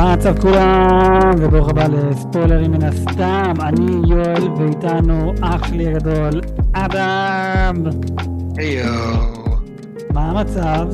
מה 0.00 0.12
המצב 0.12 0.38
כולם, 0.40 1.30
וברוך 1.38 1.68
הבא 1.68 1.86
לספוילרים 1.86 2.72
מן 2.72 2.82
הסתם, 2.82 3.54
אני 3.60 4.12
יואל, 4.12 4.48
ואיתנו 4.56 5.32
אח 5.42 5.66
שלי 5.66 5.88
הגדול, 5.88 6.40
אדם. 6.72 7.76
היו, 8.56 8.84
מה 10.12 10.30
המצב? 10.30 10.88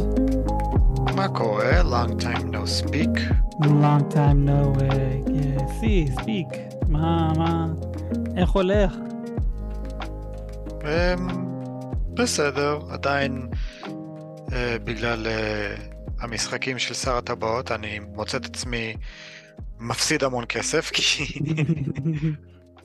מה 1.17 1.29
קורה? 1.29 1.81
long 1.83 2.23
time 2.23 2.53
no 2.53 2.67
speak. 2.83 3.21
long 3.63 4.15
time 4.15 4.45
no 4.47 4.75
uh, 4.79 4.83
yeah, 5.29 5.81
see, 5.81 6.21
speak. 6.21 6.57
מה, 6.89 7.33
מה, 7.37 7.67
איך 8.37 8.51
הולך? 8.51 8.97
אמ, 10.85 11.29
בסדר, 12.15 12.79
עדיין 12.91 13.47
אה, 14.53 14.77
בגלל 14.85 15.27
אה, 15.27 15.75
המשחקים 16.21 16.79
של 16.79 16.95
שר 16.95 17.17
הטבעות 17.17 17.71
אני 17.73 17.99
מוצא 17.99 18.37
את 18.37 18.45
עצמי 18.45 18.97
מפסיד 19.79 20.25
המון 20.25 20.45
כסף, 20.49 20.91
כי 20.97 21.39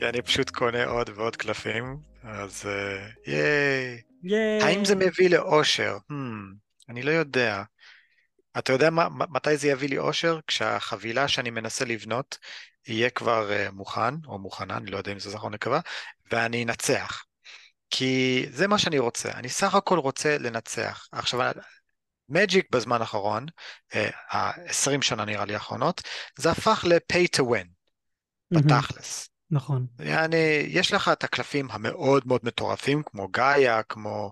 אני 0.02 0.22
פשוט 0.22 0.50
קונה 0.50 0.86
עוד 0.86 1.10
ועוד 1.16 1.36
קלפים, 1.36 1.98
אז 2.24 2.64
אה, 2.66 3.08
ייי. 3.28 4.02
ייי. 4.24 4.64
האם 4.64 4.86
זה 4.86 4.96
מביא 4.96 5.30
לאושר? 5.30 5.98
Hmm, 6.12 6.56
אני 6.90 7.02
לא 7.04 7.12
יודע. 7.12 7.64
אתה 8.58 8.74
יודע 8.74 8.90
מה, 8.90 9.08
מתי 9.10 9.58
זה 9.58 9.68
יביא 9.68 9.90
לי 9.90 9.98
אושר? 9.98 10.40
כשהחבילה 10.48 11.28
שאני 11.28 11.50
מנסה 11.50 11.86
לבנות 11.86 12.38
יהיה 12.88 13.10
כבר 13.10 13.50
uh, 13.50 13.72
מוכן, 13.72 14.14
או 14.26 14.40
מוכנה, 14.40 14.78
אני 14.78 14.92
לא 14.92 14.98
יודע 14.98 15.12
אם 15.12 15.20
זה 15.20 15.30
זכרון 15.30 15.54
נקבה, 15.54 15.80
ואני 16.32 16.64
אנצח. 16.64 17.24
כי 17.90 18.46
זה 18.52 18.68
מה 18.68 18.78
שאני 18.78 19.00
רוצה, 19.00 19.32
אני 19.32 19.50
סך 19.50 19.76
הכל 19.76 19.98
רוצה 20.00 20.38
לנצח. 20.38 21.08
עכשיו, 21.12 21.52
מג'יק 22.32 22.68
בזמן 22.72 23.02
האחרון, 23.02 23.46
ה-20 24.32 25.00
uh, 25.00 25.02
שנה 25.02 25.26
נראה 25.26 25.46
לי 25.46 25.54
האחרונות, 25.54 26.02
זה 26.38 26.52
הפך 26.52 26.86
ל-pay 26.88 27.38
to 27.38 27.44
win, 27.44 27.68
בתכלס. 28.52 29.30
נכון. 29.52 29.88
יעני, 30.00 30.66
יש 30.68 30.94
לך 30.94 31.10
את 31.10 31.24
הקלפים 31.24 31.68
המאוד 31.72 32.28
מאוד 32.28 32.42
מטורפים, 32.44 33.04
כמו 33.06 33.28
גאיה, 33.28 33.84
כמו 33.84 34.32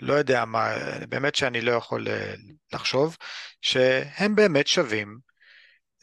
לא 0.00 0.14
יודע 0.14 0.44
מה, 0.44 0.74
באמת 1.08 1.34
שאני 1.34 1.60
לא 1.60 1.72
יכול 1.72 2.08
אה, 2.08 2.34
לחשוב, 2.72 3.16
שהם 3.62 4.34
באמת 4.34 4.66
שווים 4.66 5.18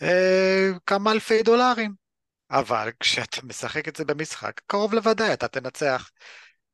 אה, 0.01 0.69
כמה 0.85 1.11
אלפי 1.11 1.43
דולרים. 1.43 2.05
אבל 2.51 2.91
כשאתה 2.99 3.37
משחק 3.43 3.87
את 3.87 3.95
זה 3.95 4.05
במשחק, 4.05 4.61
קרוב 4.67 4.93
לוודאי 4.93 5.33
אתה 5.33 5.47
תנצח. 5.47 6.09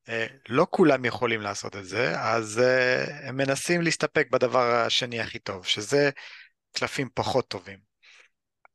אה, 0.09 0.27
לא 0.49 0.67
כולם 0.69 1.05
יכולים 1.05 1.41
לעשות 1.41 1.75
את 1.75 1.85
זה, 1.85 2.19
אז 2.19 2.59
אה, 2.59 3.27
הם 3.27 3.37
מנסים 3.37 3.81
להסתפק 3.81 4.27
בדבר 4.31 4.75
השני 4.75 5.19
הכי 5.19 5.39
טוב, 5.39 5.65
שזה 5.65 6.09
קלפים 6.71 7.09
פחות 7.13 7.47
טובים. 7.47 7.79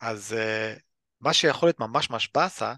אז 0.00 0.32
אה, 0.32 0.74
מה 1.20 1.32
שיכול 1.32 1.66
להיות 1.66 1.80
ממש 1.80 2.10
ממש 2.10 2.30
באסה, 2.34 2.74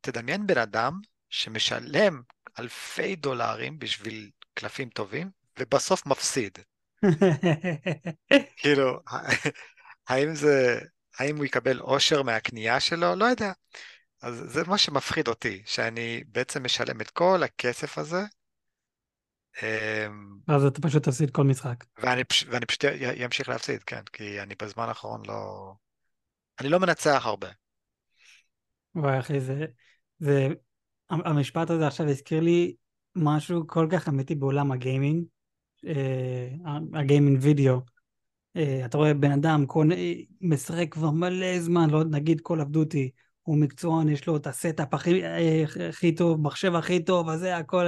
תדמיין 0.00 0.46
בן 0.46 0.58
אדם 0.58 0.92
שמשלם 1.30 2.22
אלפי 2.58 3.16
דולרים 3.16 3.78
בשביל 3.78 4.30
קלפים 4.54 4.88
טובים, 4.88 5.30
ובסוף 5.58 6.06
מפסיד. 6.06 6.58
כאילו, 8.56 9.00
האם 10.08 10.34
זה, 10.34 10.80
האם 11.18 11.36
הוא 11.36 11.44
יקבל 11.44 11.80
אושר 11.80 12.22
מהקנייה 12.22 12.80
שלו? 12.80 13.14
לא 13.14 13.24
יודע. 13.24 13.52
אז 14.22 14.44
זה 14.46 14.62
מה 14.66 14.78
שמפחיד 14.78 15.28
אותי, 15.28 15.62
שאני 15.66 16.24
בעצם 16.28 16.64
משלם 16.64 17.00
את 17.00 17.10
כל 17.10 17.42
הכסף 17.42 17.98
הזה. 17.98 18.22
אמ, 19.62 20.38
אז 20.48 20.64
אתה 20.64 20.80
פשוט 20.80 21.02
תפסיד 21.02 21.30
כל 21.30 21.44
משחק. 21.44 21.84
ואני, 21.98 22.22
ואני 22.50 22.66
פשוט 22.66 22.84
אמשיך 23.24 23.48
להפסיד, 23.48 23.82
כן, 23.82 24.02
כי 24.12 24.40
אני 24.40 24.54
בזמן 24.62 24.88
האחרון 24.88 25.22
לא... 25.26 25.72
אני 26.60 26.68
לא 26.68 26.80
מנצח 26.80 27.22
הרבה. 27.24 27.48
וואי 28.94 29.18
אחי, 29.18 29.40
זה, 29.40 29.66
זה, 30.18 30.48
המשפט 31.10 31.70
הזה 31.70 31.86
עכשיו 31.86 32.08
הזכיר 32.08 32.40
לי 32.40 32.74
משהו 33.16 33.66
כל 33.66 33.86
כך 33.92 34.08
אמיתי 34.08 34.34
בעולם 34.34 34.72
הגיימינג, 34.72 35.24
אה, 35.86 36.48
הגיימינג 36.94 37.38
וידאו. 37.42 37.80
אה, 38.56 38.84
אתה 38.84 38.98
רואה 38.98 39.14
בן 39.14 39.32
אדם 39.32 39.66
קונה, 39.66 39.94
משחק 40.40 40.86
כבר 40.90 41.10
מלא 41.10 41.60
זמן, 41.60 41.90
לא 41.90 42.04
נגיד 42.04 42.40
Call 42.40 42.60
of 42.60 42.74
Duty, 42.74 43.10
הוא 43.50 43.58
מקצוען, 43.58 44.08
יש 44.08 44.26
לו 44.26 44.36
את 44.36 44.46
ה 44.46 44.54
setup 44.54 44.94
הכי, 44.94 45.24
אה, 45.24 45.64
הכי 45.88 46.14
טוב, 46.14 46.40
מחשב 46.40 46.74
הכי 46.74 47.04
טוב, 47.04 47.28
אז 47.28 47.40
זה 47.40 47.56
הכל, 47.56 47.86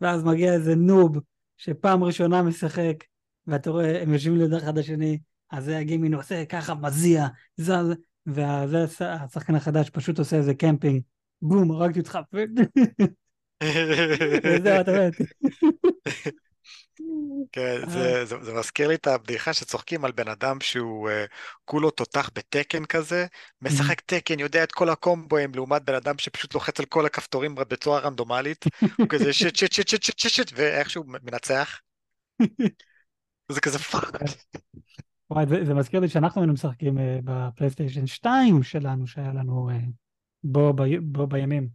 ואז 0.00 0.24
מגיע 0.24 0.52
איזה 0.52 0.74
noob 0.74 1.18
שפעם 1.56 2.04
ראשונה 2.04 2.42
משחק, 2.42 3.04
ואתה 3.46 3.70
רואה, 3.70 4.02
הם 4.02 4.12
יושבים 4.12 4.36
ליד 4.36 4.52
אחד 4.52 4.78
השני, 4.78 5.18
אז 5.50 5.64
זה 5.64 5.78
הגיימינג 5.78 6.14
עושה 6.14 6.44
ככה, 6.44 6.74
מזיע, 6.74 7.26
זז, 7.56 7.94
וזה 8.26 8.84
השחקן 9.00 9.54
החדש 9.54 9.90
פשוט 9.90 10.18
עושה 10.18 10.36
איזה 10.36 10.54
camping, 10.54 11.02
בום, 11.42 11.70
הרגתי 11.70 12.00
אותך, 12.00 12.18
וזהו, 14.44 14.80
אתה 14.80 14.92
מת. 14.92 15.14
כן, 17.52 17.90
זה, 17.90 18.24
זה, 18.24 18.36
זה 18.42 18.54
מזכיר 18.54 18.88
לי 18.88 18.94
את 18.94 19.06
הבדיחה 19.06 19.52
שצוחקים 19.52 20.04
על 20.04 20.12
בן 20.12 20.28
אדם 20.28 20.60
שהוא 20.60 21.08
uh, 21.08 21.12
כולו 21.64 21.90
תותח 21.90 22.30
ב 22.34 22.41
Tekken 22.41 22.84
כזה, 22.84 23.26
משחק 23.62 24.00
Tekken, 24.00 24.38
יודע 24.40 24.64
את 24.64 24.72
כל 24.72 24.88
הקומבואים, 24.88 25.54
לעומת 25.54 25.84
בן 25.84 25.94
אדם 25.94 26.18
שפשוט 26.18 26.54
לוחץ 26.54 26.80
על 26.80 26.86
כל 26.86 27.06
הכפתורים 27.06 27.54
בצורה 27.54 28.00
רנדומלית, 28.00 28.64
הוא 28.98 29.06
כזה 29.08 29.32
shit 29.38 29.56
shit 29.56 29.72
shit 29.72 29.88
shit 29.88 30.02
shit 30.02 30.18
shit 30.18 30.32
shit, 30.32 30.50
ואיכשהו 30.54 31.04
מנצח. 31.06 31.80
זה 33.52 33.60
כזה 33.60 33.78
fuck. 33.78 34.22
וואי, 35.30 35.46
זה, 35.48 35.64
זה 35.64 35.74
מזכיר 35.74 36.00
לי 36.00 36.08
שאנחנו 36.08 36.40
היינו 36.40 36.52
משחקים 36.52 36.98
uh, 36.98 37.00
בפלייסטיישן 37.24 38.06
2 38.06 38.62
שלנו, 38.62 39.06
שהיה 39.06 39.32
לנו 39.32 39.70
uh, 39.70 39.90
בו, 40.44 40.72
ב, 40.72 40.82
בו 41.02 41.26
בימים. 41.26 41.68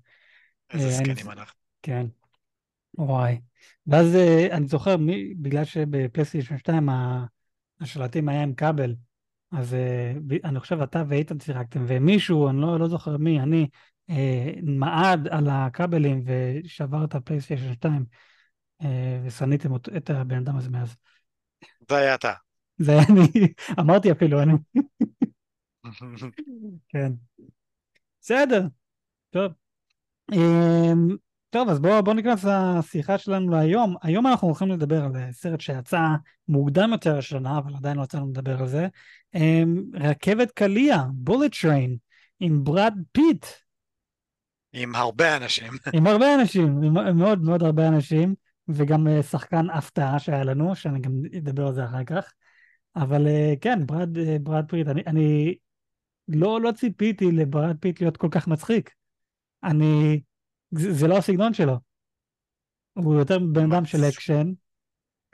איזה 0.74 0.90
זקנים 0.90 1.32
אנחנו. 1.32 1.60
כן. 1.82 2.06
וואי. 2.98 3.42
ואז 3.88 4.16
uh, 4.16 4.54
אני 4.54 4.68
זוכר, 4.68 4.98
מי, 4.98 5.34
בגלל 5.34 5.64
שבפלייסטיישן 5.64 6.58
2 6.58 6.90
השלטים 7.82 8.30
היה 8.30 8.44
עם 8.44 8.54
כבל, 8.54 8.96
אז 9.52 9.74
uh, 9.74 10.36
אני 10.44 10.60
חושב 10.60 10.82
אתה 10.82 11.04
ואיתן 11.08 11.40
שיחקתם, 11.40 11.84
ומישהו, 11.88 12.50
אני 12.50 12.62
לא, 12.62 12.80
לא 12.80 12.88
זוכר 12.88 13.18
מי, 13.18 13.40
אני, 13.40 13.68
uh, 14.12 14.14
מעד 14.64 15.28
על 15.28 15.48
הכבלים 15.50 16.24
ושבר 16.26 17.04
את 17.04 17.16
הפלייסטיישן 17.16 17.74
2, 17.74 18.06
uh, 18.82 18.86
ושנאתם 19.24 19.76
את 19.76 20.10
הבן 20.10 20.38
אדם 20.38 20.58
הזה 20.58 20.70
מאז. 20.70 20.96
זה 21.90 21.96
היה 21.96 22.16
אתה. 22.16 22.34
זה 22.78 22.92
היה 22.92 23.02
אני, 23.10 23.54
אמרתי 23.80 24.12
אפילו 24.12 24.42
אני. 24.42 24.54
כן. 26.90 27.12
בסדר, 28.22 28.68
טוב. 29.30 29.52
אמ, 30.32 31.25
טוב, 31.56 31.70
אז 31.70 31.80
בואו 31.80 32.04
בוא 32.04 32.14
ניכנס 32.14 32.46
לשיחה 32.46 33.18
שלנו 33.18 33.50
להיום. 33.50 33.96
היום 34.02 34.28
אנחנו 34.28 34.48
הולכים 34.48 34.72
לדבר 34.72 35.04
על 35.04 35.12
סרט 35.32 35.62
שיצא 35.62 36.00
מוקדם 36.48 36.90
יותר 36.92 37.18
השנה, 37.18 37.58
אבל 37.58 37.76
עדיין 37.76 37.98
לא 37.98 38.04
יצאנו 38.04 38.30
לדבר 38.30 38.60
על 38.62 38.68
זה. 38.68 38.88
אמ, 39.36 39.84
רכבת 39.94 40.52
קליע, 40.52 40.98
Bullet 41.14 41.52
Train, 41.62 41.98
עם 42.40 42.64
ברד 42.64 42.94
פיט. 43.12 43.46
עם 44.74 44.96
הרבה 44.96 45.38
אנשים. 45.38 45.74
עם 45.96 46.08
הרבה 46.08 46.36
אנשים, 46.36 46.84
עם 46.84 47.18
מאוד 47.18 47.42
מאוד 47.42 47.64
הרבה 47.64 47.88
אנשים, 47.88 48.36
וגם 48.68 49.08
אה, 49.08 49.24
שחקן 49.24 49.70
הפתעה 49.70 50.20
שהיה 50.20 50.44
לנו, 50.44 50.76
שאני 50.76 51.00
גם 51.00 51.12
אדבר 51.38 51.68
על 51.68 51.74
זה 51.74 51.86
אחר 51.86 52.04
כך. 52.04 52.34
אבל 52.96 53.28
אה, 53.28 53.54
כן, 53.62 53.86
ברד, 53.86 54.18
אה, 54.18 54.38
ברד 54.44 54.66
פיט, 54.70 54.88
אני, 54.88 55.02
אני 55.08 55.56
לא, 56.28 56.62
לא 56.62 56.72
ציפיתי 56.72 57.32
לברד 57.32 57.76
פיט 57.80 58.02
להיות 58.02 58.18
כל 58.18 58.28
כך 58.32 58.48
מצחיק. 58.48 58.90
אני... 59.64 60.22
זה, 60.72 60.94
זה 60.94 61.08
לא 61.08 61.18
הסגנון 61.18 61.54
שלו. 61.54 61.80
הוא 62.94 63.16
יותר 63.16 63.40
בן 63.40 63.72
אדם 63.72 63.86
של 63.86 64.04
אקשן. 64.04 64.52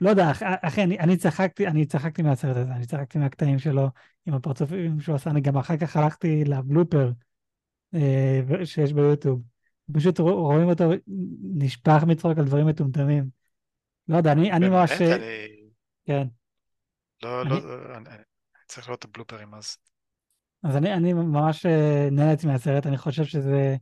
לא 0.00 0.10
יודע, 0.10 0.30
אחי, 0.62 0.82
אני, 0.82 0.98
אני 0.98 1.16
צחקתי, 1.16 1.66
אני 1.66 1.86
צחקתי 1.86 2.22
מהסרט 2.22 2.56
הזה, 2.56 2.72
אני 2.72 2.86
צחקתי 2.86 3.18
מהקטעים 3.18 3.58
שלו 3.58 3.88
עם 4.26 4.34
הפרצופים 4.34 5.00
שהוא 5.00 5.14
עשה, 5.14 5.30
אני 5.30 5.40
גם 5.40 5.56
אחר 5.56 5.76
כך 5.76 5.96
הלכתי 5.96 6.44
ל 6.44 6.52
blooper 6.52 7.10
אה, 7.94 8.40
שיש 8.64 8.92
ביוטיוב. 8.92 9.42
פשוט 9.92 10.18
רואים 10.18 10.68
אותו 10.68 10.84
נשפך 11.54 12.02
מצחוק 12.06 12.38
על 12.38 12.44
דברים 12.44 12.66
מטומטמים. 12.66 13.28
לא 14.08 14.16
יודע, 14.16 14.32
אני, 14.32 14.52
אני 14.52 14.68
ממש... 14.68 14.92
אני... 14.92 15.72
כן. 16.04 16.26
לא, 17.22 17.44
לא, 17.46 17.56
אני 17.96 18.08
צריך 18.66 18.86
לראות 18.86 18.98
את 18.98 19.04
הבלופרים 19.04 19.54
אז. 19.54 19.76
אז 20.62 20.76
אני, 20.76 20.94
אני 20.94 21.12
ממש 21.12 21.66
אה, 21.66 22.08
נהניתי 22.12 22.46
מהסרט, 22.46 22.86
אני 22.86 22.98
חושב 22.98 23.24
שזה 23.24 23.76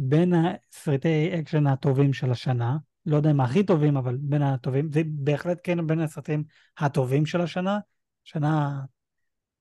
בין 0.00 0.32
הסרטי 0.34 1.30
אקשן 1.38 1.66
הטובים 1.66 2.12
של 2.12 2.30
השנה, 2.30 2.76
לא 3.06 3.16
יודע 3.16 3.30
אם 3.30 3.40
הכי 3.40 3.62
טובים, 3.64 3.96
אבל 3.96 4.16
בין 4.20 4.42
הטובים, 4.42 4.92
זה 4.92 5.02
בהחלט 5.04 5.60
כן 5.62 5.86
בין 5.86 6.00
הסרטים 6.00 6.44
הטובים 6.78 7.26
של 7.26 7.40
השנה. 7.40 7.78
שנה, 8.24 8.80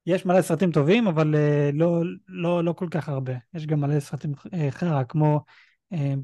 יש 0.05 0.25
מלא 0.25 0.41
סרטים 0.41 0.71
טובים, 0.71 1.07
אבל 1.07 1.35
אה, 1.35 1.75
לא, 1.75 2.01
לא, 2.27 2.63
לא 2.63 2.73
כל 2.73 2.87
כך 2.91 3.09
הרבה. 3.09 3.33
יש 3.53 3.65
גם 3.65 3.81
מלא 3.81 3.99
סרטים 3.99 4.31
אה, 4.33 4.55
חרא, 4.69 5.03
כמו 5.03 5.41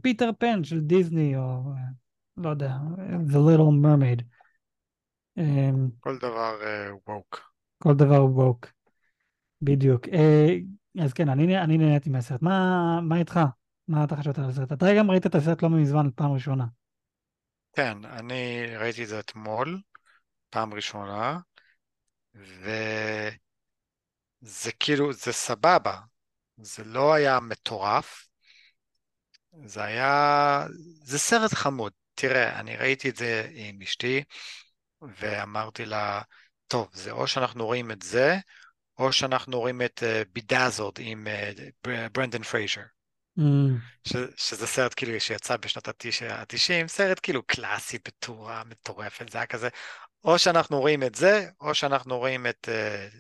פיטר 0.02 0.30
uh, 0.30 0.34
פן 0.34 0.64
של 0.64 0.80
דיסני, 0.80 1.38
או 1.38 1.42
uh, 1.42 1.78
לא 2.38 2.50
יודע, 2.50 2.78
The 3.28 3.38
Little 3.38 3.86
Mermaid. 3.86 4.22
Um, 5.40 5.44
כל 6.00 6.18
דבר 6.18 6.56
ווק. 7.08 7.36
Uh, 7.36 7.40
כל 7.78 7.96
דבר 7.96 8.26
ווק. 8.26 8.68
בדיוק. 9.62 10.08
אה, 10.08 10.58
אז 11.00 11.14
כן, 11.14 11.30
אני, 11.30 11.62
אני 11.62 11.78
נהניתי 11.78 12.10
מהסרט. 12.10 12.42
מה, 12.42 13.00
מה 13.02 13.18
איתך? 13.18 13.40
מה 13.88 14.04
אתה 14.04 14.16
חשבת 14.16 14.38
על 14.38 14.50
הסרט? 14.50 14.72
אתה 14.72 14.86
גם 14.98 15.12
ראית 15.12 15.26
את 15.26 15.36
הסרט 15.36 15.64
לא 15.64 15.70
מזמן, 15.70 16.10
פעם 16.16 16.32
ראשונה. 16.32 16.66
כן, 17.76 18.06
אני 18.06 18.66
ראיתי 18.78 19.04
את 19.04 19.08
זה 19.08 19.20
אתמול, 19.20 19.82
פעם 20.50 20.74
ראשונה, 20.74 21.40
וזה 22.36 23.32
כאילו, 24.80 25.14
זה 25.14 25.32
סבבה. 25.32 26.00
זה 26.58 26.84
לא 26.84 27.14
היה 27.14 27.40
מטורף, 27.40 28.28
זה 29.66 29.84
היה... 29.84 30.66
זה 31.04 31.20
סרט 31.20 31.54
חמוד. 31.54 31.94
תראה, 32.16 32.60
אני 32.60 32.78
ראיתי 32.78 33.10
את 33.10 33.16
זה 33.16 33.50
עם 33.54 33.82
אשתי, 33.82 34.24
ואמרתי 35.02 35.86
לה, 35.86 36.22
טוב, 36.68 36.90
זה 36.94 37.12
או 37.12 37.28
שאנחנו 37.28 37.66
רואים 37.66 37.92
את 37.92 38.02
זה, 38.02 38.38
או 39.00 39.12
שאנחנו 39.12 39.60
רואים 39.60 39.82
את 39.82 40.04
Bedazzled 40.34 40.98
אה, 40.98 41.02
עם 41.02 41.28
אה, 41.88 41.90
ברנדן 42.14 42.44
פרייזר. 42.44 42.82
אממ. 43.40 43.44
שזה 44.36 44.68
סרט 44.68 44.94
כאילו 44.96 45.20
שיצא 45.20 45.58
בשנות 45.58 45.88
ה-90, 45.88 46.88
סרט 46.88 47.20
כאילו 47.24 47.44
קלאסי 47.44 47.98
בטורה 48.06 48.64
מטורפת, 48.64 49.30
זה 49.30 49.38
היה 49.38 49.46
כזה, 49.46 49.70
או 50.24 50.40
שאנחנו 50.40 50.80
רואים 50.80 51.04
את 51.04 51.16
זה, 51.16 51.50
או 51.62 51.76
שאנחנו 51.76 52.18
רואים 52.18 52.48
את 52.48 52.70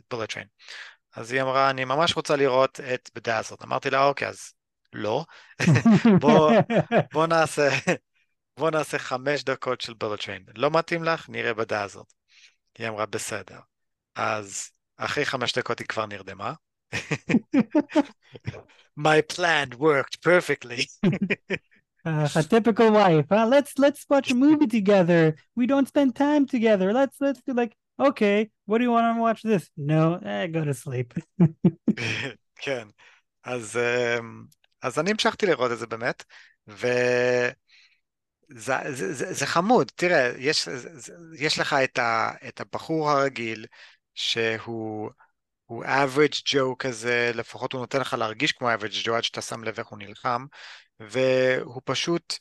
Bullet 0.10 0.30
אה, 0.30 0.34
Train. 0.34 0.48
אז 1.16 1.32
היא 1.32 1.42
אמרה, 1.42 1.70
אני 1.70 1.86
ממש 1.86 2.16
רוצה 2.16 2.36
לראות 2.36 2.80
את 2.80 3.10
Bedazzled. 3.16 3.58
אמרתי 3.64 3.90
לה, 3.90 4.06
אוקיי, 4.06 4.28
אז 4.28 4.54
לא. 4.94 5.26
בוא, 6.22 6.52
בוא 7.14 7.28
נעשה, 7.28 7.70
בוא 8.58 8.72
נעשה 8.72 9.00
חמש 9.00 9.44
דקות 9.44 9.82
של 9.82 9.94
Bullet 9.94 10.26
Train. 10.26 10.44
לא 10.56 10.72
מתאים 10.72 11.04
לך? 11.04 11.30
נראה 11.30 11.54
Bedazzled. 11.54 12.06
היא 12.78 12.88
אמרה, 12.88 13.06
בסדר. 13.06 13.60
אז 14.16 14.72
אחרי 14.98 15.26
חמש 15.26 15.58
דקות 15.58 15.80
היא 15.80 15.88
כבר 15.88 16.06
נרדמה. 16.06 16.54
My 18.97 19.21
plan 19.21 19.71
worked 19.79 20.23
perfectly. 20.23 20.89
uh, 22.05 22.29
a 22.35 22.43
typical 22.43 22.91
wife. 22.91 23.27
Huh? 23.31 23.47
Let's 23.47 23.79
let's 23.79 24.05
watch 24.09 24.31
a 24.31 24.35
movie 24.35 24.67
together. 24.67 25.37
We 25.55 25.67
don't 25.67 25.87
spend 25.87 26.17
time 26.17 26.47
together. 26.47 26.93
Let's 26.93 27.17
let's 27.21 27.41
do 27.47 27.53
like 27.55 27.77
okay. 28.01 28.51
What 28.67 28.79
do 28.79 28.85
you 28.85 28.91
want 28.91 29.17
to 29.17 29.21
watch 29.21 29.43
this? 29.43 29.71
No, 29.77 30.15
eh, 30.25 30.47
go 30.49 30.65
to 30.65 30.75
sleep. 30.75 31.15
כן, 32.61 32.89
אז 33.45 33.79
אז 34.83 34.99
אני 34.99 35.11
המשכתי 35.11 35.47
לראות 35.47 35.73
את 35.73 35.79
זה 35.79 35.87
באמת, 35.87 36.25
וזה 36.67 37.53
זה, 38.49 39.15
זה, 39.15 39.33
זה 39.33 39.47
חמוד. 39.47 39.91
תראה, 39.95 40.33
יש, 40.39 40.69
יש 41.39 41.59
לך 41.59 41.73
את, 41.85 41.99
ה, 41.99 42.31
את 42.49 42.61
הבחור 42.61 43.11
הרגיל 43.11 43.67
שהוא 44.15 45.11
הוא 45.74 45.86
average 45.86 46.42
Joe 46.48 46.76
כזה, 46.80 47.32
לפחות 47.36 47.74
הוא 47.74 47.82
נותן 47.82 48.02
לך 48.02 48.14
להרגיש 48.14 48.52
כמו 48.52 48.74
average 48.74 49.06
Joe 49.06 49.14
עד 49.14 49.24
שאתה 49.24 49.42
שם 49.42 49.64
לב 49.64 49.80
איך 49.80 49.88
הוא 49.88 50.00
נלחם, 50.00 50.46
והוא 51.00 51.82
פשוט 51.86 52.34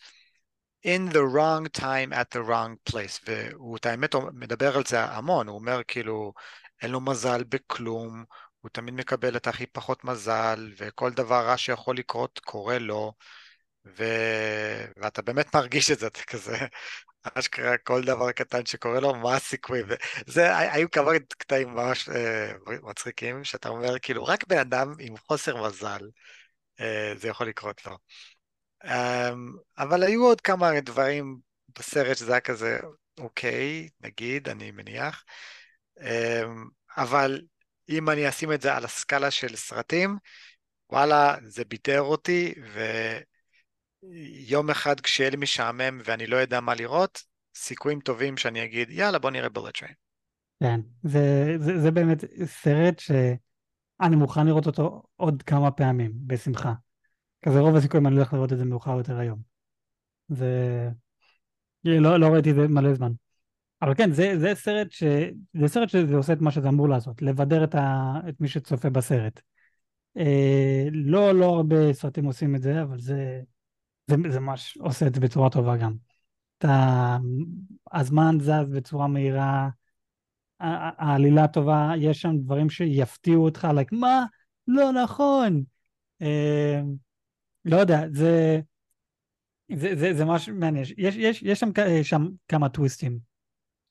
in 0.86 1.12
the 1.12 1.22
wrong 1.34 1.80
time 1.80 2.12
at 2.12 2.36
the 2.36 2.48
wrong 2.48 2.90
place, 2.90 3.20
והוא 3.26 3.76
את 3.76 3.86
האמת 3.86 4.14
מדבר 4.14 4.76
על 4.76 4.82
זה 4.86 5.04
המון, 5.04 5.48
הוא 5.48 5.58
אומר 5.58 5.82
כאילו 5.88 6.32
אין 6.82 6.90
לו 6.90 7.00
מזל 7.00 7.44
בכלום, 7.44 8.24
הוא 8.60 8.70
תמיד 8.72 8.94
מקבל 8.94 9.36
את 9.36 9.46
הכי 9.46 9.66
פחות 9.66 10.04
מזל, 10.04 10.72
וכל 10.78 11.10
דבר 11.10 11.46
רע 11.46 11.56
שיכול 11.56 11.96
לקרות 11.96 12.38
קורה 12.38 12.78
לו, 12.78 13.12
ו... 13.86 14.04
ואתה 14.96 15.22
באמת 15.22 15.56
מרגיש 15.56 15.90
את 15.90 15.98
זה, 15.98 16.06
אתה 16.06 16.20
כזה, 16.22 16.56
אשכרה 17.24 17.78
כל 17.78 18.02
דבר 18.04 18.32
קטן 18.32 18.66
שקורה 18.66 19.00
לו, 19.00 19.14
מה 19.14 19.34
הסיכוי? 19.34 19.82
וזה, 20.26 20.58
היו 20.58 20.90
כמה 20.90 21.10
קטעים 21.28 21.68
ממש 21.68 22.08
אה, 22.08 22.52
מצחיקים, 22.82 23.44
שאתה 23.44 23.68
אומר, 23.68 23.98
כאילו, 23.98 24.24
רק 24.24 24.46
בן 24.46 24.58
אדם 24.58 24.94
עם 24.98 25.16
חוסר 25.16 25.66
מזל, 25.66 26.00
אה, 26.80 27.12
זה 27.16 27.28
יכול 27.28 27.46
לקרות 27.48 27.86
לו. 27.86 27.98
אה, 28.84 29.30
אבל 29.78 30.02
היו 30.02 30.24
עוד 30.24 30.40
כמה 30.40 30.80
דברים 30.80 31.38
בסרט 31.78 32.16
שזה 32.16 32.32
היה 32.32 32.40
כזה, 32.40 32.78
אוקיי, 33.18 33.88
נגיד, 34.00 34.48
אני 34.48 34.70
מניח, 34.70 35.24
אה, 36.00 36.42
אבל 36.96 37.42
אם 37.88 38.10
אני 38.10 38.28
אשים 38.28 38.52
את 38.52 38.62
זה 38.62 38.74
על 38.74 38.84
הסקאלה 38.84 39.30
של 39.30 39.56
סרטים, 39.56 40.16
וואלה, 40.90 41.36
זה 41.44 41.64
ביטר 41.64 42.00
אותי, 42.00 42.54
ו... 42.72 42.80
יום 44.48 44.70
אחד 44.70 45.00
כשיהיה 45.00 45.30
לי 45.30 45.36
משעמם 45.36 46.00
ואני 46.04 46.26
לא 46.26 46.36
יודע 46.36 46.60
מה 46.60 46.74
לראות, 46.74 47.22
סיכויים 47.54 48.00
טובים 48.00 48.36
שאני 48.36 48.64
אגיד, 48.64 48.90
יאללה, 48.90 49.18
בוא 49.18 49.30
נראה 49.30 49.48
בולט 49.48 49.78
טריין. 49.78 49.94
כן, 50.62 50.80
זה, 51.02 51.54
זה, 51.58 51.80
זה 51.80 51.90
באמת 51.90 52.24
סרט 52.44 52.98
שאני 52.98 54.16
מוכן 54.16 54.46
לראות 54.46 54.66
אותו 54.66 55.02
עוד 55.16 55.42
כמה 55.42 55.70
פעמים, 55.70 56.12
בשמחה. 56.26 56.72
כזה 57.44 57.58
רוב 57.58 57.76
הסיכויים 57.76 58.06
אני 58.06 58.16
הולך 58.16 58.32
לראות 58.32 58.52
את 58.52 58.58
זה 58.58 58.64
מאוחר 58.64 58.96
יותר 58.96 59.18
היום. 59.18 59.38
זה... 60.28 60.88
לא, 61.84 62.20
לא 62.20 62.26
ראיתי 62.26 62.50
את 62.50 62.54
זה 62.54 62.68
מלא 62.68 62.94
זמן. 62.94 63.12
אבל 63.82 63.94
כן, 63.94 64.12
זה, 64.12 64.38
זה 64.38 64.54
סרט 64.54 64.90
ש... 64.90 65.02
זה 65.60 65.68
סרט 65.68 65.88
שזה 65.88 66.16
עושה 66.16 66.32
את 66.32 66.40
מה 66.40 66.50
שזה 66.50 66.68
אמור 66.68 66.88
לעשות, 66.88 67.22
לבדר 67.22 67.64
את, 67.64 67.74
ה... 67.74 68.14
את 68.28 68.40
מי 68.40 68.48
שצופה 68.48 68.90
בסרט. 68.90 69.40
אה, 70.16 70.84
לא, 70.92 71.34
לא 71.34 71.44
הרבה 71.44 71.92
סרטים 71.92 72.24
עושים 72.24 72.54
את 72.54 72.62
זה, 72.62 72.82
אבל 72.82 72.98
זה, 72.98 73.40
זה, 74.12 74.30
זה 74.30 74.40
ממש 74.40 74.76
עושה 74.80 75.06
את 75.06 75.14
זה 75.14 75.20
בצורה 75.20 75.50
טובה 75.50 75.76
גם. 75.76 75.94
אתה, 76.58 77.18
הזמן 77.92 78.38
זז 78.40 78.70
בצורה 78.72 79.06
מהירה, 79.06 79.68
העלילה 80.60 81.48
טובה, 81.48 81.92
יש 81.98 82.22
שם 82.22 82.36
דברים 82.38 82.70
שיפתיעו 82.70 83.44
אותך, 83.44 83.68
like, 83.76 83.88
מה? 83.92 84.24
לא 84.68 84.92
נכון. 84.92 85.62
אה, 86.22 86.80
לא 87.64 87.76
יודע, 87.76 88.00
זה, 88.12 88.60
זה, 89.74 89.96
זה, 89.96 90.14
זה 90.14 90.24
משהו 90.24 90.54
מעניין. 90.54 90.84
יש, 90.98 91.16
יש, 91.16 91.42
יש 91.42 91.60
שם, 91.60 91.70
שם 92.02 92.28
כמה 92.48 92.68
טוויסטים, 92.68 93.18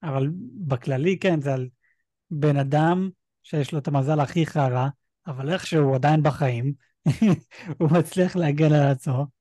אבל 0.03 0.29
בכללי, 0.67 1.19
כן, 1.19 1.41
זה 1.41 1.53
על 1.53 1.69
בן 2.31 2.57
אדם 2.57 3.09
שיש 3.43 3.71
לו 3.71 3.79
את 3.79 3.87
המזל 3.87 4.19
הכי 4.19 4.45
חרא, 4.45 4.87
אבל 5.27 5.53
איכשהו 5.53 5.83
הוא 5.83 5.95
עדיין 5.95 6.23
בחיים, 6.23 6.73
הוא 7.79 7.89
מצליח 7.91 8.35
להגן 8.35 8.73
על 8.73 8.91
עצמו. 8.91 9.40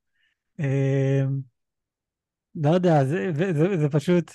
אמ, 0.60 1.40
לא 2.54 2.70
יודע, 2.70 3.04
זה, 3.04 3.30
זה, 3.34 3.52
זה, 3.52 3.76
זה 3.76 3.88
פשוט, 3.88 4.30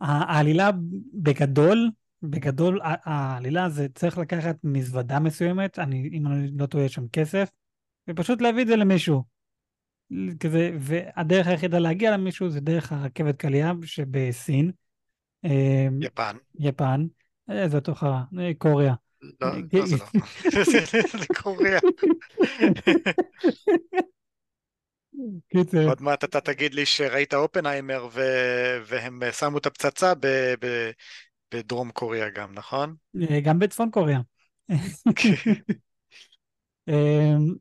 העלילה 0.00 0.70
בגדול, 1.14 1.90
בגדול, 2.22 2.80
העלילה 2.82 3.68
זה 3.68 3.86
צריך 3.94 4.18
לקחת 4.18 4.56
מזוודה 4.64 5.20
מסוימת, 5.20 5.78
אני, 5.78 6.10
אם 6.12 6.26
אני 6.26 6.50
לא 6.58 6.66
טועה, 6.66 6.88
שם 6.88 7.08
כסף, 7.08 7.48
ופשוט 8.10 8.42
להביא 8.42 8.62
את 8.62 8.66
זה 8.66 8.76
למישהו. 8.76 9.24
כזה, 10.40 10.70
והדרך 10.80 11.46
היחידה 11.46 11.78
להגיע 11.78 12.10
למישהו 12.10 12.50
זה 12.50 12.60
דרך 12.60 12.92
הרכבת 12.92 13.36
קלייה 13.36 13.72
שבסין. 13.84 14.70
אמ, 15.44 15.98
יפן. 16.02 16.36
יפן. 16.58 17.06
אה, 17.50 17.68
זה 17.68 17.80
תוך 17.80 18.04
קוריאה. 18.58 18.94
לא, 19.40 19.48
לא 19.72 19.86
זה 19.86 19.96
לא. 19.96 20.04
זה 21.20 21.26
קוריאה. 21.42 21.78
קיצר. 25.48 25.88
עוד 25.88 26.02
מעט 26.02 26.24
אתה 26.24 26.40
תגיד 26.40 26.74
לי 26.74 26.86
שראית 26.86 27.34
אופנהיימר 27.34 28.08
ו... 28.12 28.20
והם 28.86 29.20
שמו 29.38 29.58
את 29.58 29.66
הפצצה 29.66 30.14
ב... 30.14 30.26
ב... 30.60 30.90
בדרום 31.54 31.90
קוריאה 31.90 32.30
גם, 32.30 32.52
נכון? 32.52 32.94
אה, 33.30 33.40
גם 33.40 33.58
בצפון 33.58 33.90
קוריאה. 33.90 34.20
אמ, 36.88 37.54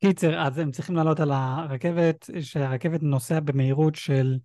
קיצר, 0.00 0.40
אז 0.46 0.58
הם 0.58 0.70
צריכים 0.70 0.96
לעלות 0.96 1.20
על 1.20 1.30
הרכבת, 1.32 2.30
שהרכבת 2.40 3.02
נוסע 3.02 3.40
במהירות 3.40 3.94
של 3.94 4.38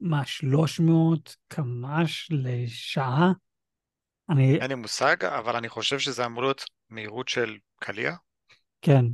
מה, 0.00 0.26
300 0.26 1.36
קמ"ש 1.48 2.28
לשעה? 2.30 3.32
אני... 4.30 4.58
אין 4.60 4.68
לי 4.68 4.74
מושג, 4.74 5.24
אבל 5.24 5.56
אני 5.56 5.68
חושב 5.68 5.98
שזה 5.98 6.26
אמור 6.26 6.42
להיות 6.42 6.64
מהירות 6.90 7.28
של 7.28 7.56
קליע. 7.76 8.14
כן, 8.82 9.04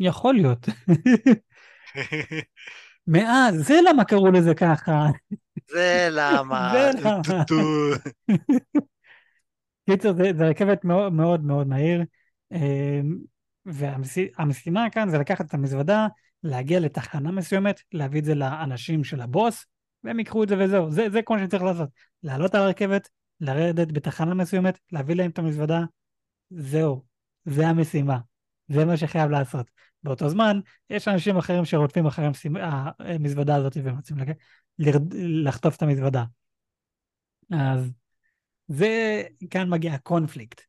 יכול 0.00 0.34
להיות. 0.34 0.66
מאז, 3.06 3.66
זה 3.66 3.74
למה 3.90 4.04
קראו 4.04 4.30
לזה 4.30 4.54
ככה. 4.54 5.06
זה 5.70 6.08
למה. 6.10 6.72
זה 6.74 6.90
למה. 7.02 7.44
קיצר, 9.90 10.12
זה, 10.12 10.48
רכבת 10.48 10.84
מאוד 10.84 11.12
מאוד 11.12 11.44
מאוד 11.44 11.66
מהיר, 11.66 12.04
אמ, 12.52 13.18
והמשימה 13.66 14.90
כאן 14.92 15.10
זה 15.10 15.18
לקחת 15.18 15.46
את 15.46 15.54
המזוודה, 15.54 16.06
להגיע 16.42 16.80
לתחנה 16.80 17.30
מסוימת, 17.30 17.80
להביא 17.92 18.20
את 18.20 18.24
זה 18.24 18.34
לאנשים 18.34 19.04
של 19.04 19.20
הבוס, 19.20 19.66
והם 20.04 20.18
ייקחו 20.18 20.42
את 20.42 20.48
זה 20.48 20.54
וזהו. 20.58 20.90
זה, 20.90 21.10
זה 21.10 21.22
כל 21.22 21.36
מה 21.36 21.44
שצריך 21.44 21.62
לעשות. 21.62 21.88
לעלות 22.22 22.54
על 22.54 22.62
הרכבת, 22.62 23.08
לרדת 23.40 23.92
בתחנה 23.92 24.34
מסוימת, 24.34 24.78
להביא 24.92 25.14
להם 25.14 25.30
את 25.30 25.38
המזוודה, 25.38 25.80
זהו. 26.50 27.04
זה 27.44 27.68
המשימה. 27.68 28.18
זה 28.70 28.84
מה 28.84 28.96
שחייב 28.96 29.30
לעשות. 29.30 29.70
באותו 30.02 30.28
זמן, 30.28 30.60
יש 30.90 31.08
אנשים 31.08 31.36
אחרים 31.36 31.64
שרודפים 31.64 32.06
אחרי 32.06 32.26
המזוודה 32.98 33.56
הזאת 33.56 33.76
ורוצים 33.84 34.16
לחטוף 35.44 35.76
את 35.76 35.82
המזוודה. 35.82 36.24
אז 37.50 37.90
זה, 38.68 39.22
כאן 39.50 39.70
מגיע 39.70 39.92
הקונפליקט. 39.92 40.60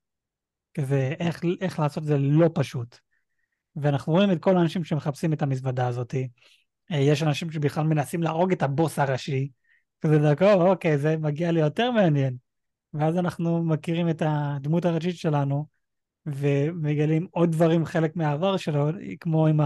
כזה 0.74 1.13
איך, 1.20 1.41
איך 1.62 1.79
לעשות 1.79 2.03
את 2.03 2.08
זה 2.08 2.17
לא 2.17 2.50
פשוט. 2.53 2.98
ואנחנו 3.75 4.13
רואים 4.13 4.31
את 4.31 4.39
כל 4.39 4.58
האנשים 4.58 4.84
שמחפשים 4.84 5.34
את 5.34 5.41
המזוודה 5.41 5.88
הזאת. 5.88 6.15
אה, 6.91 6.98
יש 6.98 7.24
אנשים 7.24 7.51
שבכלל 7.51 7.84
מנסים 7.84 8.24
להרוג 8.24 8.51
את 8.51 8.63
הבוס 8.63 9.00
הראשי, 9.00 9.50
כזה 10.01 10.17
דרכו, 10.17 10.53
אוקיי, 10.53 10.98
זה 10.98 11.17
מגיע 11.17 11.51
לי 11.51 11.60
יותר 11.60 11.91
מעניין. 11.91 12.38
ואז 12.93 13.17
אנחנו 13.17 13.63
מכירים 13.63 14.10
את 14.10 14.22
הדמות 14.25 14.86
הראשית 14.86 15.17
שלנו, 15.17 15.65
ומגלים 16.25 17.28
עוד 17.32 17.51
דברים, 17.51 17.86
חלק 17.86 18.16
מהעבר 18.16 18.58
שלו, 18.58 18.90
כמו 19.20 19.48
עם 19.48 19.60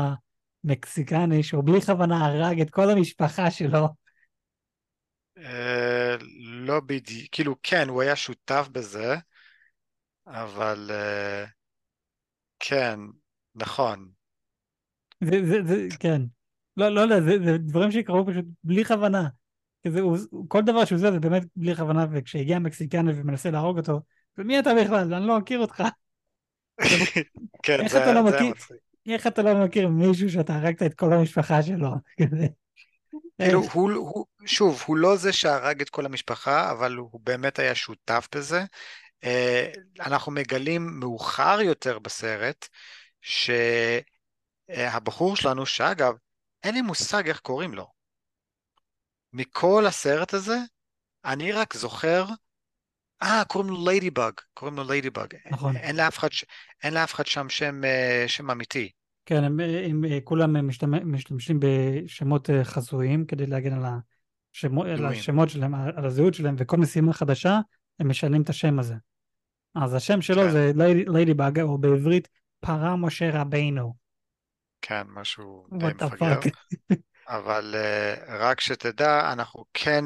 המקסיקני, 0.63 1.43
שהוא 1.43 1.63
בלי 1.63 1.81
כוונה 1.81 2.25
הרג 2.25 2.61
את 2.61 2.69
כל 2.69 2.89
המשפחה 2.89 3.51
שלו. 3.51 3.87
אה, 5.37 6.15
לא 6.39 6.79
בדיוק, 6.79 7.27
כאילו 7.31 7.55
כן, 7.63 7.89
הוא 7.89 8.01
היה 8.01 8.15
שותף 8.15 8.67
בזה, 8.71 9.15
אבל 10.27 10.91
אה, 10.93 11.45
כן, 12.59 12.99
נכון. 13.55 14.09
זה, 15.23 15.45
זה, 15.45 15.57
זה, 15.65 15.87
כן. 15.99 16.21
לא, 16.77 16.89
לא 16.89 17.01
יודע, 17.01 17.21
זה, 17.21 17.37
זה 17.45 17.57
דברים 17.57 17.91
שקרו 17.91 18.25
פשוט 18.27 18.45
בלי 18.63 18.85
כוונה. 18.85 19.27
כזה, 19.87 19.99
הוא, 19.99 20.17
כל 20.47 20.61
דבר 20.61 20.85
שהוא 20.85 20.97
עושה 20.97 21.11
זה 21.11 21.19
באמת 21.19 21.43
בלי 21.55 21.75
כוונה, 21.75 22.05
וכשהגיע 22.11 22.55
המקסיקני 22.55 23.11
ומנסה 23.15 23.51
להרוג 23.51 23.77
אותו, 23.77 24.01
ומי 24.37 24.59
אתה 24.59 24.69
בכלל? 24.81 25.13
אני 25.13 25.27
לא 25.27 25.39
מכיר 25.39 25.59
אותך. 25.59 25.83
כן, 27.63 27.87
זה, 27.87 28.13
לא 28.13 28.31
זה 28.31 28.41
מצחיק. 28.41 28.75
איך 29.07 29.27
אתה 29.27 29.41
לא 29.41 29.65
מכיר 29.65 29.87
מישהו 29.87 30.29
שאתה 30.29 30.55
הרגת 30.55 30.83
את 30.83 30.93
כל 30.93 31.13
המשפחה 31.13 31.63
שלו? 31.63 31.89
כאילו, 33.41 33.61
הוא, 33.73 33.91
הוא, 33.91 34.25
שוב, 34.45 34.83
הוא 34.85 34.97
לא 34.97 35.15
זה 35.15 35.33
שהרג 35.33 35.81
את 35.81 35.89
כל 35.89 36.05
המשפחה, 36.05 36.71
אבל 36.71 36.95
הוא 36.95 37.19
באמת 37.23 37.59
היה 37.59 37.75
שותף 37.75 38.27
בזה. 38.35 38.63
אה, 39.23 39.71
אנחנו 39.99 40.31
מגלים 40.31 40.99
מאוחר 40.99 41.57
יותר 41.61 41.99
בסרט, 41.99 42.67
שהבחור 44.71 45.35
שלנו, 45.35 45.65
שאגב, 45.65 46.13
אין 46.63 46.73
לי 46.75 46.81
מושג 46.81 47.27
איך 47.27 47.39
קוראים 47.39 47.73
לו. 47.73 47.87
מכל 49.33 49.85
הסרט 49.87 50.33
הזה, 50.33 50.57
אני 51.25 51.51
רק 51.51 51.73
זוכר, 51.73 52.25
אה, 53.25 53.43
קוראים 53.47 53.69
לו 53.69 53.85
ליידי 53.85 54.09
באג, 54.09 54.33
קוראים 54.53 54.77
לו 54.77 54.83
ליידי 54.83 55.09
באג. 55.09 55.33
נכון. 55.51 55.77
אין 55.77 55.95
לאף 55.95 56.17
אחד, 56.17 56.27
אין 56.83 56.93
לאף 56.93 57.13
אחד 57.13 57.25
שם 57.25 57.49
שם, 57.49 57.83
אה, 57.83 58.23
שם 58.27 58.51
אמיתי. 58.51 58.91
כן, 59.25 59.43
הם, 59.43 59.59
הם, 59.59 60.03
הם 60.03 60.19
כולם 60.23 60.69
משתמשים 61.05 61.59
בשמות 61.59 62.49
אה, 62.49 62.63
חזויים 62.63 63.25
כדי 63.25 63.45
להגן 63.45 63.73
על 63.73 63.83
השמות, 64.53 64.87
על 64.87 65.05
השמות 65.05 65.49
שלהם, 65.49 65.75
על 65.75 66.05
הזהות 66.05 66.33
שלהם, 66.33 66.55
וכל 66.57 66.77
משימה 66.77 67.13
חדשה, 67.13 67.59
הם 67.99 68.09
משנים 68.09 68.41
את 68.41 68.49
השם 68.49 68.79
הזה. 68.79 68.95
אז 69.75 69.93
השם 69.93 70.21
שלו 70.21 70.41
כן. 70.41 70.51
זה 70.51 70.71
ליידי 71.07 71.33
באג, 71.33 71.59
או 71.59 71.77
בעברית 71.77 72.27
פרה 72.59 72.95
משה 72.95 73.41
רבינו. 73.41 73.93
כן, 74.81 75.01
משהו 75.07 75.67
די 75.77 75.85
מפגר. 75.85 76.39
אבל 77.27 77.75
uh, 77.75 78.31
רק 78.31 78.61
שתדע, 78.61 79.33
אנחנו 79.33 79.65
כן 79.73 80.05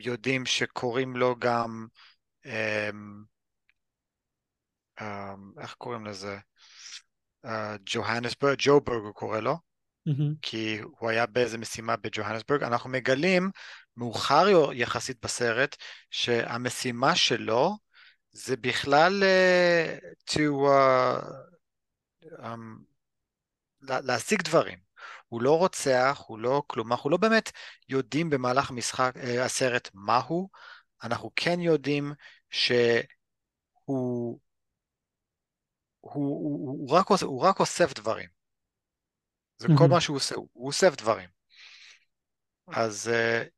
יודעים 0.00 0.46
שקוראים 0.46 1.16
לו 1.16 1.36
גם, 1.38 1.86
um, 2.44 2.48
um, 5.00 5.60
איך 5.60 5.74
קוראים 5.74 6.06
לזה? 6.06 6.38
ג'והנסבורג, 7.86 8.52
uh, 8.52 8.56
ג'וברג 8.58 9.02
הוא 9.02 9.14
קורא 9.14 9.40
לו, 9.40 9.58
mm-hmm. 10.08 10.38
כי 10.42 10.78
הוא 10.98 11.10
היה 11.10 11.26
באיזה 11.26 11.58
משימה 11.58 11.96
בג'והנסבורג. 11.96 12.62
אנחנו 12.62 12.90
מגלים 12.90 13.50
מאוחר 13.96 14.46
יחסית 14.72 15.24
בסרט 15.24 15.76
שהמשימה 16.10 17.16
שלו 17.16 17.76
זה 18.32 18.56
בכלל 18.56 19.22
uh, 19.22 20.30
to, 20.30 20.40
uh, 20.40 21.22
um, 22.38 22.58
להשיג 23.82 24.42
דברים. 24.42 24.83
הוא 25.34 25.42
לא 25.42 25.58
רוצח, 25.58 26.24
הוא 26.26 26.38
לא 26.38 26.62
כלום, 26.66 26.92
אנחנו 26.92 27.10
לא 27.10 27.16
באמת 27.16 27.52
יודעים 27.88 28.30
במהלך 28.30 28.70
המשחק, 28.70 29.12
uh, 29.16 29.40
הסרט 29.40 29.90
מהו, 29.94 30.48
אנחנו 31.02 31.30
כן 31.36 31.60
יודעים 31.60 32.12
שהוא 32.50 33.02
הוא, 33.84 34.40
הוא, 36.00 36.88
הוא, 36.88 36.96
רק, 36.96 37.06
הוא 37.22 37.42
רק 37.42 37.60
אוסף 37.60 37.94
דברים. 37.94 38.28
זה 39.56 39.68
mm-hmm. 39.68 39.78
כל 39.78 39.86
מה 39.86 40.00
שהוא 40.00 40.16
עושה, 40.16 40.34
הוא 40.34 40.66
אוסף 40.66 40.96
דברים. 40.96 41.28
אז 42.66 43.10
uh, 43.12 43.48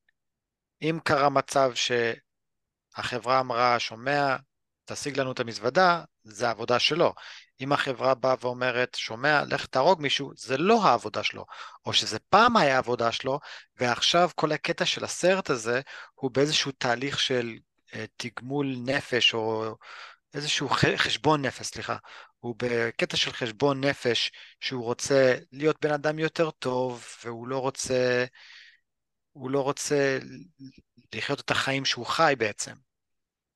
אם 0.83 0.99
קרה 1.05 1.29
מצב 1.29 1.71
שהחברה 1.75 3.41
אמרה, 3.41 3.79
שומע, 3.79 4.37
תשיג 4.85 5.21
לנו 5.21 5.33
את 5.33 5.41
המזוודה, 5.41 6.05
זה 6.23 6.49
העבודה 6.49 6.79
שלו. 6.79 7.15
אם 7.61 7.73
החברה 7.73 8.15
באה 8.15 8.35
ואומרת, 8.41 8.95
שומע, 8.95 9.43
לך 9.45 9.67
תהרוג 9.67 10.03
מישהו, 10.03 10.33
זה 10.37 10.57
לא 10.59 10.85
העבודה 10.85 11.23
שלו. 11.23 11.45
או 11.87 11.93
שזה 11.93 12.19
פעם 12.19 12.57
היה 12.57 12.75
העבודה 12.75 13.13
שלו, 13.13 13.41
ועכשיו 13.77 14.31
כל 14.35 14.53
הקטע 14.53 14.85
של 14.85 15.05
הסרט 15.05 15.51
הזה 15.51 15.81
הוא 16.15 16.31
באיזשהו 16.31 16.73
תהליך 16.73 17.21
של 17.21 17.57
אה, 17.95 18.05
תגמול 18.17 18.77
נפש, 18.79 19.35
או 19.35 19.75
איזשהו 20.35 20.69
חשבון 20.97 21.45
נפש, 21.45 21.67
סליחה. 21.67 21.97
הוא 22.39 22.55
בקטע 22.59 23.17
של 23.17 23.33
חשבון 23.33 23.85
נפש, 23.85 24.33
שהוא 24.61 24.85
רוצה 24.85 25.35
להיות 25.53 25.77
בן 25.83 25.93
אדם 25.93 26.19
יותר 26.19 26.51
טוב, 26.51 27.07
והוא 27.25 27.49
לא 27.49 27.59
רוצה, 27.59 28.25
הוא 29.33 29.51
לא 29.51 29.61
רוצה 29.61 30.19
לחיות 31.15 31.41
את 31.41 31.51
החיים 31.51 31.85
שהוא 31.85 32.07
חי 32.07 32.35
בעצם. 32.39 32.75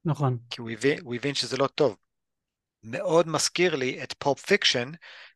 נכון. 0.04 0.38
כי 0.50 0.60
הוא 0.60 0.70
הבין, 0.70 0.98
הוא 1.02 1.14
הבין 1.14 1.34
שזה 1.34 1.56
לא 1.56 1.66
טוב. 1.66 1.96
מאוד 2.82 3.28
מזכיר 3.28 3.76
לי 3.76 4.02
את 4.02 4.14
Pulp 4.18 4.40
Fiction, 4.40 4.90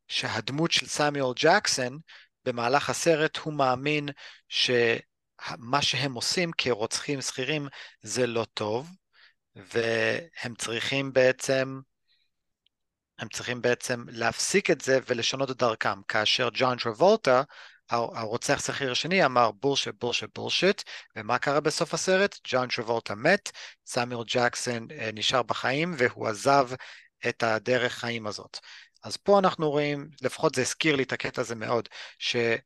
שהדמות 0.09 0.73
של 0.73 0.87
סמואל 0.87 1.35
ג'קסון, 1.37 1.99
במהלך 2.45 2.91
הסרט 2.91 3.37
הוא 3.37 3.55
מאמין 3.55 4.09
שמה 4.49 5.83
שהם 5.83 6.15
עושים 6.15 6.51
כרוצחים 6.59 7.21
שכירים 7.21 7.69
זה 8.03 8.27
לא 8.27 8.47
טוב, 8.55 8.91
והם 9.57 10.55
צריכים 10.59 11.13
בעצם, 11.13 11.81
הם 13.19 13.29
צריכים 13.29 13.63
בעצם 13.63 14.05
להפסיק 14.09 14.71
את 14.71 14.81
זה 14.81 14.99
ולשנות 15.07 15.51
את 15.51 15.57
דרכם, 15.57 16.03
כאשר 16.09 16.49
ג'ון 16.53 16.79
טרבולטה 16.79 17.43
הרוצח 17.91 18.67
שכיר 18.67 18.93
השני 18.93 19.25
אמר 19.25 19.51
bullshit, 19.51 19.95
bullshit, 20.01 20.31
bullshit, 20.35 20.83
ומה 21.17 21.39
קרה 21.39 21.61
בסוף 21.61 21.95
הסרט? 21.95 22.39
ג'ון 22.49 22.69
טרבולטה 22.69 23.15
מת, 23.15 23.53
סמואל 23.87 24.25
ג'קסון 24.27 24.87
אה, 24.91 25.11
נשאר 25.15 25.43
בחיים 25.43 25.95
והוא 25.99 26.29
עזב 26.29 26.69
את 27.29 27.43
הדרך 27.43 27.93
חיים 27.93 28.27
הזאת. 28.27 28.59
אז 29.05 29.17
פה 29.17 29.39
אנחנו 29.39 29.71
רואים, 29.71 30.11
לפחות 30.23 30.55
זה 30.55 30.63
הזכיר 30.63 30.97
לי 30.97 31.03
את 31.03 31.13
הקטע 31.13 31.41
הזה 31.41 31.55
מאוד, 31.55 31.89
שהוא 32.19 32.57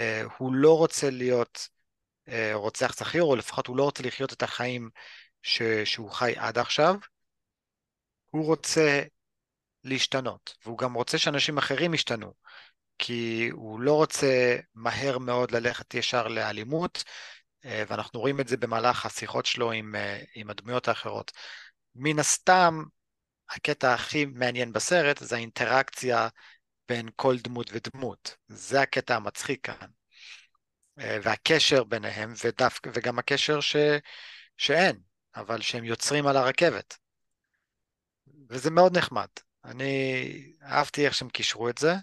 אה, 0.00 0.22
לא 0.52 0.78
רוצה 0.78 1.10
להיות 1.10 1.68
אה, 2.28 2.50
רוצח 2.54 2.98
שכיר, 2.98 3.22
או 3.22 3.36
לפחות 3.36 3.66
הוא 3.66 3.76
לא 3.76 3.82
רוצה 3.84 4.02
לחיות 4.02 4.32
את 4.32 4.42
החיים 4.42 4.90
ש, 5.42 5.62
שהוא 5.84 6.10
חי 6.10 6.32
עד 6.36 6.58
עכשיו, 6.58 6.94
הוא 8.30 8.46
רוצה 8.46 9.02
להשתנות, 9.84 10.56
והוא 10.64 10.78
גם 10.78 10.94
רוצה 10.94 11.18
שאנשים 11.18 11.58
אחרים 11.58 11.94
ישתנו. 11.94 12.34
כי 12.98 13.48
הוא 13.52 13.80
לא 13.80 13.94
רוצה 13.94 14.56
מהר 14.74 15.18
מאוד 15.18 15.50
ללכת 15.50 15.94
ישר 15.94 16.28
לאלימות, 16.28 17.04
אה, 17.64 17.84
ואנחנו 17.88 18.20
רואים 18.20 18.40
את 18.40 18.48
זה 18.48 18.56
במהלך 18.56 19.06
השיחות 19.06 19.46
שלו 19.46 19.72
עם, 19.72 19.94
עם 20.34 20.50
הדמויות 20.50 20.88
האחרות. 20.88 21.32
מן 21.94 22.18
הסתם, 22.18 22.82
הקטע 23.50 23.94
הכי 23.94 24.24
מעניין 24.24 24.72
בסרט 24.72 25.18
זה 25.18 25.36
האינטראקציה 25.36 26.28
בין 26.88 27.08
כל 27.16 27.36
דמות 27.38 27.70
ודמות. 27.72 28.36
זה 28.48 28.80
הקטע 28.80 29.16
המצחיק 29.16 29.66
כאן. 29.66 29.88
אה, 30.98 31.18
והקשר 31.22 31.84
ביניהם, 31.84 32.32
ודווק, 32.44 32.86
וגם 32.94 33.18
הקשר 33.18 33.60
ש, 33.60 33.76
שאין, 34.56 34.96
אבל 35.36 35.60
שהם 35.60 35.84
יוצרים 35.84 36.26
על 36.26 36.36
הרכבת. 36.36 36.98
וזה 38.48 38.70
מאוד 38.70 38.98
נחמד. 38.98 39.28
אני 39.64 40.54
אהבתי 40.62 41.04
איך 41.06 41.14
שהם 41.14 41.28
קישרו 41.28 41.68
את 41.68 41.78
זה. 41.78 41.94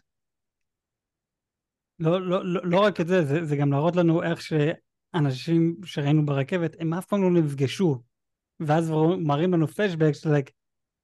לא, 1.99 2.21
לא, 2.21 2.45
לא, 2.45 2.61
לא 2.63 2.79
רק 2.79 3.01
את 3.01 3.07
זה, 3.07 3.25
זה, 3.25 3.45
זה 3.45 3.55
גם 3.55 3.71
להראות 3.71 3.95
לנו 3.95 4.23
איך 4.23 4.39
שאנשים 4.41 5.75
שראינו 5.85 6.25
ברכבת, 6.25 6.75
הם 6.79 6.93
אף 6.93 7.05
פעם 7.05 7.21
לא 7.21 7.41
נפגשו. 7.41 8.01
ואז 8.59 8.91
מראים 9.19 9.53
לנו 9.53 9.67
פלשבק 9.67 10.11
של 10.13 10.29
like, 10.29 10.51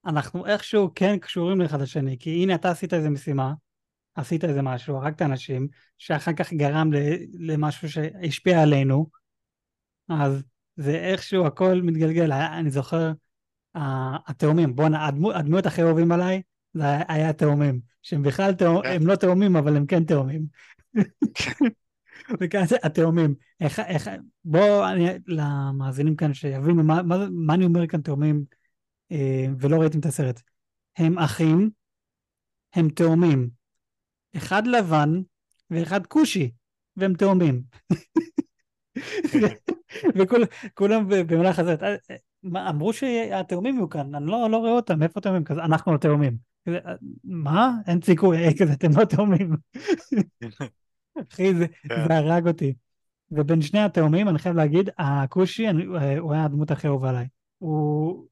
אנחנו 0.06 0.46
איכשהו 0.46 0.92
כן 0.96 1.18
קשורים 1.18 1.62
לאחד 1.62 1.82
לשני, 1.82 2.18
כי 2.20 2.44
הנה 2.44 2.56
אתה 2.56 2.72
עשית 2.72 2.94
איזה 2.94 3.10
משימה, 3.10 3.54
עשית 4.16 4.44
איזה 4.44 4.62
משהו, 4.62 4.96
הרגת 4.96 5.22
אנשים, 5.22 5.68
שאחר 5.98 6.34
כך 6.34 6.54
גרם 6.54 6.90
למשהו 7.40 7.90
שהשפיע 7.90 8.62
עלינו, 8.62 9.10
אז 10.10 10.44
זה 10.76 10.92
איכשהו 10.92 11.46
הכל 11.46 11.82
מתגלגל. 11.84 12.32
אני 12.32 12.70
זוכר, 12.72 13.12
התאומים, 13.76 14.76
בואנה, 14.76 15.10
הדמויות 15.36 15.66
הכי 15.66 15.84
אוהבים 15.84 16.12
עליי, 16.12 16.42
זה 16.74 16.84
היה 17.08 17.30
התאומים, 17.30 17.82
שהם 18.02 18.24
בכלל 18.24 18.54
תאומים, 18.54 18.84
כן. 18.84 18.96
הם 18.96 19.08
לא 19.08 19.16
תאומים, 19.16 19.56
אבל 19.56 19.78
הם 19.78 19.86
כן 19.86 20.04
תאומים. 20.04 20.46
וכזה, 22.40 22.76
התאומים. 22.84 23.36
איך, 23.60 23.80
איך, 23.80 24.10
בואו, 24.46 24.84
למאזינים 25.28 26.16
כאן 26.16 26.34
שיבינו 26.34 26.84
מה, 26.84 27.04
מה, 27.04 27.28
מה 27.32 27.54
אני 27.54 27.66
אומר 27.66 27.88
כאן 27.88 28.02
תאומים, 28.02 28.44
ולא 29.60 29.76
ראיתם 29.82 30.00
את 30.00 30.06
הסרט. 30.06 30.42
הם 30.98 31.20
אחים, 31.20 31.70
הם 32.74 32.90
תאומים. 32.90 33.50
אחד 34.38 34.68
לבן 34.68 35.22
ואחד 35.70 36.08
כושי, 36.08 36.52
והם 36.98 37.14
תאומים. 37.14 37.64
וכולם 40.16 41.06
במהלך 41.08 41.60
הזה, 41.60 41.76
אמרו 42.46 42.94
שהתאומים 42.94 43.76
יהיו 43.76 43.90
כאן, 43.90 44.16
אני 44.16 44.26
לא, 44.26 44.50
לא 44.50 44.58
רואה 44.58 44.72
אותם, 44.72 45.04
איפה 45.04 45.22
תאומים? 45.22 45.44
כזה, 45.44 45.64
אנחנו 45.64 45.96
התאומים. 45.96 46.38
מה? 47.24 47.72
אין 47.88 48.02
סיכוי, 48.02 48.38
כזה, 48.60 48.74
אתם 48.74 48.92
לא 49.00 49.06
תאומים. 49.06 49.56
אחי, 51.32 51.56
זה, 51.56 51.68
כן. 51.68 52.08
זה 52.08 52.18
הרג 52.18 52.48
אותי. 52.48 52.74
ובין 53.32 53.62
שני 53.62 53.80
התאומים, 53.80 54.30
אני 54.30 54.40
חייב 54.40 54.56
להגיד, 54.56 54.90
הכושי, 54.98 55.66
הוא 56.20 56.34
היה 56.34 56.46
הדמות 56.46 56.72
הכי 56.72 56.88
אהובה 56.88 57.10
עליי. 57.10 57.28
הוא, 57.58 58.28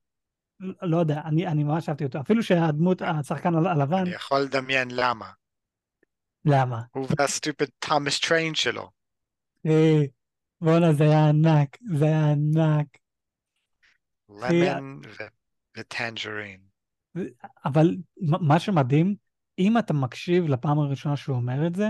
לא 0.82 0.98
יודע, 0.98 1.22
אני, 1.26 1.48
אני 1.48 1.64
ממש 1.64 1.90
אהבתי 1.90 2.04
אותו. 2.04 2.20
אפילו 2.20 2.44
שהדמות, 2.44 3.02
השחקן 3.02 3.56
הלבן... 3.56 3.98
אני 3.98 4.10
יכול 4.10 4.40
לדמיין 4.42 4.88
למה. 4.92 5.32
למה? 6.46 6.82
הוא 6.92 7.08
וה 7.18 7.30
stupid 7.30 7.66
Thomas 7.80 8.20
train 8.20 8.56
שלו. 8.56 8.90
אה, 9.66 10.02
בואנה, 10.62 10.94
זה 10.94 11.04
היה 11.04 11.30
ענק, 11.30 11.78
זה 11.98 12.06
היה 12.06 12.32
ענק. 12.32 12.88
Lemon 14.30 15.00
ו 15.78 15.85
Tangerine. 15.85 16.60
אבל 17.66 17.96
מה 18.18 18.60
שמדהים, 18.60 19.16
אם 19.60 19.78
אתה 19.78 19.94
מקשיב 19.94 20.46
לפעם 20.46 20.80
הראשונה 20.80 21.18
שהוא 21.18 21.36
אומר 21.36 21.68
את 21.68 21.76
זה, 21.76 21.90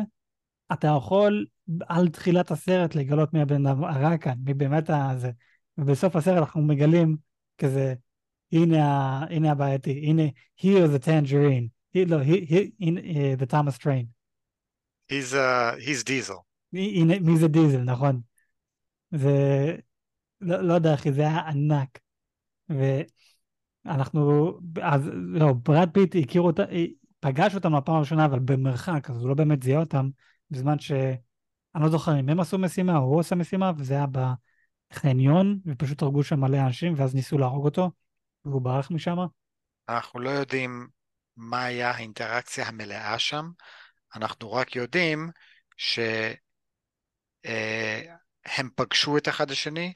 אתה 0.73 0.87
יכול 0.97 1.45
על 1.87 2.09
תחילת 2.09 2.51
הסרט 2.51 2.95
לגלות 2.95 3.33
מי 3.33 3.41
הבן 3.41 3.67
אדם 3.67 3.83
הרע 3.83 4.17
כאן, 4.17 4.33
מי 4.43 4.53
באמת 4.53 4.89
הזה. 4.89 5.31
ובסוף 5.77 6.15
הסרט 6.15 6.37
אנחנו 6.37 6.61
מגלים 6.61 7.17
כזה, 7.57 7.93
הנה, 8.51 9.20
הנה 9.29 9.51
הבעייתי, 9.51 9.91
הנה, 9.91 10.24
he 10.60 10.67
is 10.67 10.96
a 10.96 11.05
Tangerine, 11.05 11.69
he, 11.96 12.05
לא, 12.08 12.22
he, 12.24 12.46
he, 12.51 12.72
in, 12.79 12.98
uh, 12.98 13.43
the 13.43 13.46
Thomas 13.46 13.77
train. 13.77 14.08
He's, 15.12 15.34
uh, 15.34 15.75
he's 15.79 16.03
diesel. 16.03 16.41
הנה, 16.74 17.20
מי 17.20 17.38
זה 17.38 17.48
diesel, 17.48 17.83
נכון. 17.84 18.22
זה, 19.12 19.75
לא, 20.41 20.62
לא 20.62 20.74
יודע 20.74 20.93
אחי, 20.93 21.13
זה 21.13 21.22
היה 21.22 21.39
ענק. 21.39 22.00
ואנחנו, 23.86 24.51
אז 24.81 25.10
לא, 25.13 25.53
ברד 25.53 25.89
פיט 25.93 26.15
הכיר 26.15 26.41
אותה, 26.41 26.63
פגש 27.20 27.55
אותם 27.55 27.77
בפעם 27.77 27.96
הראשונה, 27.96 28.25
אבל 28.25 28.39
במרחק, 28.39 29.10
אז 29.10 29.22
הוא 29.22 29.29
לא 29.29 29.36
באמת 29.36 29.63
זיהה 29.63 29.79
אותם, 29.79 30.10
בזמן 30.51 30.79
ש... 30.79 30.91
אני 31.75 31.84
לא 31.84 31.89
זוכר 31.89 32.20
אם 32.20 32.29
הם 32.29 32.39
עשו 32.39 32.58
משימה 32.58 32.98
או 32.98 33.03
הוא 33.03 33.20
עשה 33.20 33.36
משימה, 33.36 33.72
וזה 33.77 33.93
היה 33.93 34.05
בחניון, 34.91 35.60
ופשוט 35.65 36.01
הרגו 36.01 36.24
שם 36.24 36.39
מלא 36.39 36.58
אנשים, 36.58 36.93
ואז 36.98 37.15
ניסו 37.15 37.38
להרוג 37.38 37.65
אותו, 37.65 37.91
והוא 38.45 38.62
ברח 38.62 38.91
משם. 38.91 39.17
אנחנו 39.89 40.19
לא 40.19 40.29
יודעים 40.29 40.88
מה 41.38 41.63
היה 41.63 41.91
האינטראקציה 41.91 42.67
המלאה 42.67 43.19
שם, 43.19 43.45
אנחנו 44.15 44.51
רק 44.51 44.75
יודעים 44.75 45.29
שהם 45.77 46.36
אה, 47.45 48.63
פגשו 48.75 49.17
את 49.17 49.27
אחד 49.27 49.51
השני, 49.51 49.93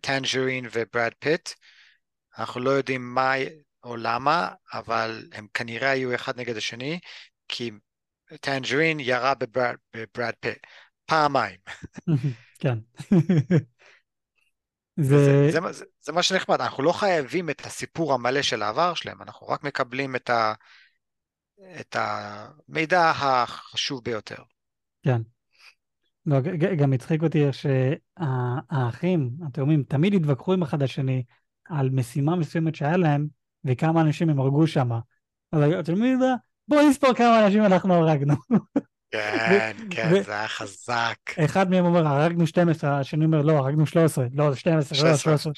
Tangerine 0.00 0.66
וברד 0.72 1.12
פיט, 1.18 1.48
אנחנו 2.38 2.60
לא 2.60 2.70
יודעים 2.70 3.14
מה 3.14 3.32
או 3.84 3.96
למה, 3.96 4.48
אבל 4.72 5.28
הם 5.32 5.46
כנראה 5.54 5.90
היו 5.90 6.14
אחד 6.14 6.40
נגד 6.40 6.56
השני, 6.56 6.98
כי 7.48 7.70
Tangerine 8.40 9.00
ירה 9.00 9.34
בברד, 9.34 9.76
בברד 9.94 10.34
פיט 10.40 10.58
פעמיים. 11.06 11.60
כן. 12.60 12.78
זה... 15.00 15.50
זה, 15.50 15.60
זה, 15.72 15.84
זה 16.00 16.12
מה 16.12 16.22
שנחמד, 16.22 16.60
אנחנו 16.60 16.82
לא 16.82 16.92
חייבים 16.92 17.50
את 17.50 17.66
הסיפור 17.66 18.14
המלא 18.14 18.42
של 18.42 18.62
העבר 18.62 18.94
שלהם, 18.94 19.22
אנחנו 19.22 19.48
רק 19.48 19.64
מקבלים 19.64 20.16
את, 20.16 20.30
ה, 20.30 20.52
את 21.80 21.96
המידע 21.98 23.10
החשוב 23.10 24.04
ביותר. 24.04 24.42
כן. 25.02 25.20
לא, 26.26 26.40
גם 26.78 26.92
הצחיק 26.92 27.22
אותי 27.22 27.44
שהאחים, 27.52 29.30
התאומים, 29.46 29.82
תמיד 29.82 30.14
התווכחו 30.14 30.52
עם 30.52 30.62
אחד 30.62 30.82
השני 30.82 31.22
על 31.64 31.90
משימה 31.90 32.36
מסוימת 32.36 32.74
שהיה 32.74 32.96
להם, 32.96 33.26
וכמה 33.64 34.00
אנשים 34.00 34.28
הם 34.28 34.40
הרגו 34.40 34.66
שם. 34.66 34.90
אז 35.52 35.62
התלמיד, 35.78 36.18
בוא 36.68 36.82
נספור 36.90 37.14
כמה 37.14 37.46
אנשים 37.46 37.64
אנחנו 37.64 37.94
הרגנו. 37.94 38.34
כן, 39.10 39.76
כן, 39.90 40.22
זה 40.22 40.32
היה 40.32 40.48
חזק. 40.48 41.16
אחד 41.44 41.70
מהם 41.70 41.84
אומר, 41.84 42.06
הרגנו 42.06 42.46
12, 42.46 42.98
השני 42.98 43.24
אומר, 43.24 43.42
לא, 43.42 43.52
הרגנו 43.52 43.86
13, 43.86 44.26
לא, 44.34 44.54
12, 44.54 45.10
לא, 45.10 45.16
13. 45.16 45.52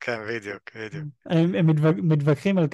כן, 0.00 0.20
בדיוק, 0.28 0.62
בדיוק. 0.76 1.04
הם, 1.26 1.66
מתווכחים 2.08 2.58
על 2.58 2.66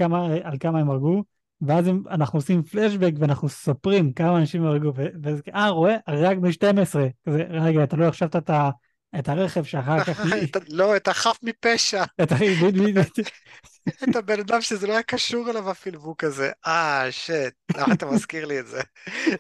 כמה, 0.61 0.81
הם 0.81 0.91
הרגו, 0.91 1.25
ואז 1.61 1.85
אנחנו 2.11 2.39
עושים 2.39 2.63
פלשבק 2.63 3.13
ואנחנו 3.19 3.49
סופרים 3.49 4.13
כמה 4.13 4.39
אנשים 4.39 4.67
הרגו, 4.67 4.93
וזה, 4.95 5.41
אה, 5.55 5.69
רואה, 5.69 5.97
הרגנו 6.07 6.53
12. 6.53 7.07
כזה, 7.27 7.43
רגע, 7.51 7.85
אתה 7.85 7.97
לא 7.97 8.05
החשבת 8.05 8.37
את, 8.37 8.51
ה, 8.51 8.71
את 9.19 9.29
הרכב 9.29 9.65
שאחר 9.65 10.05
כך... 10.05 10.21
לא, 10.69 10.97
את 10.97 11.09
החף 11.09 11.39
מפשע. 11.43 12.05
את 13.89 14.17
הבן 14.17 14.41
אדם 14.41 14.61
שזה 14.61 14.87
לא 14.87 14.93
היה 14.93 15.03
קשור 15.03 15.51
אליו 15.51 15.71
אפילו, 15.71 16.01
והוא 16.01 16.15
כזה, 16.19 16.51
אה, 16.67 17.07
שט, 17.11 17.55
למה 17.77 17.95
אתה 17.95 18.07
מזכיר 18.07 18.47
לי 18.47 18.61
את 18.61 18.67
זה? 18.67 18.81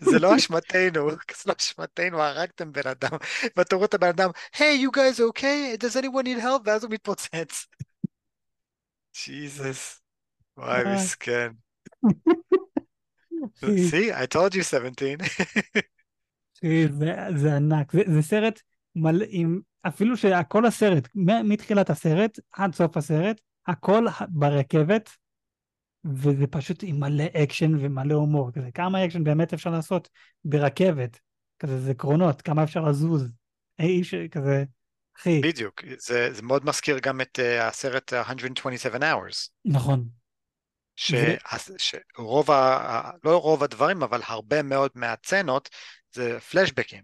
זה 0.00 0.18
לא 0.18 0.36
אשמתנו, 0.36 1.10
זה 1.42 1.44
לא 1.46 1.54
אשמתנו, 1.58 2.22
הרגתם 2.22 2.72
בן 2.72 2.86
אדם. 2.90 3.16
ואתה 3.56 3.76
רואה 3.76 3.86
את 3.86 3.94
הבן 3.94 4.08
אדם, 4.08 4.30
היי, 4.58 4.86
you 4.86 4.90
guys 4.96 5.20
okay? 5.20 5.76
Does 5.84 5.96
anyone 5.96 6.24
need 6.24 6.42
help? 6.42 6.62
ואז 6.64 6.84
הוא 6.84 6.92
מתפוצץ. 6.92 7.66
ג'יזוס. 9.24 10.00
וואי, 10.56 10.94
מסכן. 10.94 11.50
See, 13.90 14.12
I 14.12 14.26
told 14.26 14.54
you 14.54 14.62
17. 14.62 15.14
זה 17.36 17.56
ענק, 17.56 17.92
זה 18.06 18.22
סרט 18.22 18.60
מלא 18.96 19.26
עם, 19.28 19.60
אפילו 19.82 20.16
שכל 20.16 20.66
הסרט, 20.66 21.08
מתחילת 21.44 21.90
הסרט 21.90 22.38
עד 22.52 22.74
סוף 22.74 22.96
הסרט, 22.96 23.40
הכל 23.70 24.04
ברכבת, 24.28 25.10
וזה 26.04 26.46
פשוט 26.46 26.78
עם 26.82 27.00
מלא 27.00 27.24
אקשן 27.42 27.74
ומלא 27.74 28.14
הומור. 28.14 28.52
כזה, 28.52 28.70
כמה 28.70 29.04
אקשן 29.04 29.24
באמת 29.24 29.52
אפשר 29.52 29.70
לעשות 29.70 30.08
ברכבת? 30.44 31.20
כזה, 31.58 31.80
זה 31.80 31.94
קרונות, 31.94 32.42
כמה 32.42 32.64
אפשר 32.64 32.80
לזוז. 32.80 33.28
איש 33.78 34.14
כזה, 34.14 34.64
אחי. 35.16 35.40
בדיוק, 35.40 35.82
זה, 35.98 36.32
זה 36.32 36.42
מאוד 36.42 36.66
מזכיר 36.66 36.98
גם 36.98 37.20
את 37.20 37.38
אה, 37.38 37.62
הסרט 37.62 38.12
127 38.12 38.98
hours. 38.98 39.50
נכון. 39.64 40.08
ש, 40.96 41.14
ו... 41.14 41.76
שרוב, 41.78 42.50
ה, 42.50 43.10
לא 43.24 43.36
רוב 43.36 43.62
הדברים, 43.62 44.02
אבל 44.02 44.20
הרבה 44.26 44.62
מאוד 44.62 44.90
מהצנות 44.94 45.68
זה 46.12 46.40
פלשבקים. 46.40 47.02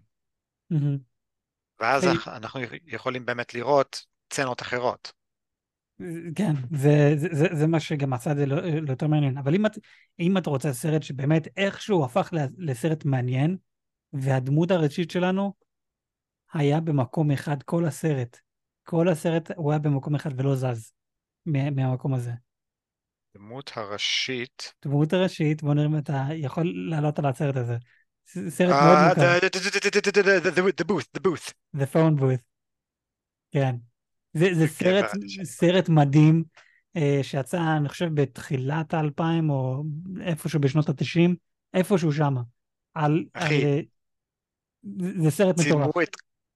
Mm-hmm. 0.73 0.99
ואז 1.79 2.03
hey. 2.03 2.29
אנחנו 2.29 2.59
יכולים 2.85 3.25
באמת 3.25 3.53
לראות 3.53 4.05
צנות 4.29 4.61
אחרות. 4.61 5.11
כן, 6.35 6.53
זה, 6.71 7.13
זה, 7.15 7.27
זה, 7.31 7.47
זה 7.53 7.67
מה 7.67 7.79
שגם 7.79 8.13
עשה 8.13 8.31
את 8.31 8.37
זה 8.37 8.45
לא, 8.45 8.61
לא 8.61 8.91
יותר 8.91 9.07
מעניין. 9.07 9.37
אבל 9.37 9.55
אם 9.55 9.65
את, 9.65 9.77
אם 10.19 10.37
את 10.37 10.45
רוצה 10.45 10.73
סרט 10.73 11.03
שבאמת 11.03 11.47
איכשהו 11.57 12.05
הפך 12.05 12.29
לסרט 12.57 13.05
מעניין, 13.05 13.57
והדמות 14.13 14.71
הראשית 14.71 15.11
שלנו 15.11 15.53
היה 16.53 16.79
במקום 16.79 17.31
אחד 17.31 17.63
כל 17.63 17.85
הסרט. 17.85 18.37
כל 18.83 19.07
הסרט 19.09 19.51
הוא 19.55 19.71
היה 19.71 19.79
במקום 19.79 20.15
אחד 20.15 20.39
ולא 20.39 20.55
זז 20.55 20.91
מה, 21.45 21.69
מהמקום 21.69 22.13
הזה. 22.13 22.31
דמות 23.37 23.71
הראשית. 23.75 24.73
דמות 24.85 25.13
הראשית, 25.13 25.63
בוא 25.63 25.73
נראה 25.73 25.85
אם 25.85 25.97
אתה 25.97 26.25
יכול 26.33 26.73
לעלות 26.89 27.19
על 27.19 27.25
הסרט 27.25 27.55
הזה. 27.55 27.77
סרט 28.49 28.75
מאוד 28.83 28.97
מוכר. 29.09 29.37
The 30.77 30.83
booth, 30.83 31.07
the 31.17 31.21
booth. 31.21 31.53
The 31.75 31.85
phone 31.93 32.19
booth. 32.19 32.43
כן. 33.51 33.75
זה, 34.33 34.53
זה 34.53 34.67
סרט, 34.67 35.05
סרט 35.43 35.89
מדהים, 35.89 36.43
אה, 36.95 37.19
שיצא, 37.21 37.77
אני 37.77 37.89
חושב, 37.89 38.09
בתחילת 38.13 38.93
האלפיים, 38.93 39.49
או 39.49 39.83
איפשהו 40.21 40.59
בשנות 40.59 40.89
התשעים, 40.89 41.35
איפשהו 41.73 42.13
שמה. 42.13 42.41
על, 42.93 43.25
אחי, 43.33 43.65
על, 43.65 43.81
זה 45.23 45.31
סרט 45.31 45.55
מטורף. 45.59 45.95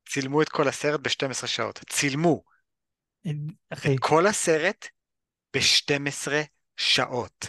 צילמו 0.10 0.42
את 0.42 0.50
כל 0.50 0.68
הסרט 0.68 1.00
ב-12 1.00 1.48
שעות. 1.48 1.80
צילמו. 1.90 2.44
אחי. 3.70 3.96
את 3.96 4.00
כל 4.00 4.28
הסרט 4.28 4.88
ב-12 5.54 6.32
שעות. 6.78 7.46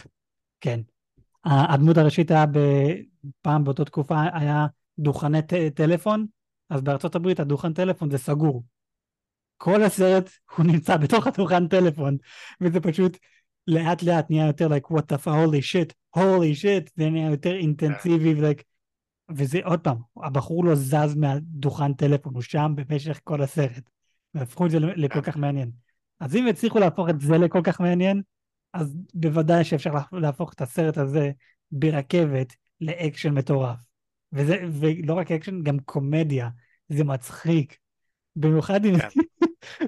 כן. 0.61 0.79
הדמות 1.45 1.97
הראשית 1.97 2.31
היה 2.31 2.45
פעם 3.41 3.63
באותה 3.63 3.85
תקופה 3.85 4.15
היה 4.33 4.65
דוכני 4.99 5.39
טלפון, 5.75 6.25
אז 6.69 6.81
בארצות 6.81 7.15
הברית 7.15 7.39
הדוכן 7.39 7.73
טלפון 7.73 8.11
זה 8.11 8.17
סגור. 8.17 8.63
כל 9.63 9.83
הסרט 9.83 10.29
הוא 10.55 10.65
נמצא 10.65 10.97
בתוך 10.97 11.27
הדוכן 11.27 11.67
טלפון, 11.67 12.17
וזה 12.61 12.79
פשוט 12.79 13.17
לאט 13.67 14.03
לאט 14.03 14.29
נהיה 14.29 14.47
יותר 14.47 14.67
like 14.67 14.91
what 14.91 15.01
the 15.01 15.17
fuck, 15.17 15.27
holy 15.27 15.63
shit, 15.71 15.93
holy 16.17 16.61
shit, 16.61 16.91
זה 16.95 17.09
נהיה 17.09 17.29
יותר 17.31 17.55
אינטנסיבי, 17.55 18.33
like, 18.41 18.63
וזה 19.35 19.59
עוד 19.63 19.79
פעם, 19.79 19.97
הבחור 20.23 20.65
לא 20.65 20.75
זז 20.75 21.15
מהדוכן 21.15 21.93
טלפון, 21.93 22.33
הוא 22.33 22.41
שם 22.41 22.73
במשך 22.75 23.19
כל 23.23 23.41
הסרט, 23.41 23.89
והפכו 24.33 24.65
את 24.65 24.71
זה 24.71 24.79
לכל 24.79 25.21
כך 25.21 25.37
מעניין. 25.37 25.71
אז 26.19 26.35
אם 26.35 26.47
הצליחו 26.47 26.79
להפוך 26.79 27.09
את 27.09 27.21
זה 27.21 27.37
לכל 27.37 27.61
כך 27.63 27.81
מעניין, 27.81 28.21
אז 28.73 28.95
בוודאי 29.13 29.63
שאפשר 29.63 29.91
להפוך 30.11 30.53
את 30.53 30.61
הסרט 30.61 30.97
הזה 30.97 31.31
ברכבת 31.71 32.55
לאקשן 32.81 33.33
מטורף. 33.33 33.77
וזה, 34.33 34.55
ולא 34.71 35.13
רק 35.13 35.31
אקשן, 35.31 35.63
גם 35.63 35.79
קומדיה. 35.79 36.49
זה 36.89 37.03
מצחיק. 37.03 37.77
במיוחד, 38.35 38.79
כן. 38.83 39.19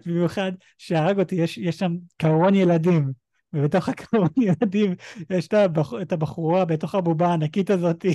במיוחד 0.05 0.51
שהרג 0.77 1.19
אותי, 1.19 1.35
יש, 1.35 1.57
יש 1.57 1.77
שם 1.77 1.91
קרון 2.17 2.55
ילדים, 2.55 3.11
ובתוך 3.53 3.89
הקרון 3.89 4.29
ילדים 4.45 4.95
יש 5.29 5.47
את, 5.47 5.53
הבח, 5.53 5.93
את 6.01 6.11
הבחורה 6.11 6.65
בתוך 6.65 6.95
הבובה 6.95 7.27
הענקית 7.27 7.69
הזאת. 7.69 8.05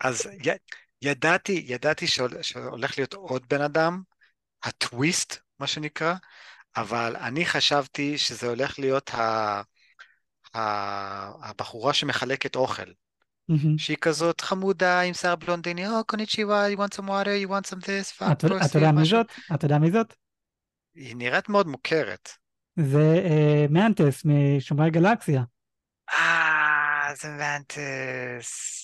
אז 0.00 0.28
י, 0.46 0.50
ידעתי, 1.02 1.64
ידעתי 1.66 2.06
שהולך 2.42 2.98
להיות 2.98 3.14
עוד 3.14 3.42
בן 3.48 3.60
אדם, 3.60 4.02
הטוויסט, 4.62 5.36
מה 5.60 5.66
שנקרא, 5.66 6.14
אבל 6.76 7.16
אני 7.16 7.46
חשבתי 7.46 8.18
שזה 8.18 8.48
הולך 8.48 8.78
להיות 8.78 9.10
ה... 9.14 9.62
ה... 10.54 11.48
הבחורה 11.48 11.94
שמחלקת 11.94 12.56
אוכל. 12.56 12.82
Mm-hmm. 12.82 13.78
שהיא 13.78 13.96
כזאת 14.00 14.40
חמודה 14.40 15.00
עם 15.00 15.14
שיער 15.14 15.36
בלונדיני, 15.36 15.88
או 15.88 16.04
קוניצ'יווה, 16.04 16.72
you 16.72 16.76
want 16.76 16.94
some 16.94 17.08
water, 17.08 17.46
you 17.46 17.48
want 17.48 17.70
some 17.70 17.84
this, 17.84 18.24
אתה 18.32 18.78
יודע 18.78 18.92
מי 18.92 19.04
זאת? 19.04 19.26
אתה 19.54 19.66
יודע 19.66 19.78
מי 19.78 19.90
זאת? 19.90 20.14
היא 20.98 21.16
נראית 21.16 21.48
מאוד 21.48 21.66
מוכרת. 21.66 22.28
זה 22.76 23.22
uh, 23.24 23.72
מנטס 23.72 24.24
משומרי 24.24 24.90
גלקסיה. 24.90 25.42
אה, 26.10 27.14
זה 27.14 27.28
מנטס. 27.28 28.74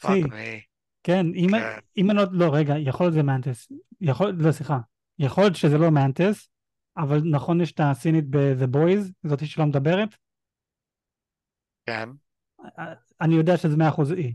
פאק 0.00 0.32
מי. 0.32 0.60
כן, 1.02 1.26
אם, 1.34 1.50
כן. 1.50 1.78
אם 1.96 2.10
אני 2.10 2.18
לא, 2.18 2.24
לא, 2.32 2.54
רגע, 2.54 2.74
יכול 2.78 3.06
להיות 3.06 3.14
זה 3.14 3.22
Mantis. 3.22 3.68
יכול, 4.00 4.30
לא, 4.38 4.52
סליחה. 4.52 4.78
יכול 5.18 5.44
להיות 5.44 5.56
שזה 5.56 5.78
לא 5.78 5.90
Mantis, 5.90 6.48
אבל 6.96 7.20
נכון 7.30 7.60
יש 7.60 7.72
את 7.72 7.80
הסינית 7.82 8.24
ב-The 8.30 8.76
Boys, 8.76 9.28
זאתי 9.28 9.46
שלא 9.46 9.66
מדברת? 9.66 10.08
כן. 11.86 12.08
אני 13.20 13.34
יודע 13.34 13.56
שזה 13.56 13.76
מאה 13.76 13.88
אחוז 13.88 14.12
אי. 14.12 14.34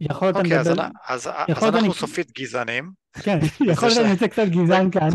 יכול 0.00 0.28
להיות 0.28 0.36
אוקיי, 0.36 0.60
אז, 0.60 0.68
אז, 0.68 0.76
אז 1.06 1.26
אנחנו 1.48 1.78
אני... 1.78 1.94
סופית 1.94 2.38
גזענים. 2.38 2.92
כן, 3.22 3.38
יכול 3.72 3.88
להיות 3.88 4.00
שאני 4.00 4.12
אצא 4.12 4.26
קצת 4.26 4.46
גזען 4.48 4.90
כאן. 4.94 5.10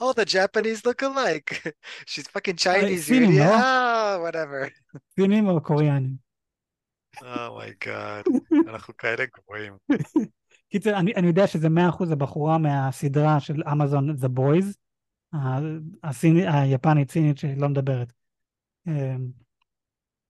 Oh, 0.00 0.12
the 0.12 0.24
Japanese 0.24 0.84
look 0.86 1.02
alike. 1.02 1.72
She's 2.06 2.26
fucking 2.26 2.56
Chinese. 2.64 2.96
סינים, 2.98 3.38
לא? 3.38 3.44
Ah, 3.44 4.30
whatever. 4.30 4.98
סינים 5.14 5.48
או 5.48 5.60
קוריאנים? 5.60 6.26
oh 7.22 7.48
my 7.48 7.73
god, 7.73 8.24
אנחנו 8.70 8.96
כאלה 8.96 9.24
גרועים. 9.36 9.76
קיצר, 10.70 10.98
אני, 10.98 11.14
אני 11.14 11.26
יודע 11.26 11.46
שזה 11.46 11.68
מאה 11.68 11.88
אחוז 11.88 12.10
הבחורה 12.10 12.58
מהסדרה 12.58 13.40
של 13.40 13.62
אמזון 13.72 14.10
The 14.10 14.38
Boys, 14.38 14.76
הסיני, 16.04 16.48
היפנית 16.48 17.10
סינית 17.10 17.38
שלא 17.38 17.68
מדברת. 17.68 18.12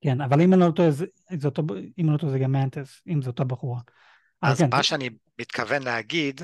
כן, 0.07 0.21
אבל 0.21 0.40
אם 0.40 0.53
אני 0.53 0.61
לא 0.61 0.71
טועה, 0.71 0.90
זה, 0.90 1.07
זה 1.33 1.49
אותו, 1.49 1.62
אם 2.01 2.12
לא 2.12 2.16
טועה 2.19 2.33
זה 2.33 2.38
גם 2.38 2.53
Mantis, 2.52 3.02
אם 3.09 3.23
זה 3.23 3.31
אותה 3.31 3.45
בחורה. 3.45 3.81
אז 4.42 4.59
כן, 4.59 4.69
מה. 4.71 4.83
שאני 4.83 5.11
מתכוון 5.40 5.83
להגיד, 5.83 6.40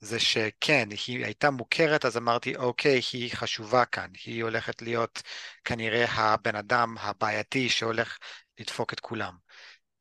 זה 0.00 0.20
שכן, 0.20 0.88
היא 1.06 1.24
הייתה 1.24 1.50
מוכרת, 1.50 2.04
אז 2.04 2.16
אמרתי, 2.16 2.56
אוקיי, 2.56 3.00
היא 3.12 3.30
חשובה 3.34 3.84
כאן, 3.84 4.10
היא 4.24 4.42
הולכת 4.42 4.82
להיות 4.82 5.22
כנראה 5.64 6.04
הבן 6.08 6.56
אדם 6.56 6.94
הבעייתי 7.00 7.68
שהולך 7.68 8.18
לדפוק 8.60 8.92
את 8.92 9.00
כולם. 9.00 9.34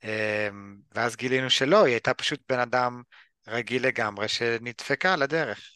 אמ, 0.04 0.76
ואז 0.96 1.16
גילינו 1.16 1.50
שלא, 1.50 1.86
היא 1.86 1.94
הייתה 1.94 2.14
פשוט 2.14 2.40
בן 2.50 2.60
אדם 2.60 3.02
רגיל 3.48 3.88
לגמרי 3.88 4.28
שנדפקה 4.28 5.14
על 5.14 5.22
הדרך. 5.22 5.72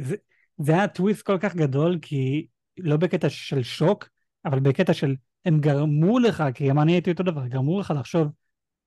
זה, 0.00 0.16
זה 0.58 0.72
היה 0.72 0.88
טוויסט 0.88 1.22
כל 1.22 1.38
כך 1.40 1.54
גדול, 1.54 1.98
כי 2.02 2.46
לא 2.78 2.96
בקטע 2.96 3.28
של 3.28 3.62
שוק, 3.62 4.08
אבל 4.44 4.60
בקטע 4.60 4.94
של 4.94 5.14
הם 5.48 5.60
גרמו 5.60 6.18
לך, 6.18 6.44
כי 6.54 6.68
גם 6.68 6.78
אני 6.78 6.92
הייתי 6.92 7.10
אותו 7.10 7.22
דבר, 7.22 7.46
גרמו 7.46 7.80
לך 7.80 7.92
לחשוב, 7.98 8.28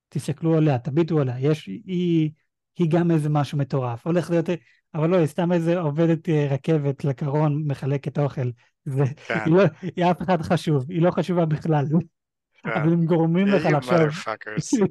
תסתכלו 0.10 0.58
עליה, 0.58 0.80
תביטו 0.80 1.20
עליה, 1.20 1.40
יש, 1.40 1.66
היא, 1.66 2.32
היא 2.78 2.88
גם 2.90 3.12
איזה 3.12 3.30
משהו 3.30 3.58
מטורף, 3.58 4.08
הולך 4.08 4.30
להיות, 4.30 4.50
אבל 4.94 5.10
לא, 5.10 5.18
היא 5.18 5.26
סתם 5.26 5.52
איזה 5.52 5.80
עובדת 5.80 6.30
אה, 6.30 6.48
רכבת 6.52 7.04
לקרון, 7.04 7.64
מחלקת 7.68 8.20
אוכל, 8.20 8.50
זה, 8.86 9.04
כן. 9.28 9.40
היא, 9.46 9.54
לא, 9.54 9.64
היא 9.96 10.06
אף 10.06 10.22
אחד 10.22 10.42
חשוב, 10.42 10.92
היא 10.92 11.02
לא 11.02 11.12
חשובה 11.12 11.46
בכלל, 11.46 11.86
כן. 12.64 12.70
אבל 12.70 12.94
הם 12.94 13.06
גורמים 13.06 13.48
לך 13.48 13.66
לחשוב. 13.66 13.94
זה, 14.58 14.86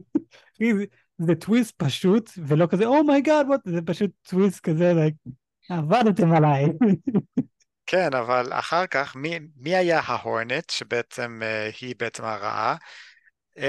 זה 1.27 1.35
טוויסט 1.35 1.83
פשוט, 1.83 2.31
ולא 2.47 2.67
כזה, 2.67 2.85
oh 2.85 3.00
my 3.00 3.15
god, 3.15 3.47
oh 3.47 3.71
זה 3.71 3.83
פשוט 3.83 4.11
טוויסט 4.23 4.61
כזה, 4.61 4.93
like, 4.93 5.31
עבדתם 5.69 6.33
עליי. 6.33 6.65
כן, 7.90 8.14
אבל 8.14 8.53
אחר 8.53 8.87
כך, 8.87 9.16
מי, 9.16 9.38
מי 9.57 9.76
היה 9.76 10.00
ה 10.05 10.13
Hornet, 10.13 10.71
שבעצם 10.70 11.40
uh, 11.42 11.76
היא 11.81 11.94
בעצם 11.98 12.24
הרעה? 12.24 12.76
Uh, 13.57 13.61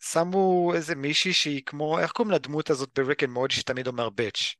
שמו 0.00 0.72
איזה 0.74 0.94
מישהי 0.94 1.32
שהיא 1.32 1.62
כמו, 1.66 1.98
איך 1.98 2.12
קוראים 2.12 2.34
לדמות 2.34 2.70
הזאת 2.70 2.98
ב 2.98 3.03
Rick 3.03 3.22
and 3.22 3.32
Morty 3.32 3.50
שתמיד 3.50 3.86
אומר 3.86 4.10
bitch? 4.10 4.54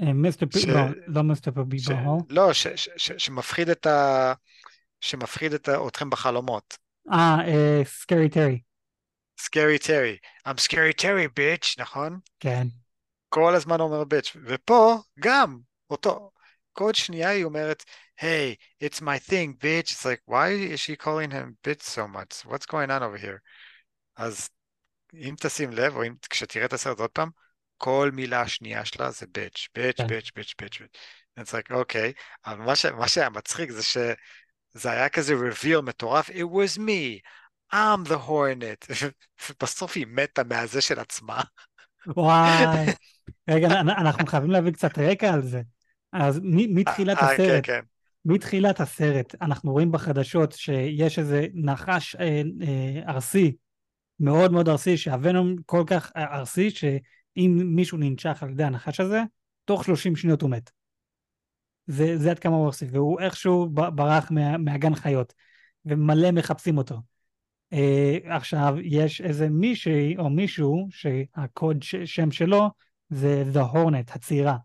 Mister 0.00 0.46
פיבר, 0.46 0.86
לא 1.06 1.22
Mister 1.22 1.50
פיבר. 1.50 1.94
לא, 2.28 2.50
שמפחיד 2.96 3.68
את 3.68 3.86
ה... 3.86 4.32
שמפחיד 5.00 5.52
את 5.52 5.68
אתכם 5.88 6.10
בחלומות. 6.10 6.78
אה, 7.12 7.84
סקרי 7.84 8.28
טרי. 8.28 8.60
סקרי 9.40 9.78
טרי. 9.78 10.16
I'm 10.48 10.60
scary 10.68 11.02
טרי, 11.02 11.28
ביץ', 11.36 11.74
נכון? 11.78 12.18
כן. 12.40 12.66
כל 13.28 13.54
הזמן 13.54 13.80
אומר 13.80 14.04
bitch, 14.04 14.36
ופה 14.46 14.96
גם 15.18 15.58
אותו, 15.90 16.30
כל 16.72 16.94
שנייה 16.94 17.28
היא 17.28 17.44
אומרת, 17.44 17.84
hey, 18.20 18.56
it's 18.84 19.00
my 19.00 19.18
thing, 19.30 19.54
bitch. 19.62 19.92
It's 19.92 20.04
like, 20.04 20.22
why 20.26 20.48
is 20.74 20.80
she 20.80 20.96
calling 20.96 21.30
him 21.30 21.56
bitch 21.64 21.82
so 21.82 22.06
much? 22.08 22.44
What's 22.44 22.66
going 22.66 22.90
on 22.90 23.02
over 23.02 23.16
here? 23.16 23.40
אז 24.16 24.48
אם 25.14 25.34
תשים 25.40 25.72
לב, 25.72 25.96
או 25.96 26.04
אם 26.04 26.14
כשתראה 26.30 26.64
את 26.64 26.72
הסרט 26.72 27.00
עוד 27.00 27.10
פעם, 27.10 27.30
כל 27.76 28.10
מילה 28.12 28.40
השנייה 28.40 28.84
שלה 28.84 29.10
זה 29.10 29.26
ביץ', 29.26 29.68
ביץ', 29.74 30.00
ביץ', 30.08 30.30
ביץ', 30.36 30.54
ביץ'. 30.60 30.78
it's 31.40 31.52
like, 31.52 31.74
אוקיי, 31.74 32.12
okay. 32.16 32.50
אבל 32.50 32.64
מה, 32.64 32.76
ש, 32.76 32.86
מה 32.86 33.08
שהיה 33.08 33.30
מצחיק 33.30 33.70
זה 33.70 33.82
שזה 33.82 34.90
היה 34.90 35.08
כזה 35.08 35.34
reveal 35.34 35.80
מטורף, 35.80 36.30
it 36.30 36.44
was 36.52 36.78
me, 36.78 37.20
I'm 37.72 38.04
the 38.08 38.28
hornet. 38.28 38.86
ובסוף 39.50 39.96
היא 39.96 40.06
מתה 40.06 40.42
מהזה 40.44 40.80
של 40.80 40.98
עצמה. 41.00 41.42
וואי, 42.06 42.64
רגע, 43.50 43.68
אנחנו 43.80 44.26
חייבים 44.26 44.50
להביא 44.50 44.72
קצת 44.72 44.98
רקע 44.98 45.32
על 45.32 45.42
זה. 45.42 45.62
אז 46.12 46.40
מתחילת 46.44 47.16
אה, 47.18 47.36
כן, 47.36 47.42
הסרט, 47.42 47.66
כן. 47.66 47.80
מתחילת 48.24 48.80
הסרט, 48.80 49.34
אנחנו 49.42 49.72
רואים 49.72 49.92
בחדשות 49.92 50.52
שיש 50.52 51.18
איזה 51.18 51.46
נחש 51.54 52.16
אה, 52.16 52.42
אה, 52.62 53.02
ארסי, 53.08 53.56
מאוד 54.20 54.52
מאוד 54.52 54.68
ארסי, 54.68 54.96
שהוונום 54.96 55.56
כל 55.66 55.84
כך 55.86 56.12
ארסי, 56.16 56.70
שאם 56.70 57.62
מישהו 57.64 57.98
ננשך 57.98 58.42
על 58.42 58.50
ידי 58.50 58.64
הנחש 58.64 59.00
הזה, 59.00 59.22
תוך 59.64 59.84
30 59.84 60.16
שניות 60.16 60.42
הוא 60.42 60.50
מת. 60.50 60.70
זה, 61.86 62.18
זה 62.18 62.30
עד 62.30 62.38
כמה 62.38 62.56
הוא 62.56 62.66
ארסי, 62.66 62.86
והוא 62.90 63.20
איכשהו 63.20 63.68
ברח 63.70 64.30
מה, 64.30 64.58
מהגן 64.58 64.94
חיות, 64.94 65.34
ומלא 65.84 66.30
מחפשים 66.30 66.78
אותו. 66.78 66.96
אה, 67.72 68.18
עכשיו, 68.24 68.74
יש 68.82 69.20
איזה 69.20 69.48
מישהי 69.48 70.16
או 70.18 70.30
מישהו 70.30 70.88
שהקוד 70.90 71.82
ש, 71.82 71.94
שם 71.94 72.30
שלו 72.30 72.68
זה 73.08 73.44
The 73.54 73.74
Hornet, 73.74 74.14
הצעירה. 74.14 74.56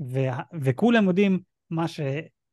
ו, 0.00 0.18
וכולם 0.60 1.04
יודעים 1.04 1.38
מה 1.70 1.88
ש... 1.88 2.00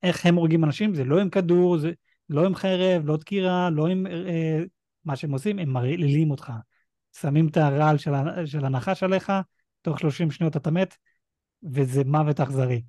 איך 0.03 0.25
הם 0.25 0.35
הורגים 0.35 0.63
אנשים, 0.63 0.95
זה 0.95 1.03
לא 1.03 1.21
עם 1.21 1.29
כדור, 1.29 1.77
זה 1.77 1.91
לא 2.29 2.45
עם 2.45 2.55
חרב, 2.55 3.01
לא 3.05 3.17
דקירה, 3.17 3.69
לא 3.69 3.87
עם... 3.87 4.07
אה, 4.07 4.59
מה 5.05 5.15
שהם 5.15 5.31
עושים, 5.31 5.59
הם 5.59 5.69
מרעילים 5.69 6.31
אותך. 6.31 6.51
שמים 7.19 7.47
את 7.47 7.57
הרעל 7.57 7.97
של, 7.97 8.11
של 8.45 8.65
הנחש 8.65 9.03
עליך, 9.03 9.31
תוך 9.81 9.99
30 9.99 10.31
שניות 10.31 10.57
אתה 10.57 10.71
מת, 10.71 10.95
וזה 11.63 12.03
מוות 12.05 12.39
אכזרי. 12.39 12.81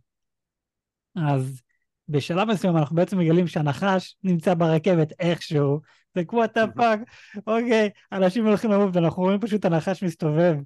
אז 1.16 1.62
בשלב 2.08 2.48
מסוים 2.48 2.76
אנחנו 2.76 2.96
בעצם 2.96 3.18
מגלים 3.18 3.46
שהנחש 3.46 4.16
נמצא 4.22 4.54
ברכבת 4.54 5.12
איכשהו, 5.20 5.80
זה 6.14 6.24
כמו 6.24 6.44
אתה 6.44 6.64
fuck, 6.76 7.00
אוקיי, 7.46 7.90
אנשים 8.12 8.46
הולכים 8.46 8.70
למות 8.70 8.96
ואנחנו 8.96 9.22
רואים 9.22 9.40
פשוט 9.40 9.64
הנחש 9.64 10.02
מסתובב 10.02 10.56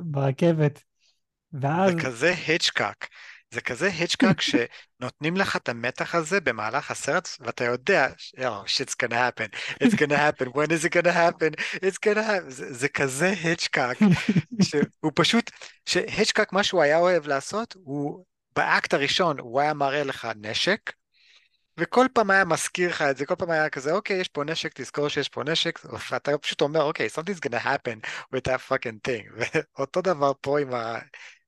ברכבת, 0.00 0.84
ואז... 1.52 1.92
זה 1.92 2.00
כזה 2.00 2.34
היצ'קאק. 2.46 3.08
זה 3.50 3.60
כזה 3.60 3.86
היצ'קאק 3.86 4.40
שנותנים 4.40 5.36
לך 5.36 5.56
את 5.56 5.68
המתח 5.68 6.14
הזה 6.14 6.40
במהלך 6.40 6.90
הסרט, 6.90 7.28
ואתה 7.40 7.64
יודע, 7.64 8.08
oh, 8.36 8.40
shit's 8.66 8.94
gonna 9.02 9.14
happen, 9.14 9.48
it's 9.84 9.94
gonna 9.94 10.16
happen, 10.16 10.46
when 10.46 10.70
is 10.70 10.84
it 10.84 10.92
gonna 10.92 11.12
happen, 11.12 11.52
it's 11.74 11.98
gonna 12.06 12.22
happen, 12.22 12.48
זה, 12.48 12.72
זה 12.72 12.88
כזה 12.88 13.34
היצ'קאק, 13.42 13.98
שהוא 14.62 15.12
פשוט, 15.14 15.50
שהיצ'קאק, 15.86 16.52
מה 16.52 16.62
שהוא 16.62 16.82
היה 16.82 16.98
אוהב 16.98 17.26
לעשות, 17.26 17.74
הוא 17.78 18.24
באקט 18.56 18.94
הראשון, 18.94 19.38
הוא 19.38 19.60
היה 19.60 19.74
מראה 19.74 20.04
לך 20.04 20.28
נשק, 20.36 20.92
וכל 21.78 22.06
פעם 22.12 22.30
היה 22.30 22.44
מזכיר 22.44 22.90
לך 22.90 23.02
את 23.02 23.16
זה, 23.16 23.26
כל 23.26 23.34
פעם 23.34 23.50
היה 23.50 23.70
כזה, 23.70 23.92
אוקיי, 23.92 24.20
יש 24.20 24.28
פה 24.28 24.44
נשק, 24.44 24.72
תזכור 24.74 25.08
שיש 25.08 25.28
פה 25.28 25.44
נשק, 25.44 25.80
ואתה 26.10 26.38
פשוט 26.38 26.60
אומר, 26.60 26.82
אוקיי, 26.82 27.06
something's 27.06 27.48
gonna 27.48 27.64
happen 27.64 28.08
with 28.34 28.48
that 28.48 28.60
fucking 28.68 29.08
thing. 29.08 29.32
ואותו 29.78 30.00
דבר 30.00 30.32
פה 30.40 30.60
עם, 30.60 30.74
ה, 30.74 30.98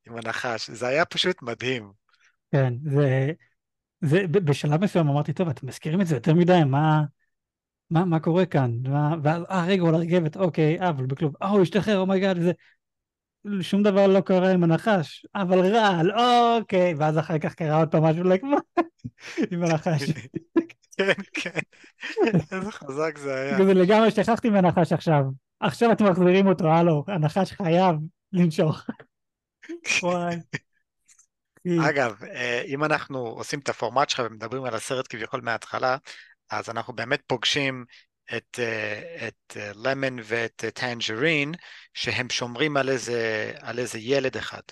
עם 0.07 0.17
הנחש, 0.17 0.71
זה 0.71 0.87
היה 0.87 1.05
פשוט 1.05 1.43
מדהים. 1.43 1.93
כן, 2.53 2.75
זה... 2.85 3.33
זה, 4.01 4.27
בשלב 4.27 4.85
מסוים 4.85 5.09
אמרתי, 5.09 5.33
טוב, 5.33 5.49
אתם 5.49 5.67
מזכירים 5.67 6.01
את 6.01 6.07
זה 6.07 6.15
יותר 6.15 6.35
מדי, 6.35 6.61
מה, 6.67 7.03
מה, 7.91 8.05
מה 8.05 8.21
קורה 8.21 8.47
כאן? 8.47 8.71
מה, 8.89 9.15
ואז, 9.23 9.43
אה, 9.51 9.65
רגע, 9.67 9.83
הוא 9.83 9.89
על 9.89 9.95
הרכבת, 9.95 10.37
אוקיי, 10.37 10.81
אה, 10.81 10.89
אבל 10.89 11.07
בכלום, 11.07 11.33
אה, 11.43 11.49
הוא 11.49 11.63
השתחרר, 11.63 11.99
oh 11.99 12.09
my 12.09 12.20
god, 12.20 12.40
זה... 12.41 12.53
שום 13.61 13.83
דבר 13.83 14.07
לא 14.07 14.21
קרה 14.21 14.51
עם 14.51 14.65
הנחש, 14.65 15.27
אבל 15.35 15.59
רעל, 15.59 16.13
אוקיי, 16.13 16.95
ואז 16.95 17.19
אחר 17.19 17.39
כך 17.39 17.55
קרה 17.55 17.79
עוד 17.79 17.89
פעם 17.89 18.03
משהו, 18.03 18.23
like, 18.25 18.47
מה? 18.47 18.57
עם 19.51 19.63
הנחש. 19.63 20.11
כן, 20.97 21.13
כן. 21.35 21.61
איזה 22.53 22.73
חזק 22.73 23.19
זה 23.19 23.35
היה. 23.35 23.65
זה 23.65 23.75
לגמרי 23.75 24.11
שכחתי 24.11 24.51
מהנחש 24.51 24.93
עכשיו. 24.93 25.25
עכשיו 25.61 25.93
אתם 25.93 26.11
מחזירים 26.11 26.47
אותו, 26.47 26.69
הלו, 26.69 27.05
הנחש 27.09 27.53
חייב 27.53 27.97
לנשוך. 28.33 28.87
וואי. 30.03 30.37
אגב, 31.89 32.25
אה, 32.25 32.63
אם 32.67 32.85
אנחנו 32.85 33.19
עושים 33.19 33.59
את 33.59 33.69
הפורמט 33.69 34.11
שלך 34.11 34.23
ומדברים 34.25 34.65
על 34.65 34.75
הסרט 34.75 35.07
כביכול 35.09 35.41
מההתחלה, 35.41 35.97
אז 36.51 36.71
אנחנו 36.71 36.93
באמת 36.93 37.23
פוגשים 37.27 37.85
את, 38.37 38.59
אה, 38.59 39.29
את 39.29 39.57
למון 39.75 40.19
ואת 40.25 40.65
טנג'רין, 40.75 41.53
שהם 41.95 42.31
שומרים 42.31 42.77
על 42.77 42.89
איזה, 42.89 43.53
על 43.61 43.79
איזה 43.79 43.99
ילד 43.99 44.37
אחד. 44.37 44.63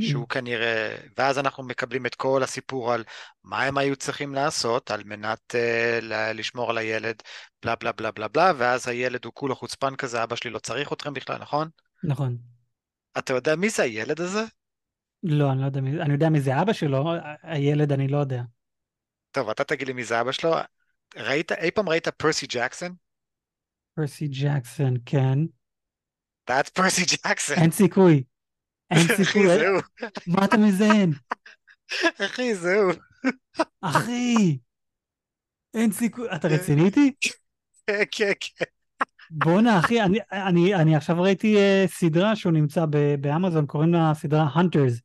שהוא 0.00 0.28
כנראה, 0.28 0.96
ואז 1.18 1.38
אנחנו 1.38 1.62
מקבלים 1.62 2.06
את 2.06 2.14
כל 2.14 2.42
הסיפור 2.42 2.92
על 2.92 3.04
מה 3.44 3.62
הם 3.62 3.78
היו 3.78 3.96
צריכים 3.96 4.34
לעשות 4.34 4.90
על 4.90 5.04
מנת 5.04 5.54
uh, 5.54 6.04
לשמור 6.34 6.70
על 6.70 6.78
הילד, 6.78 7.22
בלה 7.62 7.74
בלה 7.76 7.92
בלה 7.92 8.10
בלה 8.10 8.28
בלה, 8.28 8.52
ואז 8.56 8.88
הילד 8.88 9.24
הוא 9.24 9.32
כולו 9.34 9.56
חוצפן 9.56 9.96
כזה, 9.96 10.22
אבא 10.22 10.36
שלי 10.36 10.50
לא 10.50 10.58
צריך 10.58 10.92
אתכם 10.92 11.14
בכלל, 11.14 11.38
נכון? 11.38 11.68
נכון. 12.04 12.36
אתה 13.18 13.32
יודע 13.32 13.56
מי 13.56 13.70
זה 13.70 13.82
הילד 13.82 14.20
הזה? 14.20 14.44
לא, 15.22 15.52
אני 15.52 15.60
לא 15.60 15.66
יודע 15.66 15.80
מי, 15.80 16.00
אני 16.00 16.12
יודע 16.12 16.28
מי 16.28 16.40
זה 16.40 16.62
אבא 16.62 16.72
שלו, 16.72 17.04
הילד 17.42 17.92
אני 17.92 18.08
לא 18.08 18.18
יודע. 18.18 18.42
טוב, 19.30 19.50
אתה 19.50 19.64
תגיד 19.64 19.86
לי 19.86 19.92
מי 19.92 20.04
זה 20.04 20.20
אבא 20.20 20.32
שלו. 20.32 20.54
ראית, 21.16 21.52
אי 21.52 21.70
פעם 21.70 21.88
ראית 21.88 22.08
פרסי 22.08 22.46
ג'קסון? 22.46 22.94
פרסי 23.94 24.28
ג'קסון, 24.28 24.94
כן. 25.06 25.38
That's 26.50 26.70
פרסי 26.74 27.02
ג'קסון. 27.04 27.56
אין 27.56 27.70
סיכוי. 27.70 28.24
אין 28.90 29.06
סיכוי. 29.16 29.46
זהו. 29.46 29.80
מה 30.26 30.44
אתה 30.44 30.56
מזיין? 30.56 31.12
אחי, 32.24 32.54
זהו. 32.54 32.90
אחי! 33.80 34.58
אין 35.74 35.92
סיכוי. 35.92 36.28
אתה 36.36 36.48
רציני 36.48 36.84
איתי? 36.84 37.12
כן, 37.86 38.02
כן, 38.10 38.32
כן. 38.40 38.64
בואנה, 39.30 39.78
אחי, 39.78 40.02
אני, 40.02 40.18
אני, 40.32 40.74
אני 40.74 40.96
עכשיו 40.96 41.22
ראיתי 41.22 41.56
uh, 41.56 41.90
סדרה 41.90 42.36
שהוא 42.36 42.52
נמצא 42.52 42.84
באמזון, 43.20 43.66
קוראים 43.66 43.92
לה 43.92 44.12
סדרה 44.14 44.48
Hunters. 44.56 45.00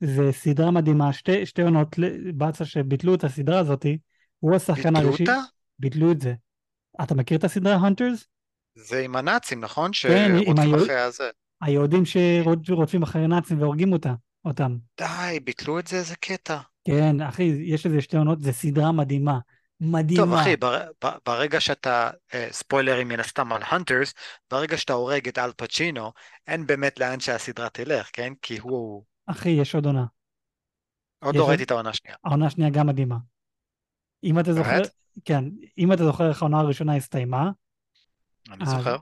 זו 0.00 0.32
סדרה 0.32 0.70
מדהימה, 0.70 1.12
שתי, 1.12 1.46
שתי 1.46 1.62
עונות 1.62 1.96
באצה 2.34 2.64
שביטלו 2.64 3.14
את 3.14 3.24
הסדרה 3.24 3.58
הזאתי. 3.58 3.98
הוא 4.38 4.56
השחקן 4.56 4.94
ביטלו 4.94 5.08
הראשי. 5.08 5.22
אותה? 5.22 5.40
ביטלו 5.78 6.12
את 6.12 6.20
זה. 6.20 6.34
אתה 7.02 7.14
מכיר 7.14 7.38
את 7.38 7.44
הסדרה 7.44 7.76
Hunters? 7.76 8.24
זה 8.74 9.00
עם 9.00 9.16
הנאצים, 9.16 9.60
נכון? 9.60 9.90
כן, 10.02 10.32
עם 10.46 10.56
הזה. 10.88 11.30
היהודים 11.62 12.02
שרודפים 12.04 13.02
אחרי 13.02 13.26
נאצים 13.26 13.60
והורגים 13.60 13.92
אותה, 13.92 14.14
אותם. 14.44 14.76
די, 15.00 15.40
ביטלו 15.44 15.78
את 15.78 15.86
זה, 15.86 15.96
איזה 15.96 16.16
קטע. 16.16 16.58
כן, 16.84 17.20
אחי, 17.20 17.42
יש 17.42 17.86
לזה 17.86 18.00
שתי 18.00 18.16
עונות, 18.16 18.40
זו 18.40 18.52
סדרה 18.52 18.92
מדהימה. 18.92 19.38
מדהימה. 19.84 20.22
טוב 20.24 20.34
אחי, 20.34 20.56
בר, 20.56 20.80
ברגע 21.26 21.60
שאתה, 21.60 22.10
אה, 22.34 22.48
ספוילרים 22.50 23.08
מן 23.08 23.20
הסתם 23.20 23.52
על 23.52 23.62
הנטרס, 23.66 24.14
ברגע 24.50 24.76
שאתה 24.76 24.92
הורג 24.92 25.28
את 25.28 25.38
אל 25.38 25.52
פצ'ינו, 25.56 26.12
אין 26.46 26.66
באמת 26.66 26.98
לאן 26.98 27.20
שהסדרה 27.20 27.68
תלך, 27.68 28.10
כן? 28.12 28.32
כי 28.42 28.58
הוא... 28.58 29.04
אחי, 29.26 29.48
יש 29.50 29.74
עוד 29.74 29.86
עונה. 29.86 30.04
עוד 31.24 31.36
לא 31.36 31.48
ראיתי 31.48 31.62
את 31.62 31.70
העונה 31.70 31.90
השנייה. 31.90 32.16
העונה 32.24 32.46
השנייה 32.46 32.70
גם 32.70 32.86
מדהימה. 32.86 33.16
אם 34.24 34.38
אתה 34.38 34.52
זוכר, 34.52 34.70
באמת? 34.70 34.88
כן, 35.24 35.44
אם 35.78 35.92
אתה 35.92 36.04
זוכר 36.04 36.28
איך 36.28 36.42
העונה 36.42 36.60
הראשונה 36.60 36.96
הסתיימה, 36.96 37.50
אני 38.50 38.62
אז- 38.62 38.68
זוכר. 38.68 38.96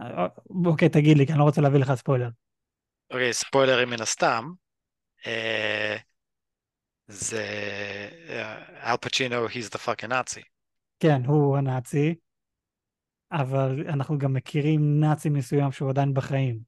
אה, 0.00 0.26
אוקיי, 0.66 0.88
תגיד 0.88 1.18
לי, 1.18 1.26
כי 1.26 1.32
אני 1.32 1.38
לא 1.38 1.44
רוצה 1.44 1.60
להביא 1.60 1.80
לך 1.80 1.94
ספוילר. 1.94 2.28
אוקיי, 3.10 3.32
ספוילרים 3.32 3.90
מן 3.90 4.00
הסתם. 4.02 4.50
אה, 5.26 5.96
זה... 7.10 7.44
אה, 8.28 8.90
אל 8.92 8.96
פצ'ינו, 8.96 9.46
he's 9.46 9.70
the 9.74 9.78
fucking 9.78 10.10
Nazi. 10.10 10.42
כן, 11.00 11.24
הוא 11.26 11.56
הנאצי, 11.56 12.14
אבל 13.32 13.84
אנחנו 13.88 14.18
גם 14.18 14.32
מכירים 14.32 15.00
נאצי 15.00 15.28
מסוים 15.28 15.72
שהוא 15.72 15.90
עדיין 15.90 16.14
בחיים. 16.14 16.60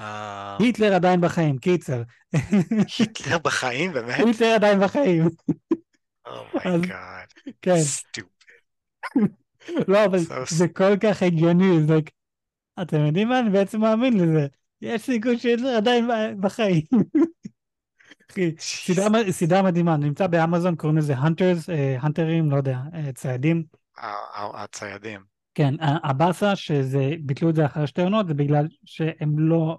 אה, 0.00 0.56
היטלר 0.60 0.94
עדיין 0.94 1.20
בחיים, 1.20 1.58
קיצר. 1.58 2.02
היטלר 2.98 3.38
בחיים, 3.38 3.92
באמת? 3.92 4.18
היטלר 4.26 4.54
עדיין 4.54 4.80
בחיים, 4.80 5.22
אז- 5.26 5.36
oh 6.26 6.51
my 6.51 6.77
god. 6.77 7.28
כן. 7.62 7.76
stop. 7.76 8.24
לא, 9.88 10.04
אבל 10.04 10.18
זה 10.48 10.68
כל 10.68 10.96
כך 11.02 11.22
הגיוני, 11.22 11.86
זה... 11.86 11.94
אתם 12.82 12.96
יודעים 13.06 13.28
מה? 13.28 13.38
אני 13.40 13.50
בעצם 13.50 13.80
מאמין 13.80 14.12
לזה. 14.16 14.46
יש 14.82 15.02
סיכוי 15.02 15.38
שהיטלר 15.38 15.76
עדיין 15.76 16.08
בחיים. 16.40 16.82
אחי, 18.30 18.54
סדרה, 19.30 19.62
מדהימה, 19.62 19.96
נמצא 19.96 20.26
באמזון, 20.26 20.76
קוראים 20.76 20.98
לזה 20.98 21.16
Hunters, 21.16 21.68
הנטרים, 21.98 22.50
לא 22.50 22.56
יודע, 22.56 22.78
אה, 22.94 23.12
ציידים. 23.12 23.64
הציידים. 24.54 25.20
כן, 25.54 25.74
הבאסה 25.80 26.56
שזה, 26.56 27.10
ביטלו 27.20 27.50
את 27.50 27.54
זה 27.54 27.66
אחרי 27.66 27.86
שתי 27.86 28.02
עונות, 28.02 28.26
זה 28.26 28.34
בגלל 28.34 28.68
שהם 28.84 29.38
לא, 29.38 29.78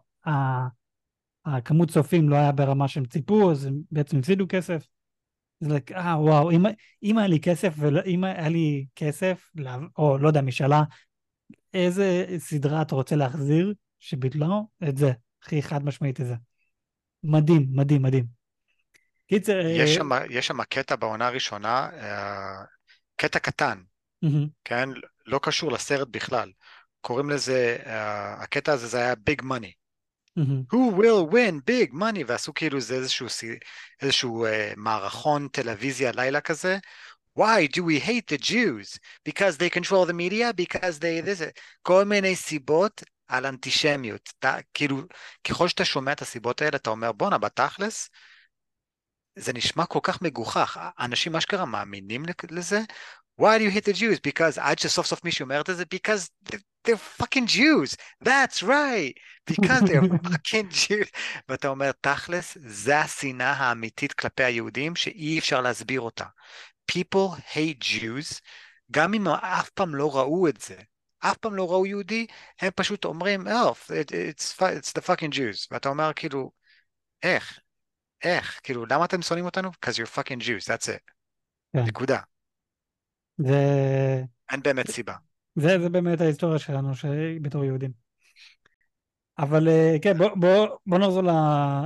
הכמות 1.46 1.90
צופים 1.90 2.30
לא 2.30 2.36
היה 2.36 2.52
ברמה 2.52 2.88
שהם 2.88 3.06
ציפו, 3.06 3.52
אז 3.52 3.66
הם 3.66 3.82
בעצם 3.92 4.18
הפסידו 4.18 4.46
כסף. 4.50 4.88
זה 5.60 5.78
like, 5.78 5.96
אה 5.96 6.22
וואו, 6.22 6.52
אם, 6.52 6.64
אם 7.04 7.18
היה 7.18 7.28
לי 7.28 7.40
כסף, 7.40 7.74
ואם 7.78 8.24
היה 8.24 8.50
לי 8.50 8.86
כסף, 8.96 9.52
או 9.98 10.18
לא 10.18 10.28
יודע, 10.28 10.42
משאלה, 10.42 10.84
איזה 11.74 12.26
סדרה 12.38 12.82
אתה 12.82 12.96
רוצה 12.96 13.16
להחזיר 13.16 13.74
שביטלו? 14.04 14.68
את 14.90 14.98
זה, 14.98 15.12
הכי 15.44 15.62
חד 15.62 15.86
משמעית 15.86 16.22
את 16.22 16.26
זה. 16.26 16.36
מדהים, 17.24 17.68
מדהים, 17.72 18.02
מדהים. 18.02 18.26
קיצר, 19.30 19.66
אה, 19.66 19.72
יש 19.72 19.96
שם, 19.96 20.10
יש 20.30 20.48
שם 20.48 20.64
קטע 20.64 20.96
בעונה 20.96 21.28
הראשונה, 21.28 21.90
אה, 21.94 22.64
קטע 23.16 23.40
קטן, 23.40 23.82
מהמם, 24.22 24.48
כן? 24.64 24.90
לא 25.26 25.40
קשור 25.44 25.72
לסרט 25.72 26.08
בכלל. 26.12 26.52
קוראים 27.02 27.30
לזה, 27.30 27.78
אה, 27.86 28.34
הקטע 28.34 28.72
הזה 28.74 28.88
זה 28.88 28.98
היה 28.98 29.16
ביג 29.16 29.42
מאני. 29.44 29.74
מהמם, 30.36 30.64
Who 30.74 30.98
will 30.98 31.34
win 31.34 31.72
big 31.72 31.94
money? 31.94 32.24
ועשו 32.28 32.54
כאילו 32.54 32.82
זה 32.82 32.96
איזשהו, 32.96 33.28
איזשהו 34.02 34.46
uh, 34.46 34.50
מערכון 34.78 35.48
טלוויזיה 35.48 36.12
לילה 36.16 36.42
כזה. 36.42 36.78
Why 37.40 37.68
do 37.76 37.80
we 37.80 38.00
hate 38.06 38.36
the 38.36 38.38
Jews? 38.38 39.00
Because 39.30 39.58
they 39.58 39.70
control 39.70 40.06
the 40.06 40.14
media? 40.14 40.54
Because 40.54 41.00
they... 41.00 41.26
this, 41.26 41.44
כל 41.82 42.06
מיני 42.06 42.36
סיבות 42.36 43.04
על 43.34 43.46
אנטישמיות. 43.46 44.34
אתה, 44.40 44.58
כאילו, 44.74 45.02
ככל 45.44 45.68
שאתה 45.68 45.86
שומע 45.86 46.12
את 46.12 46.22
הסיבות 46.22 46.62
האלה, 46.62 46.78
אתה 46.78 46.90
אומר, 46.90 47.12
בואנה, 47.12 47.38
בתכלס, 47.38 48.10
זה 49.36 49.54
נשמע 49.54 49.86
כל 49.86 50.00
כך 50.04 50.22
מגוחך. 50.22 50.90
אנשים 51.00 51.36
אשכרה 51.36 51.66
מאמינים 51.66 52.24
לזה? 52.52 52.82
Why 53.42 53.58
do 53.58 53.62
you 53.62 53.76
hate 53.76 53.86
the 53.86 53.98
Jews? 53.98 54.20
Because 54.28 54.60
עד 54.62 54.80
שסוף 54.80 55.06
סוף 55.06 55.24
מישהו 55.24 55.44
אומר 55.44 55.62
את 55.62 55.70
זה, 55.74 55.84
because 55.84 56.30
they're, 56.50 56.62
they're 56.88 57.22
fucking 57.22 57.48
Jews. 57.48 57.96
That's 58.24 58.64
right. 58.64 59.14
Because 59.52 59.82
they're 59.82 60.08
fucking 60.30 60.70
Jews. 60.70 61.10
ואתה 61.50 61.68
אומר, 61.68 61.92
תכלס, 61.92 62.58
זה 62.60 63.00
השנאה 63.00 63.52
האמיתית 63.52 64.14
כלפי 64.14 64.44
היהודים 64.44 64.96
שאי 64.96 65.40
אפשר 65.40 65.62
להסביר 65.62 66.02
אותה. 66.02 66.26
People 66.92 67.40
hate 67.54 67.84
Jews, 67.84 68.40
גם 68.92 69.14
אם 69.14 69.28
אף 69.28 69.70
פעם 69.70 69.96
לא 69.96 70.18
ראו 70.18 70.48
את 70.48 70.62
זה. 70.62 70.76
אף 71.26 71.38
פעם 71.38 71.56
לא 71.56 71.72
ראו 71.72 71.86
יהודי, 71.86 72.28
הם 72.62 72.70
פשוט 72.76 73.06
אומרים, 73.06 73.48
oh, 73.48 73.74
it, 73.88 74.12
it's, 74.12 74.62
it's 74.62 74.92
the 74.98 75.02
fucking 75.02 75.34
Jews. 75.34 75.68
ואתה 75.72 75.90
אומר, 75.90 76.12
כאילו, 76.16 76.52
איך? 77.24 77.60
איך? 78.24 78.60
כאילו, 78.64 78.86
למה 78.86 79.06
אתם 79.06 79.22
שונאים 79.22 79.46
אותנו? 79.46 79.70
Because 79.70 79.94
you're 79.94 80.18
fucking 80.18 80.40
Jews, 80.42 80.68
that's 80.68 80.88
it. 80.88 81.12
כן. 81.74 81.84
נקודה. 81.84 82.20
זה, 83.38 84.24
אין 84.52 84.62
באמת 84.64 84.92
סיבה. 84.92 85.14
זה, 85.56 85.80
זה 85.82 85.90
באמת 85.90 86.22
ההיסטוריה 86.22 86.60
שלנו. 86.60 86.92
בתור 87.42 87.66
יהודים. 87.66 87.92
אבל 89.40 89.68
אה, 89.68 89.96
כן, 90.02 90.18
בוא, 90.18 90.30
בוא, 90.36 90.68
בוא 90.86 90.98
נחזור 90.98 91.24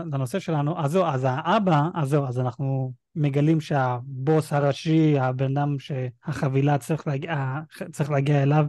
לנושא 0.06 0.40
שלנו. 0.40 0.80
אז 0.80 0.92
זהו, 0.92 1.06
אז 1.06 1.26
האבא, 1.30 1.82
אז 1.96 2.10
זהו, 2.10 2.28
אז 2.28 2.40
אנחנו 2.40 2.94
מגלים 3.16 3.62
שהבוס 3.62 4.54
הראשי, 4.54 5.20
הבן 5.20 5.58
אדם 5.58 5.80
שהחבילה 5.80 6.78
צריך 6.78 7.08
להגיע, 7.08 7.60
צריך 7.92 8.12
להגיע 8.12 8.44
אליו, 8.44 8.66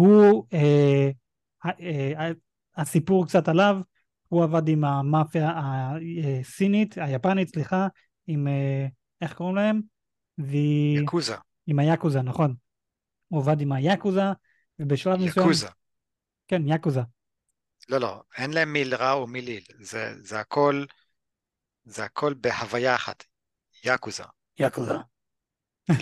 הוא, 0.00 0.46
אה, 0.52 1.10
אה, 1.66 1.70
אה, 2.20 2.30
הסיפור 2.76 3.26
קצת 3.26 3.48
עליו, 3.48 3.76
הוא 4.28 4.44
עבד 4.44 4.68
עם 4.68 4.84
המאפיה 4.84 5.52
הסינית, 6.40 6.98
היפנית, 6.98 7.48
סליחה, 7.48 7.86
עם, 8.26 8.48
אה, 8.48 8.86
איך 9.20 9.34
קוראים 9.34 9.56
להם? 9.56 9.80
והיא... 10.38 11.00
יקוזה. 11.00 11.36
עם 11.66 11.78
היאקוזה, 11.78 12.22
נכון. 12.22 12.54
הוא 13.28 13.40
עבד 13.40 13.60
עם 13.60 13.72
היאקוזה, 13.72 14.22
ובשלב 14.78 15.14
מסוים... 15.14 15.46
יקוזה. 15.46 15.68
כן, 16.48 16.68
יאקוזה. 16.68 17.00
לא, 17.88 17.98
לא, 17.98 18.22
אין 18.38 18.52
להם 18.52 18.72
מיל 18.72 18.94
רע 18.94 19.12
או 19.12 19.26
מיל 19.26 19.48
איל. 19.48 19.64
זה, 19.80 20.14
זה 20.22 20.40
הכל 20.40 20.84
זה 21.84 22.04
הכל 22.04 22.34
בהוויה 22.34 22.94
אחת, 22.94 23.24
יאקוזה, 23.84 24.24
יאקוזה. 24.58 24.94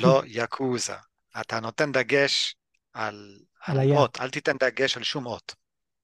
לא 0.00 0.22
יאקוזה. 0.26 0.96
אתה 1.40 1.61
נותן 1.61 1.92
דגש 1.92 2.56
על, 2.92 3.38
על 3.66 3.79
הים. 3.79 3.97
אות, 3.97 4.21
אל 4.21 4.31
תיתן 4.31 4.57
דגש 4.61 4.97
על 4.97 5.03
שום 5.03 5.27
אות. 5.27 5.55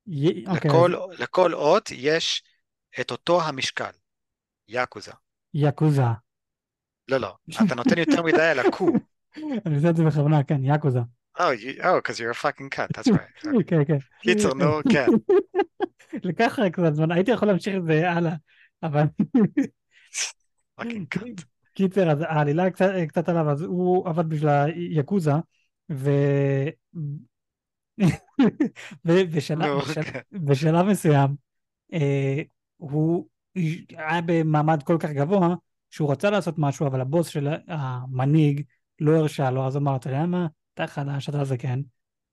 י- 0.07 0.47
אוקיי, 0.47 0.71
לכל, 0.71 0.95
לכל 1.19 1.55
אות 1.55 1.91
יש 1.91 2.43
את 3.01 3.11
אותו 3.11 3.43
המשקל, 3.43 3.91
יאקוזה. 4.69 5.13
יאקוזה. 5.55 6.03
לא, 7.09 7.17
לא, 7.17 7.35
אתה 7.67 7.75
נותן 7.75 7.99
יותר 7.99 8.23
מדי 8.23 8.43
על 8.43 8.59
הקו. 8.59 8.89
אני 9.67 9.77
עושה 9.77 9.91
את 9.91 9.97
זה 9.97 10.05
בכוונה, 10.05 10.43
כן, 10.43 10.65
יאקוזה. 10.65 11.01
Oh, 11.39 11.53
you, 11.53 11.83
oh, 11.83 11.97
because 12.01 12.21
you're 12.21 12.31
a 12.31 12.35
fucking 12.35 12.71
cut, 12.71 12.89
that's 12.95 13.11
right. 13.11 13.65
כן, 13.67 13.85
כן. 13.89 13.99
קיצר, 14.23 14.55
נו, 14.55 14.81
כן. 14.93 15.07
לקח 16.23 16.59
רק 16.59 16.73
קצת 16.73 16.95
זמן, 16.95 17.11
הייתי 17.11 17.31
יכול 17.31 17.49
להמשיך 17.49 17.75
את 17.77 17.85
זה 17.85 18.11
הלאה, 18.11 18.35
אבל 18.83 19.03
fucking 20.81 21.19
cut. 21.19 21.43
קיצר, 21.75 22.11
אז 22.11 22.19
העלילה 22.21 22.71
קצת, 22.71 22.91
קצת 23.09 23.29
עליו, 23.29 23.51
אז 23.51 23.63
הוא 23.63 24.09
עבד 24.09 24.29
בשביל 24.29 24.49
היאקוזה, 24.49 25.33
ו... 25.93 26.11
ובשלב, 29.05 29.63
נו, 29.63 29.81
בשל... 29.81 30.03
כן. 30.03 30.21
בשלב 30.33 30.87
מסוים, 30.87 31.35
אה, 31.93 32.43
הוא 32.77 33.29
היה 33.97 34.21
במעמד 34.27 34.83
כל 34.83 34.97
כך 35.01 35.11
גבוה, 35.11 35.55
שהוא 35.91 36.13
רצה 36.13 36.31
לעשות 36.31 36.55
משהו, 36.59 36.87
אבל 36.87 37.01
הבוס 37.01 37.29
של 37.29 37.49
המנהיג 37.69 38.63
לא 39.01 39.17
הרשה 39.17 39.51
לו, 39.51 39.67
אז 39.67 39.77
אמר, 39.77 39.97
אתה 39.97 40.09
יודע 40.09 40.27
מה, 40.27 40.47
אתה 40.75 40.87
חדש, 40.87 41.29
אתה 41.29 41.45
זקן, 41.45 41.81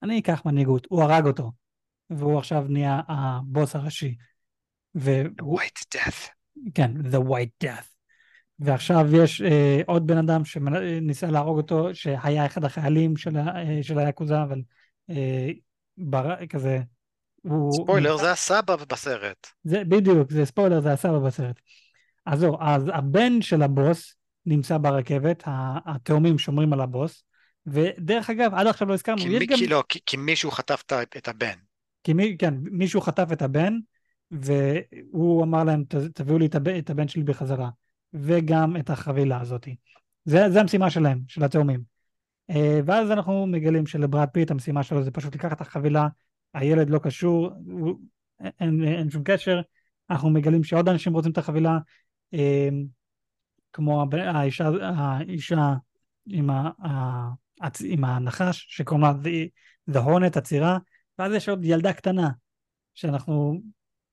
אני 0.03 0.19
אקח 0.19 0.41
מנהיגות. 0.45 0.87
הוא 0.89 1.03
הרג 1.03 1.25
אותו, 1.25 1.51
והוא 2.09 2.37
עכשיו 2.37 2.65
נהיה 2.69 3.01
הבוס 3.07 3.75
הראשי. 3.75 4.15
והוא, 4.95 5.59
White 5.59 5.95
death. 5.95 6.29
כן, 6.73 6.91
The 7.11 7.29
White 7.29 7.65
Death. 7.65 7.85
ועכשיו 8.59 9.07
יש 9.15 9.41
אה, 9.41 9.81
עוד 9.85 10.07
בן 10.07 10.17
אדם 10.17 10.45
שניסה 10.45 11.27
להרוג 11.27 11.57
אותו, 11.57 11.95
שהיה 11.95 12.45
אחד 12.45 12.63
החיילים 12.63 13.17
של, 13.17 13.37
אה, 13.37 13.83
של 13.83 13.99
היאקוזה, 13.99 14.43
אבל 14.43 14.61
בר... 15.97 16.45
כזה, 16.45 16.79
הוא... 17.41 17.71
ספוילר, 17.83 18.17
זה 18.17 18.31
הסבא 18.31 18.75
בסרט. 18.75 19.47
זה 19.63 19.83
בדיוק, 19.87 20.31
זה 20.31 20.45
ספוילר, 20.45 20.81
זה 20.81 20.93
הסבא 20.93 21.19
בסרט. 21.19 21.59
אז 22.25 22.39
זהו, 22.39 22.57
אז 22.61 22.83
הבן 22.93 23.41
של 23.41 23.61
הבוס 23.61 24.15
נמצא 24.45 24.77
ברכבת, 24.77 25.43
התאומים 25.85 26.37
שומרים 26.37 26.73
על 26.73 26.81
הבוס, 26.81 27.23
ודרך 27.65 28.29
אגב, 28.29 28.53
עד 28.53 28.67
עכשיו 28.67 28.87
לא 28.87 28.93
הזכרנו, 28.93 29.21
כי, 29.21 29.27
יש 29.27 29.43
גם... 29.43 29.57
כי, 29.57 29.67
לא, 29.67 29.83
כי, 29.89 29.99
כי 30.05 30.17
מישהו 30.17 30.51
חטף 30.51 30.83
את- 31.17 31.27
הבן. 31.27 31.57
כי 32.03 32.13
מי, 32.13 32.37
כן, 32.37 32.53
מישהו 32.61 33.01
חטף 33.01 33.27
את 33.33 33.41
הבן, 33.41 33.73
והוא 34.31 35.43
אמר 35.43 35.63
להם, 35.63 35.83
"ת- 35.83 35.95
תביאו 35.95 36.37
לי 36.37 36.45
את 36.45 36.55
הבן, 36.55 36.79
את 36.79 36.89
הבן 36.89 37.07
שלי 37.07 37.23
בחזרה, 37.23 37.69
וגם 38.13 38.77
את 38.77 38.89
החבילה 38.89 39.41
הזאת. 39.41 39.67
זה, 40.25 40.49
זה 40.49 40.61
המשימה 40.61 40.89
שלהם, 40.89 41.19
של 41.27 41.43
התאומים. 41.43 41.90
אה, 42.51 42.79
ואז 42.85 43.11
אנחנו 43.11 43.47
מגלים 43.47 43.85
שלברד 43.85 44.27
פיט 44.33 44.51
המשימה 44.51 44.83
שלו 44.83 45.03
זה 45.03 45.11
פשוט 45.11 45.35
לקחת 45.35 45.55
את 45.55 45.61
החבילה, 45.61 46.07
הילד 46.53 46.89
לא 46.89 46.99
קשור, 46.99 47.49
הוא, 47.65 47.99
אין, 48.59 48.83
אין 48.83 49.09
שום 49.09 49.23
קשר, 49.25 49.61
אנחנו 50.09 50.29
מגלים 50.29 50.63
שעוד 50.63 50.89
אנשים 50.89 51.13
רוצים 51.13 51.31
את 51.31 51.37
החבילה, 51.37 51.77
אה, 52.33 52.69
כמו 53.73 54.05
האישה, 54.11 54.69
האישה 54.81 55.73
עם, 56.25 56.49
ה, 56.49 56.69
ה, 56.85 57.67
עם 57.85 58.03
הנחש, 58.03 58.65
שקוראים 58.69 59.05
לה 59.05 59.13
The, 59.23 59.49
The 59.93 60.05
Hornet, 60.05 60.37
הצירה, 60.37 60.77
ואז 61.19 61.33
יש 61.33 61.49
עוד 61.49 61.65
ילדה 61.65 61.93
קטנה 61.93 62.29
שאנחנו 62.93 63.61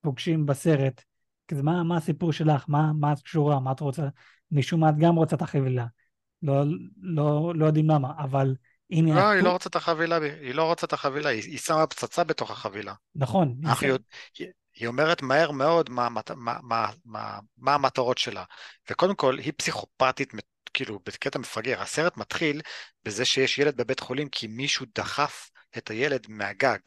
פוגשים 0.00 0.46
בסרט. 0.46 1.02
כזה, 1.48 1.62
מה, 1.62 1.82
מה 1.82 1.96
הסיפור 1.96 2.32
שלך? 2.32 2.64
מה, 2.68 2.92
מה 3.00 3.12
את 3.12 3.20
קשורה? 3.20 3.60
מה 3.60 3.72
את 3.72 3.80
רוצה? 3.80 4.08
משום 4.50 4.80
מה 4.80 4.90
את 4.90 4.94
גם 4.98 5.16
רוצה 5.16 5.36
את 5.36 5.42
החבילה. 5.42 5.86
לא, 6.42 6.62
לא, 7.00 7.52
לא 7.54 7.66
יודעים 7.66 7.90
למה, 7.90 8.08
אבל 8.18 8.54
הנה... 8.90 9.14
לא, 9.14 9.28
היא 9.28 9.42
לא 9.42 9.50
רוצה 9.50 9.68
את 9.68 9.76
החבילה, 9.76 10.18
היא 10.40 10.54
לא 10.54 10.64
רוצה 10.64 10.86
את 10.86 10.92
החבילה, 10.92 11.28
היא, 11.28 11.42
היא 11.42 11.58
שמה 11.58 11.86
פצצה 11.86 12.24
בתוך 12.24 12.50
החבילה. 12.50 12.94
נכון, 13.14 13.54
היא 13.60 13.68
אנחנו 13.68 13.86
יודע, 13.86 14.04
היא, 14.38 14.46
היא 14.74 14.88
אומרת 14.88 15.22
מהר 15.22 15.50
מאוד 15.50 15.90
מה, 15.90 16.08
מה, 16.08 16.20
מה, 16.62 16.90
מה, 17.04 17.38
מה 17.58 17.74
המטרות 17.74 18.18
שלה. 18.18 18.44
וקודם 18.90 19.14
כל, 19.14 19.38
היא 19.38 19.52
פסיכופתית, 19.56 20.32
כאילו, 20.74 20.98
בקטע 21.06 21.38
מפגר. 21.38 21.82
הסרט 21.82 22.16
מתחיל 22.16 22.60
בזה 23.04 23.24
שיש 23.24 23.58
ילד 23.58 23.76
בבית 23.76 24.00
חולים 24.00 24.28
כי 24.28 24.46
מישהו 24.46 24.86
דחף 24.94 25.50
את 25.78 25.90
הילד 25.90 26.26
מהגג. 26.28 26.78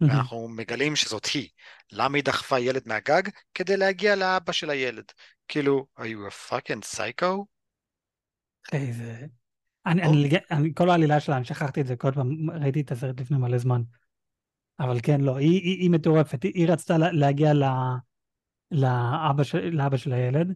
מהמם. 0.00 0.14
ואנחנו 0.14 0.48
מגלים 0.48 0.96
שזאת 0.96 1.26
היא. 1.26 1.48
למה 1.92 2.16
היא 2.16 2.24
דחפה 2.24 2.58
ילד 2.58 2.82
מהגג? 2.86 3.22
כדי 3.54 3.76
להגיע 3.76 4.16
לאבא 4.16 4.52
של 4.52 4.70
הילד. 4.70 5.04
כאילו, 5.48 5.86
are 5.98 6.02
you 6.02 6.30
a 6.30 6.50
fucking 6.50 6.96
psycho? 6.96 7.55
איזה... 8.72 9.26
אני, 9.86 10.04
או. 10.04 10.10
אני, 10.10 10.22
לג- 10.24 10.38
אני, 10.50 10.74
כל 10.74 10.90
העלילה 10.90 11.20
שלה, 11.20 11.36
אני 11.36 11.44
שכחתי 11.44 11.80
את 11.80 11.86
זה 11.86 11.96
כל 11.96 12.12
פעם, 12.12 12.50
ראיתי 12.50 12.80
את 12.80 12.92
הסרט 12.92 13.20
לפני 13.20 13.38
מלא 13.38 13.58
זמן. 13.58 13.82
אבל 14.80 14.98
כן, 15.02 15.20
לא, 15.20 15.36
היא, 15.36 15.60
היא, 15.62 15.80
היא 15.80 15.90
מטורפת, 15.90 16.42
היא, 16.42 16.52
היא 16.54 16.68
רצתה 16.68 16.98
לה, 16.98 17.12
להגיע 17.12 17.54
ל, 17.54 17.64
לאבא, 18.70 19.42
של, 19.42 19.68
לאבא 19.70 19.96
של 19.96 20.12
הילד, 20.12 20.54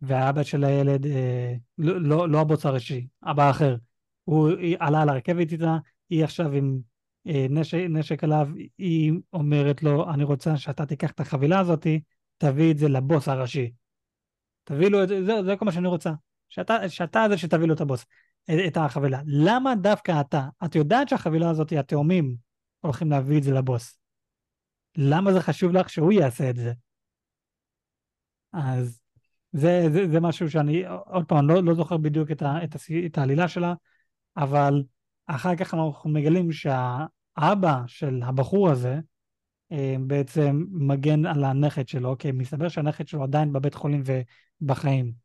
והאבא 0.00 0.42
של 0.42 0.64
הילד, 0.64 1.06
אה, 1.06 1.54
לא, 1.78 2.00
לא, 2.00 2.28
לא 2.28 2.40
הבוס 2.40 2.66
הראשי, 2.66 3.06
אבא 3.24 3.50
אחר. 3.50 3.76
הוא 4.24 4.48
היא 4.48 4.76
עלה 4.80 5.02
על 5.02 5.08
הרכבת 5.08 5.52
איתה, 5.52 5.76
היא 6.10 6.24
עכשיו 6.24 6.52
עם 6.52 6.78
אה, 7.26 7.46
נשק, 7.50 7.78
נשק 7.88 8.24
עליו, 8.24 8.48
היא 8.78 9.12
אומרת 9.32 9.82
לו, 9.82 10.10
אני 10.10 10.24
רוצה 10.24 10.56
שאתה 10.56 10.86
תיקח 10.86 11.10
את 11.10 11.20
החבילה 11.20 11.60
הזאת, 11.60 11.86
תביא 12.38 12.72
את 12.72 12.78
זה 12.78 12.88
לבוס 12.88 13.28
הראשי. 13.28 13.72
תביא 14.64 14.88
לו 14.88 15.02
את 15.02 15.08
זה, 15.08 15.24
זה, 15.24 15.42
זה 15.44 15.56
כל 15.56 15.64
מה 15.64 15.72
שאני 15.72 15.88
רוצה. 15.88 16.12
שאתה, 16.52 16.88
שאתה 16.88 17.24
זה 17.28 17.38
שתביא 17.38 17.66
לו 17.66 17.74
את 17.74 17.80
הבוס, 17.80 18.06
את, 18.66 18.76
החבילה. 18.76 19.20
למה 19.26 19.74
דווקא 19.74 20.20
אתה? 20.20 20.48
את 20.64 20.74
יודעת 20.74 21.08
שהחבילה 21.08 21.50
הזאת, 21.50 21.72
התאומים 21.72 22.36
הולכים 22.80 23.10
להביא 23.10 23.38
את 23.38 23.42
זה 23.42 23.52
לבוס. 23.52 23.98
למה 24.96 25.32
זה 25.32 25.40
חשוב 25.40 25.72
לך 25.72 25.90
שהוא 25.90 26.12
יעשה 26.12 26.50
את 26.50 26.56
זה? 26.56 26.72
אז 28.52 29.00
זה, 29.52 29.88
זה, 29.92 30.08
זה 30.12 30.20
משהו 30.20 30.50
שאני, 30.50 30.84
עוד 31.06 31.24
פעם, 31.24 31.48
לא, 31.48 31.62
לא 31.62 31.74
זוכר 31.74 31.96
בדיוק 31.96 32.30
את, 32.30 32.42
ה, 32.42 32.64
את, 32.64 32.74
הס- 32.74 32.90
את 33.06 33.18
העלילה 33.18 33.48
שלה, 33.48 33.74
אבל 34.36 34.82
אחר 35.26 35.56
כך 35.56 35.74
אנחנו 35.74 36.10
מגלים 36.10 36.52
שהאבא 36.52 37.82
של 37.86 38.20
הבחור 38.24 38.70
הזה 38.70 39.00
אה, 39.72 39.94
בעצם 40.06 40.64
מגן 40.70 41.26
על 41.26 41.44
הנכד 41.44 41.88
שלו, 41.88 42.18
כי 42.18 42.32
מסתבר 42.32 42.68
שהנכד 42.68 43.08
שלו 43.08 43.22
עדיין 43.22 43.52
בבית 43.52 43.74
חולים 43.74 44.02
ובחיים. 44.60 45.21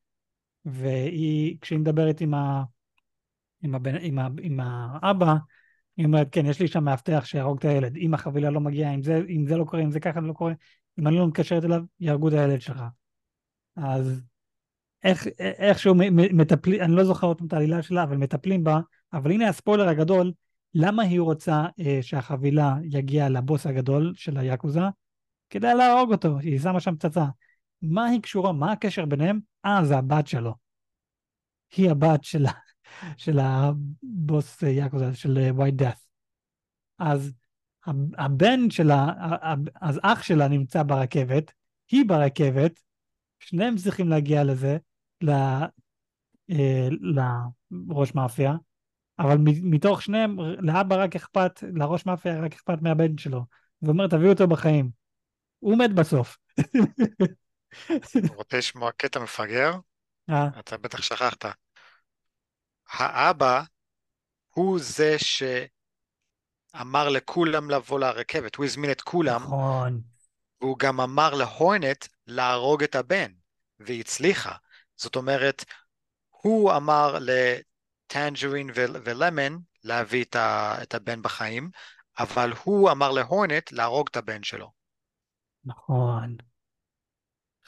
והיא, 0.67 1.57
כשהיא 1.61 1.79
מדברת 1.79 2.21
עם, 2.21 2.33
ה, 2.33 2.63
עם, 3.63 3.75
הבן, 3.75 3.95
עם, 4.01 4.19
ה, 4.19 4.27
עם 4.41 4.59
האבא, 4.59 5.35
היא 5.97 6.05
אומרת, 6.05 6.27
כן, 6.31 6.45
יש 6.45 6.59
לי 6.59 6.67
שם 6.67 6.83
מאבטח 6.83 7.25
שיהרוג 7.25 7.57
את 7.57 7.65
הילד. 7.65 7.97
אם 7.97 8.13
החבילה 8.13 8.49
לא 8.49 8.59
מגיעה, 8.59 8.93
אם 8.93 9.03
זה, 9.03 9.21
אם 9.29 9.45
זה 9.47 9.57
לא 9.57 9.63
קורה, 9.63 9.83
אם 9.83 9.91
זה 9.91 9.99
ככה 9.99 10.19
לא 10.19 10.33
קורה, 10.33 10.53
אם 10.99 11.07
אני 11.07 11.15
לא 11.15 11.27
מתקשרת 11.27 11.65
אליו, 11.65 11.83
יהרגו 11.99 12.27
את 12.27 12.33
הילד 12.33 12.61
שלך. 12.61 12.83
אז 13.75 14.21
איך, 15.03 15.27
איכשהו 15.39 15.95
מ- 15.95 16.15
מ- 16.15 16.37
מטפלים, 16.37 16.81
אני 16.81 16.91
לא 16.91 17.03
זוכר 17.03 17.33
פעם 17.33 17.47
את 17.47 17.53
העלילה 17.53 17.81
שלה, 17.81 18.03
אבל 18.03 18.17
מטפלים 18.17 18.63
בה, 18.63 18.79
אבל 19.13 19.31
הנה 19.31 19.49
הספוילר 19.49 19.89
הגדול, 19.89 20.31
למה 20.73 21.03
היא 21.03 21.21
רוצה 21.21 21.65
אה, 21.79 21.99
שהחבילה 22.01 22.75
יגיע 22.83 23.29
לבוס 23.29 23.67
הגדול 23.67 24.13
של 24.15 24.37
היאקוזה? 24.37 24.81
כדי 25.49 25.73
להרוג 25.73 26.11
אותו, 26.11 26.39
היא 26.39 26.59
שמה 26.59 26.79
שם 26.79 26.95
פצצה. 26.95 27.25
מה 27.81 28.05
היא 28.05 28.21
קשורה, 28.21 28.51
מה 28.51 28.71
הקשר 28.71 29.05
ביניהם? 29.05 29.39
אה, 29.65 29.85
זה 29.85 29.97
הבת 29.97 30.27
שלו. 30.27 30.55
היא 31.77 31.91
הבת 31.91 32.23
של, 32.23 32.45
של 33.17 33.39
הבוס 33.39 34.63
אה, 34.63 34.69
יאקוזה, 34.69 35.15
של 35.15 35.37
ווייט 35.51 35.75
דאט. 35.75 35.99
אז 36.99 37.33
הב- 37.85 38.15
הבן 38.17 38.69
שלה, 38.69 39.11
אז 39.81 39.99
אח 40.03 40.23
שלה 40.23 40.47
נמצא 40.47 40.83
ברכבת, 40.83 41.51
היא 41.91 42.05
ברכבת, 42.07 42.79
שניהם 43.39 43.75
צריכים 43.75 44.09
להגיע 44.09 44.43
לזה, 44.43 44.77
ל- 45.21 45.31
אה, 46.51 46.87
לראש 47.71 48.15
מאפיה, 48.15 48.53
אבל 49.19 49.37
מתוך 49.63 50.01
שניהם, 50.01 50.39
לאבא 50.39 51.03
רק 51.03 51.15
אכפת, 51.15 51.63
לראש 51.73 52.05
מאפיה 52.05 52.41
רק 52.41 52.53
אכפת 52.53 52.81
מהבן 52.81 53.17
שלו. 53.17 53.45
הוא 53.79 53.89
אומר, 53.89 54.07
תביאו 54.07 54.31
אותו 54.31 54.47
בחיים. 54.47 54.89
הוא 55.59 55.77
מת 55.77 55.93
בסוף. 55.93 56.37
רוצה 58.35 58.57
לשמוע 58.57 58.91
קטע 58.91 59.19
מפגר? 59.19 59.73
אה, 60.29 60.47
אתה 60.59 60.77
בטח 60.77 61.01
שכחת. 61.01 61.45
האבא 62.89 63.61
הוא 64.49 64.79
זה 64.79 65.15
שאמר 66.73 67.09
לכולם 67.09 67.69
לבוא 67.69 67.99
לרכבת, 67.99 68.55
הוא 68.55 68.65
הזמין 68.65 68.91
את 68.91 69.01
כולם, 69.01 69.43
נכון, 69.43 70.01
והוא 70.61 70.79
גם 70.79 71.01
אמר 71.01 71.33
להורנט 71.33 72.07
להרוג 72.27 72.83
את 72.83 72.95
הבן, 72.95 73.31
והיא 73.79 73.99
הצליחה. 74.01 74.55
זאת 74.95 75.15
אומרת, 75.15 75.65
הוא 76.29 76.71
אמר 76.71 77.17
לטנג'רין 77.21 78.69
ו- 78.75 79.03
ולמון 79.03 79.59
להביא 79.83 80.23
את, 80.23 80.35
ה- 80.35 80.75
את 80.83 80.93
הבן 80.93 81.21
בחיים, 81.21 81.69
אבל 82.19 82.53
הוא 82.63 82.91
אמר 82.91 83.11
להורנט 83.11 83.71
להרוג 83.71 84.07
את 84.11 84.17
הבן 84.17 84.43
שלו. 84.43 84.71
נכון. 85.65 86.37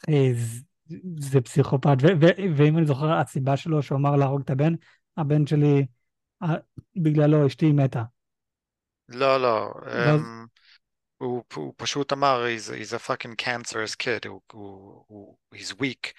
אחי, 0.05 0.33
ז- 0.33 0.63
זה 1.19 1.41
פסיכופת, 1.41 1.97
ואם 2.57 2.77
אני 2.77 2.85
זוכר, 2.85 3.11
הסיבה 3.13 3.57
שלו 3.57 3.83
שהוא 3.83 3.97
אמר 3.97 4.15
להרוג 4.15 4.41
את 4.41 4.49
הבן, 4.49 4.73
הבן 5.17 5.47
שלי, 5.47 5.85
בגללו 6.95 7.47
אשתי 7.47 7.71
מתה. 7.71 8.03
לא, 9.09 9.41
לא. 9.41 9.73
אמ, 9.87 10.45
הוא, 11.17 11.43
הוא 11.55 11.73
פשוט 11.77 12.13
אמר, 12.13 12.45
he's, 12.47 12.71
he's 12.71 12.93
a 12.93 12.99
fucking 12.99 13.35
cancerous 13.45 13.95
kid, 14.03 14.27
הוא, 14.29 14.41
הוא, 14.53 15.05
הוא, 15.07 15.37
he's 15.55 15.73
weak, 15.81 16.13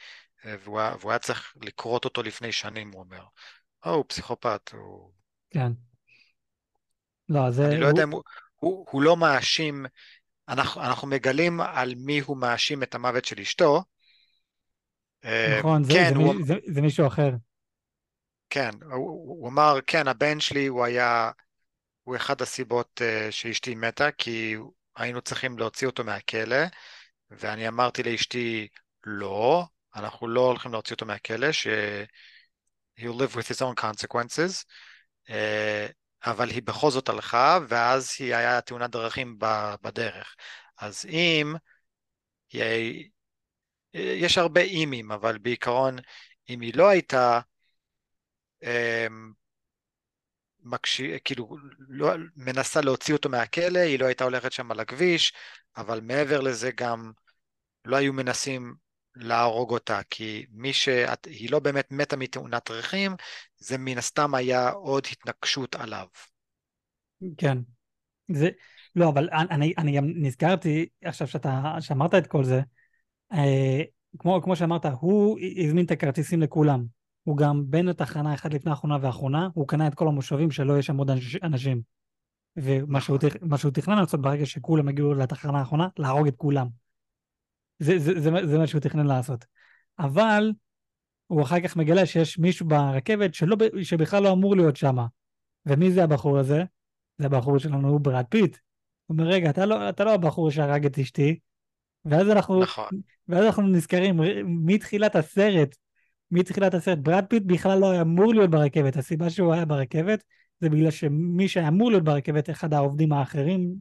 אה, 0.46 0.56
והוא, 0.64 0.80
היה- 0.80 0.96
והוא 1.00 1.12
היה 1.12 1.18
צריך 1.18 1.54
לכרות 1.62 2.04
אותו 2.04 2.22
לפני 2.22 2.52
שנים, 2.52 2.92
הוא 2.92 3.00
אומר. 3.00 3.24
או, 3.86 3.90
הוא 3.94 4.04
פסיכופת, 4.08 4.70
הוא... 4.74 5.12
כן. 5.50 5.72
לא, 7.28 7.50
זה... 7.50 7.62
אני 7.64 7.76
לא 7.76 7.86
הוא- 7.86 7.86
יודע 7.86 8.02
אם 8.02 8.10
הוא, 8.10 8.22
הוא, 8.56 8.86
הוא 8.90 9.02
לא 9.02 9.16
מאשים, 9.16 9.86
אנחנו, 10.50 10.82
אנחנו 10.82 11.08
מגלים 11.08 11.60
על 11.60 11.94
מי 11.96 12.18
הוא 12.18 12.36
מאשים 12.36 12.82
את 12.82 12.94
המוות 12.94 13.24
של 13.24 13.40
אשתו. 13.40 13.84
אה, 15.24 15.56
נכון, 15.58 15.84
זה, 15.84 15.92
כן, 15.92 16.14
זה, 16.14 16.20
הוא, 16.20 16.34
מי, 16.34 16.44
זה, 16.44 16.54
זה 16.66 16.82
מישהו 16.82 17.06
אחר. 17.06 17.30
כן, 18.50 18.70
הוא, 18.82 19.40
הוא 19.40 19.48
אמר, 19.48 19.78
כן, 19.86 20.08
הבן 20.08 20.40
שלי 20.40 20.66
הוא 20.66 20.84
היה, 20.84 21.30
הוא 22.02 22.16
אחד 22.16 22.42
הסיבות 22.42 23.00
uh, 23.00 23.32
שאשתי 23.32 23.74
מתה, 23.74 24.10
כי 24.10 24.56
היינו 24.96 25.20
צריכים 25.20 25.58
להוציא 25.58 25.86
אותו 25.86 26.04
מהכלא, 26.04 26.56
ואני 27.30 27.68
אמרתי 27.68 28.02
לאשתי, 28.02 28.68
לא, 29.04 29.64
אנחנו 29.96 30.28
לא 30.28 30.40
הולכים 30.40 30.72
להוציא 30.72 30.94
אותו 30.94 31.06
מהכלא, 31.06 31.52
ש... 31.52 31.66
he'll 33.00 33.14
live 33.14 33.34
with 33.34 33.48
his 33.48 33.62
own 33.62 33.74
consequences, 33.74 34.64
uh, 35.28 35.88
אבל 36.26 36.48
היא 36.48 36.62
בכל 36.62 36.90
זאת 36.90 37.08
הלכה, 37.08 37.58
ואז 37.68 38.16
היא 38.18 38.34
היה 38.34 38.60
תאונת 38.60 38.90
דרכים 38.90 39.36
בדרך. 39.82 40.36
אז 40.78 41.06
אם. 41.06 41.54
יש 43.94 44.38
הרבה 44.38 44.60
אימים, 44.60 45.12
אבל 45.12 45.38
בעיקרון, 45.38 45.96
אם 46.48 46.60
היא 46.60 46.72
לא 46.76 46.88
הייתה, 46.88 47.40
אמ, 48.62 49.32
מקשי, 50.62 51.18
כאילו, 51.24 51.56
לא, 51.78 52.10
מנסה 52.36 52.80
להוציא 52.80 53.14
אותו 53.14 53.28
מהכלא, 53.28 53.78
היא 53.78 53.98
לא 53.98 54.06
הייתה 54.06 54.24
הולכת 54.24 54.52
שם 54.52 54.70
על 54.70 54.80
הכביש, 54.80 55.32
אבל 55.76 56.00
מעבר 56.00 56.40
לזה 56.40 56.70
גם 56.74 57.12
לא 57.84 57.96
היו 57.96 58.12
מנסים 58.12 58.74
להרוג 59.16 59.70
אותה, 59.70 60.00
כי 60.10 60.46
מי 60.50 60.72
ש... 60.72 60.88
היא 61.26 61.50
לא 61.50 61.58
באמת 61.58 61.92
מתה 61.92 62.16
מתאונת 62.16 62.70
דרכים, 62.70 63.12
זה 63.58 63.78
מן 63.78 63.98
הסתם 63.98 64.34
היה 64.34 64.70
עוד 64.70 65.06
התנגשות 65.12 65.74
עליו. 65.74 66.06
כן. 67.36 67.58
זה, 68.32 68.48
לא, 68.96 69.08
אבל 69.08 69.28
אני, 69.32 69.74
אני 69.78 69.96
גם 69.96 70.04
נזכרתי, 70.16 70.88
עכשיו 71.04 71.26
שאתה, 71.26 71.76
שאמרת 71.80 72.14
את 72.14 72.26
כל 72.26 72.44
זה, 72.44 72.60
אה, 73.32 73.82
כמו, 74.18 74.42
כמו 74.42 74.56
שאמרת, 74.56 74.86
הוא 75.00 75.38
הזמין 75.64 75.84
את 75.84 75.90
הכרטיסים 75.90 76.42
לכולם. 76.42 76.84
הוא 77.22 77.36
גם 77.36 77.62
בין 77.66 77.88
התחנה 77.88 78.34
אחת 78.34 78.54
לפני 78.54 78.70
האחרונה 78.70 78.98
והאחרונה, 79.02 79.48
הוא 79.54 79.68
קנה 79.68 79.86
את 79.86 79.94
כל 79.94 80.08
המושבים 80.08 80.50
שלא 80.50 80.78
יש 80.78 80.86
שם 80.86 80.96
עוד 80.96 81.10
אנש- 81.10 81.38
אנשים. 81.42 81.80
ומה 82.56 83.00
שהוא, 83.00 83.18
נכון. 83.42 83.58
שהוא 83.58 83.72
תכנן 83.72 83.98
לעשות 83.98 84.20
ברגע 84.20 84.46
שכולם 84.46 84.88
הגיעו 84.88 85.14
לתחנה 85.14 85.58
האחרונה, 85.58 85.88
להרוג 85.98 86.26
את 86.26 86.36
כולם. 86.36 86.66
זה, 87.80 87.98
זה, 87.98 88.20
זה, 88.20 88.30
זה 88.46 88.58
מה 88.58 88.66
שהוא 88.66 88.80
תכנן 88.80 89.06
לעשות. 89.06 89.44
אבל 89.98 90.52
הוא 91.26 91.42
אחר 91.42 91.60
כך 91.60 91.76
מגלה 91.76 92.06
שיש 92.06 92.38
מישהו 92.38 92.66
ברכבת 92.66 93.34
שלא, 93.34 93.56
שבכלל 93.82 94.22
לא 94.22 94.32
אמור 94.32 94.56
להיות 94.56 94.76
שם. 94.76 94.96
ומי 95.66 95.90
זה 95.90 96.04
הבחור 96.04 96.38
הזה? 96.38 96.64
זה 97.18 97.26
הבחור 97.26 97.58
שלנו, 97.58 97.88
הוא 97.88 98.00
ברד 98.00 98.24
פיט. 98.28 98.56
הוא 99.06 99.18
אומר, 99.18 99.30
רגע, 99.30 99.50
אתה 99.50 99.66
לא, 99.66 99.88
אתה 99.88 100.04
לא 100.04 100.14
הבחור 100.14 100.50
שהרג 100.50 100.86
את 100.86 100.98
אשתי. 100.98 101.38
ואז 102.04 102.28
אנחנו, 102.28 102.62
נכון. 102.62 103.00
ואז 103.28 103.44
אנחנו 103.44 103.62
נזכרים, 103.62 104.20
מתחילת 104.44 105.16
הסרט, 105.16 105.76
מתחילת 106.30 106.74
הסרט, 106.74 106.98
ברד 106.98 107.24
פיט 107.28 107.42
בכלל 107.46 107.78
לא 107.78 107.90
היה 107.90 108.00
אמור 108.00 108.34
להיות 108.34 108.50
ברכבת. 108.50 108.96
הסיבה 108.96 109.30
שהוא 109.30 109.52
היה 109.54 109.64
ברכבת 109.64 110.24
זה 110.60 110.68
בגלל 110.68 110.90
שמי 110.90 111.48
שהיה 111.48 111.68
אמור 111.68 111.90
להיות 111.90 112.04
ברכבת, 112.04 112.50
אחד 112.50 112.74
העובדים 112.74 113.12
האחרים, 113.12 113.74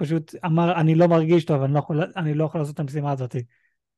פשוט 0.00 0.34
אמר, 0.44 0.80
אני 0.80 0.94
לא 0.94 1.06
מרגיש 1.06 1.44
טוב, 1.44 1.62
אני 1.62 1.74
לא 1.74 1.78
יכול, 1.78 2.00
אני 2.16 2.34
לא 2.34 2.44
יכול 2.44 2.60
לעשות 2.60 2.74
את 2.74 2.80
המשימה 2.80 3.12
הזאת. 3.12 3.36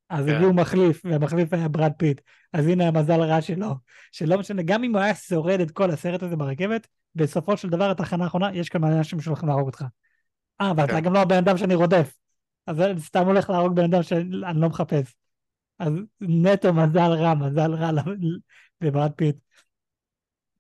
אז 0.09 0.27
כן. 0.27 0.35
הביאו 0.35 0.53
מחליף, 0.53 1.03
והמחליף 1.05 1.53
היה 1.53 1.69
ברד 1.69 1.93
פיט. 1.97 2.21
אז 2.53 2.67
הנה 2.67 2.89
המזל 2.89 3.21
רע 3.21 3.41
שלו, 3.41 3.75
שלא 4.13 4.39
משנה, 4.39 4.63
גם 4.63 4.85
אם 4.85 4.93
הוא 4.93 5.01
היה 5.01 5.15
שורד 5.15 5.61
את 5.61 5.71
כל 5.71 5.91
הסרט 5.91 6.23
הזה 6.23 6.37
ברכבת, 6.37 6.87
בסופו 7.15 7.57
של 7.57 7.69
דבר, 7.69 7.91
התחנה 7.91 8.25
האחרונה, 8.25 8.55
יש 8.55 8.69
כאן 8.69 8.81
מלא 8.81 8.99
אנשים 8.99 9.21
שהולכים 9.21 9.49
להרוג 9.49 9.67
אותך. 9.67 9.85
אה, 10.61 10.71
אבל 10.71 10.85
אתה 10.85 10.93
כן. 10.93 11.01
גם 11.01 11.13
לא 11.13 11.19
הבן 11.19 11.37
אדם 11.37 11.57
שאני 11.57 11.75
רודף. 11.75 12.17
אז 12.67 12.81
אני 12.81 13.01
סתם 13.01 13.27
הולך 13.27 13.51
להרוג 13.51 13.77
בן 13.77 13.85
אדם 13.85 14.03
שאני 14.03 14.25
לא 14.31 14.69
מחפש. 14.69 15.15
אז 15.79 15.93
נטו 16.21 16.73
מזל 16.73 17.13
רע, 17.13 17.35
מזל 17.35 17.75
רע 17.75 17.91
לברד 18.81 19.11
פיט. 19.17 19.37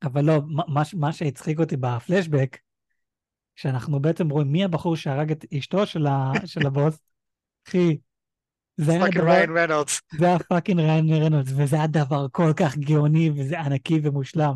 אבל 0.02 0.24
לא, 0.24 0.40
מה- 0.68 0.82
מה 0.94 1.12
שהצחיק 1.12 1.60
אותי 1.60 1.76
בפלשבק, 1.76 2.58
שאנחנו 3.56 4.00
בעצם 4.00 4.28
רואים 4.28 4.52
מי 4.52 4.64
הבחור 4.64 4.96
שהרג 4.96 5.30
את 5.30 5.44
אשתו 5.58 5.86
של, 5.86 6.06
ה, 6.06 6.32
של 6.52 6.66
הבוס, 6.66 6.98
אחי, 7.68 7.96
זה 8.76 8.92
היה 8.92 9.08
דבר, 9.14 9.24
ראיין 9.24 9.56
ריינולדס. 9.56 10.00
זה 10.18 10.26
היה 10.26 10.38
פאקינג 10.38 10.80
ריין 10.80 11.12
רנולדס, 11.12 11.52
וזה 11.56 11.76
היה 11.76 11.86
דבר 11.86 12.26
כל 12.32 12.52
כך 12.56 12.78
גאוני 12.78 13.30
וזה 13.30 13.60
ענקי 13.60 14.00
ומושלם. 14.02 14.54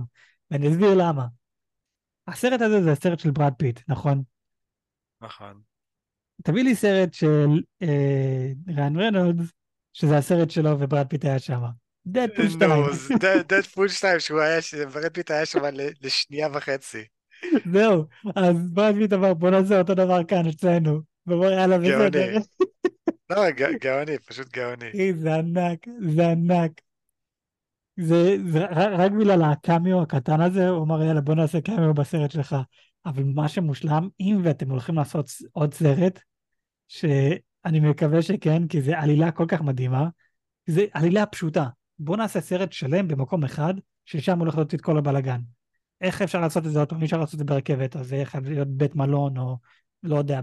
ואני 0.50 0.68
אסביר 0.68 0.94
למה. 0.94 1.26
הסרט 2.28 2.60
הזה 2.60 2.82
זה 2.82 2.92
הסרט 2.92 3.18
של 3.18 3.30
ברד 3.30 3.52
פיט, 3.58 3.80
נכון? 3.88 4.22
נכון. 5.20 5.60
תביא 6.42 6.64
לי 6.64 6.74
סרט 6.74 7.14
של 7.14 7.62
אה, 7.82 8.48
ריין 8.68 9.00
רנולדס, 9.00 9.52
שזה 9.92 10.16
הסרט 10.16 10.50
שלו 10.50 10.80
וברד 10.80 11.06
פיט 11.06 11.24
היה 11.24 11.38
שם. 11.38 11.60
דדפול 12.06 12.48
2. 12.48 12.70
נו, 12.70 12.92
זה 12.92 13.42
דדפול 13.48 13.88
2, 13.88 14.20
שהוא 14.20 14.40
היה, 14.40 14.62
שברד 14.62 15.12
פיט 15.12 15.30
היה 15.30 15.46
שם 15.46 15.60
לשנייה 16.02 16.48
וחצי. 16.52 17.04
זהו, 17.72 18.04
אז 18.36 18.56
ברד 18.72 18.94
פיט 18.94 19.12
אמר 19.12 19.34
בוא 19.34 19.50
נעשה 19.50 19.78
אותו 19.78 19.94
דבר 19.94 20.24
כאן 20.24 20.46
אצלנו. 20.46 21.00
ואומר 21.26 21.52
יאללה 21.52 21.78
גאוני. 21.78 22.08
בסדר. 22.08 22.38
לא, 23.30 23.50
גאוני, 23.80 24.18
פשוט 24.18 24.52
גאוני. 24.52 25.12
זה 25.18 25.34
ענק, 25.34 25.86
זה 26.14 26.28
ענק. 26.28 26.80
זה, 27.96 28.36
זה 28.46 28.64
רק 28.70 29.12
בגלל 29.12 29.42
הקמיו 29.42 30.02
הקטן 30.02 30.40
הזה, 30.40 30.68
הוא 30.68 30.84
אמר 30.84 31.02
יאללה 31.02 31.20
בוא 31.20 31.34
נעשה 31.34 31.60
קמיו 31.60 31.94
בסרט 31.94 32.30
שלך. 32.30 32.56
אבל 33.06 33.22
מה 33.24 33.48
שמושלם, 33.48 34.08
אם 34.20 34.40
ואתם 34.44 34.70
הולכים 34.70 34.94
לעשות 34.94 35.30
עוד 35.52 35.74
סרט, 35.74 36.20
שאני 36.88 37.80
מקווה 37.80 38.22
שכן, 38.22 38.66
כי 38.66 38.82
זה 38.82 38.98
עלילה 38.98 39.30
כל 39.30 39.44
כך 39.48 39.60
מדהימה, 39.60 40.08
זה 40.66 40.84
עלילה 40.92 41.26
פשוטה. 41.26 41.66
בוא 41.98 42.16
נעשה 42.16 42.40
סרט 42.40 42.72
שלם 42.72 43.08
במקום 43.08 43.44
אחד, 43.44 43.74
ששם 44.04 44.38
הולך 44.38 44.54
להיות 44.54 44.74
את 44.74 44.80
כל 44.80 44.98
הבלגן. 44.98 45.40
איך 46.00 46.22
אפשר 46.22 46.40
לעשות 46.40 46.66
את 46.66 46.72
זה 46.72 46.78
עוד 46.78 46.88
פעם? 46.88 47.00
אי 47.00 47.04
אפשר 47.04 47.18
לעשות 47.18 47.34
את 47.34 47.38
זה 47.38 47.44
ברכבת, 47.44 47.96
אז 47.96 48.08
זה 48.08 48.22
חייב 48.24 48.48
להיות 48.48 48.68
בית 48.68 48.94
מלון, 48.94 49.38
או 49.38 49.58
לא 50.02 50.16
יודע, 50.16 50.40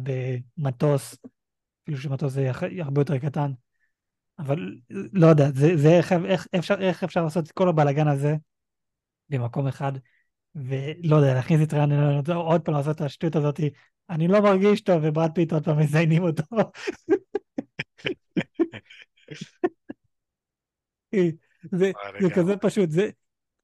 במטוס, 0.58 1.18
אפילו 1.84 1.98
שמטוס 1.98 2.34
זה 2.34 2.52
הרבה 2.80 3.02
יותר 3.02 3.18
קטן. 3.18 3.52
אבל 4.40 4.76
לא 4.90 5.28
יודע, 5.28 5.52
זה, 5.56 5.78
זה 5.78 5.90
איך, 5.90 6.12
איך, 6.26 6.48
אפשר, 6.60 6.76
איך 6.80 7.04
אפשר 7.04 7.24
לעשות 7.24 7.46
את 7.46 7.52
כל 7.52 7.70
הבלגן 7.70 8.08
הזה 8.08 8.36
במקום 9.30 9.68
אחד, 9.68 9.92
ולא 10.56 11.16
יודע, 11.16 11.34
להכניס 11.34 11.62
את 11.64 11.74
רנולדס, 11.74 12.30
עוד 12.30 12.62
פעם 12.62 12.76
לעשות 12.76 12.96
את 12.96 13.02
השטות 13.02 13.36
הזאת, 13.36 13.60
אני 14.10 14.28
לא 14.28 14.42
מרגיש 14.42 14.82
טוב, 14.82 15.02
וברד 15.04 15.32
פיט 15.36 15.54
עוד 15.54 15.66
פעם 15.66 15.80
מזיינים 15.80 16.24
אותו. 16.24 16.44
זה, 21.72 21.92
זה. 22.20 22.30
כזה 22.36 22.58
פשוט, 22.58 22.90
זה, 22.90 23.10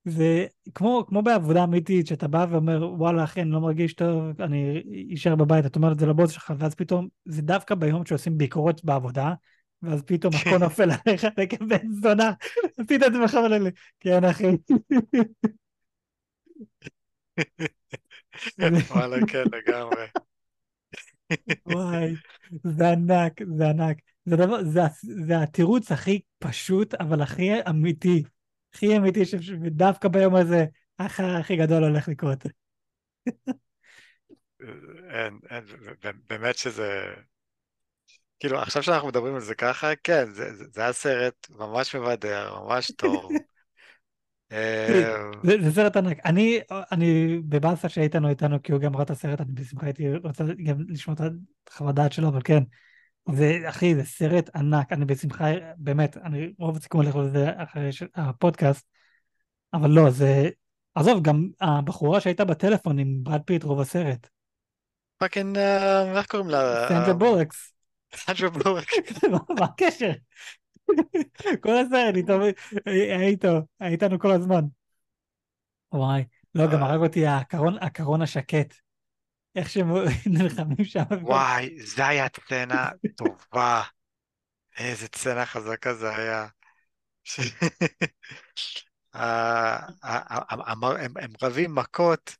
זה 0.09 0.45
כמו, 0.75 1.05
כמו 1.07 1.21
בעבודה 1.21 1.63
אמיתית, 1.63 2.07
שאתה 2.07 2.27
בא 2.27 2.45
ואומר, 2.49 2.93
וואלה, 2.97 3.23
אחי, 3.23 3.41
אני 3.41 3.49
לא 3.49 3.59
מרגיש 3.59 3.93
טוב, 3.93 4.41
אני 4.41 4.83
אשאר 5.13 5.35
בבית, 5.35 5.65
אתה 5.65 5.79
אומר 5.79 5.91
את 5.91 5.99
זה 5.99 6.05
לבוס 6.05 6.31
שלך, 6.31 6.53
ואז 6.57 6.75
פתאום, 6.75 7.07
זה 7.25 7.41
דווקא 7.41 7.75
ביום 7.75 8.05
שעושים 8.05 8.37
ביקורות 8.37 8.85
בעבודה, 8.85 9.33
ואז 9.81 10.01
פתאום 10.01 10.33
הכל 10.35 10.57
נופל 10.57 10.89
עליך 11.05 11.27
כבן 11.49 11.91
זונה, 12.01 12.31
עשית 12.79 13.03
את 13.03 13.07
עצמך 13.07 13.33
חולה, 13.45 13.69
כן, 13.99 14.23
אחי. 14.23 14.57
וואלה, 18.89 19.17
כן, 19.27 19.43
לגמרי. 19.53 20.05
וואי, 21.65 22.13
זה 22.63 22.89
ענק, 22.89 23.41
זה 23.57 23.69
ענק. 23.69 23.97
זה 24.25 24.35
דבר, 24.35 24.63
זה, 24.63 24.81
זה 25.01 25.41
התירוץ 25.41 25.91
הכי 25.91 26.21
פשוט, 26.39 26.93
אבל 26.93 27.21
הכי 27.21 27.51
אמיתי. 27.69 28.23
הכי 28.73 28.97
אמיתי, 28.97 29.25
ש- 29.25 29.51
ודווקא 29.61 30.07
ביום 30.07 30.35
הזה, 30.35 30.65
הכי 30.99 31.23
הכי 31.23 31.55
גדול 31.55 31.83
הולך 31.83 32.07
לקרות. 32.07 32.45
אין, 35.09 35.39
אין, 35.49 35.63
באמת 36.29 36.57
שזה... 36.57 37.13
כאילו, 38.39 38.59
עכשיו 38.59 38.83
שאנחנו 38.83 39.07
מדברים 39.07 39.35
על 39.35 39.41
זה 39.41 39.55
ככה, 39.55 39.95
כן, 40.03 40.25
זה, 40.31 40.49
זה, 40.71 40.81
היה 40.81 40.93
סרט 40.93 41.47
ממש 41.49 41.95
מבדר, 41.95 42.59
ממש 42.63 42.91
טוב. 42.91 43.31
זה, 45.43 45.55
זה 45.61 45.71
סרט 45.71 45.97
ענק. 45.97 46.25
אני, 46.25 46.59
אני 46.91 47.39
בבאסה 47.49 47.89
שאיתן 47.89 48.23
לא 48.23 48.29
איתנו, 48.29 48.63
כי 48.63 48.71
הוא 48.71 48.81
גם 48.81 48.95
ראה 48.95 49.03
את 49.03 49.09
הסרט, 49.09 49.41
אני 49.41 49.51
בשמחה 49.53 49.85
הייתי 49.85 50.15
רוצה 50.23 50.43
גם 50.63 50.77
לשמוע 50.87 51.15
את 51.15 51.31
החוות 51.69 51.95
דעת 51.95 52.13
שלו, 52.13 52.27
אבל 52.27 52.41
כן, 52.43 52.63
זה, 53.31 53.59
אחי, 53.69 53.95
זה 53.95 54.03
סרט 54.03 54.55
ענק, 54.55 54.91
אני 54.93 55.05
בשמחה, 55.05 55.45
באמת, 55.77 56.17
אני 56.17 56.53
רוב 56.59 56.77
הסיכום 56.77 57.01
הולך 57.01 57.15
לזה 57.15 57.49
אחרי 57.55 57.91
ש... 57.91 58.03
הפודקאסט, 58.15 58.85
אבל 59.73 59.89
לא, 59.89 60.09
זה... 60.09 60.49
עזוב, 60.95 61.23
גם 61.23 61.47
הבחורה 61.61 62.21
שהייתה 62.21 62.45
בטלפון 62.45 62.99
עם 62.99 63.17
ברד 63.23 63.41
פיט 63.45 63.63
רוב 63.63 63.79
הסרט. 63.81 64.27
fucking, 65.17 65.57
אה, 65.57 66.17
איך 66.17 66.27
קוראים 66.27 66.49
לה? 66.49 66.87
סנדרה 66.89 67.13
בולקס. 67.13 67.73
סנדרה 68.15 68.49
בולק. 68.49 68.87
מה 69.59 69.65
הקשר? 69.65 70.11
כל 71.63 71.77
הסרט 71.77 72.29
היה 72.85 73.21
איתו, 73.21 73.49
היה 73.79 73.91
איתנו 73.91 74.19
כל 74.19 74.31
הזמן. 74.31 74.61
וואי, 75.93 76.23
לא, 76.55 76.67
גם 76.67 76.83
הרג 76.83 76.99
אותי 76.99 77.27
הקרון, 77.27 77.77
הקרון 77.81 78.21
השקט. 78.21 78.73
איך 79.55 79.69
שהם 79.69 79.87
נלחמים 80.25 80.83
שם. 80.83 81.03
וואי, 81.21 81.77
זה 81.79 82.07
היה 82.07 82.29
צצנה 82.29 82.89
טובה. 83.15 83.81
איזה 84.77 85.07
צצנה 85.07 85.45
חזקה 85.45 85.93
זה 85.93 86.15
היה. 86.15 86.47
אה, 89.15 89.79
הם 91.15 91.33
רבים 91.41 91.75
מכות, 91.75 92.35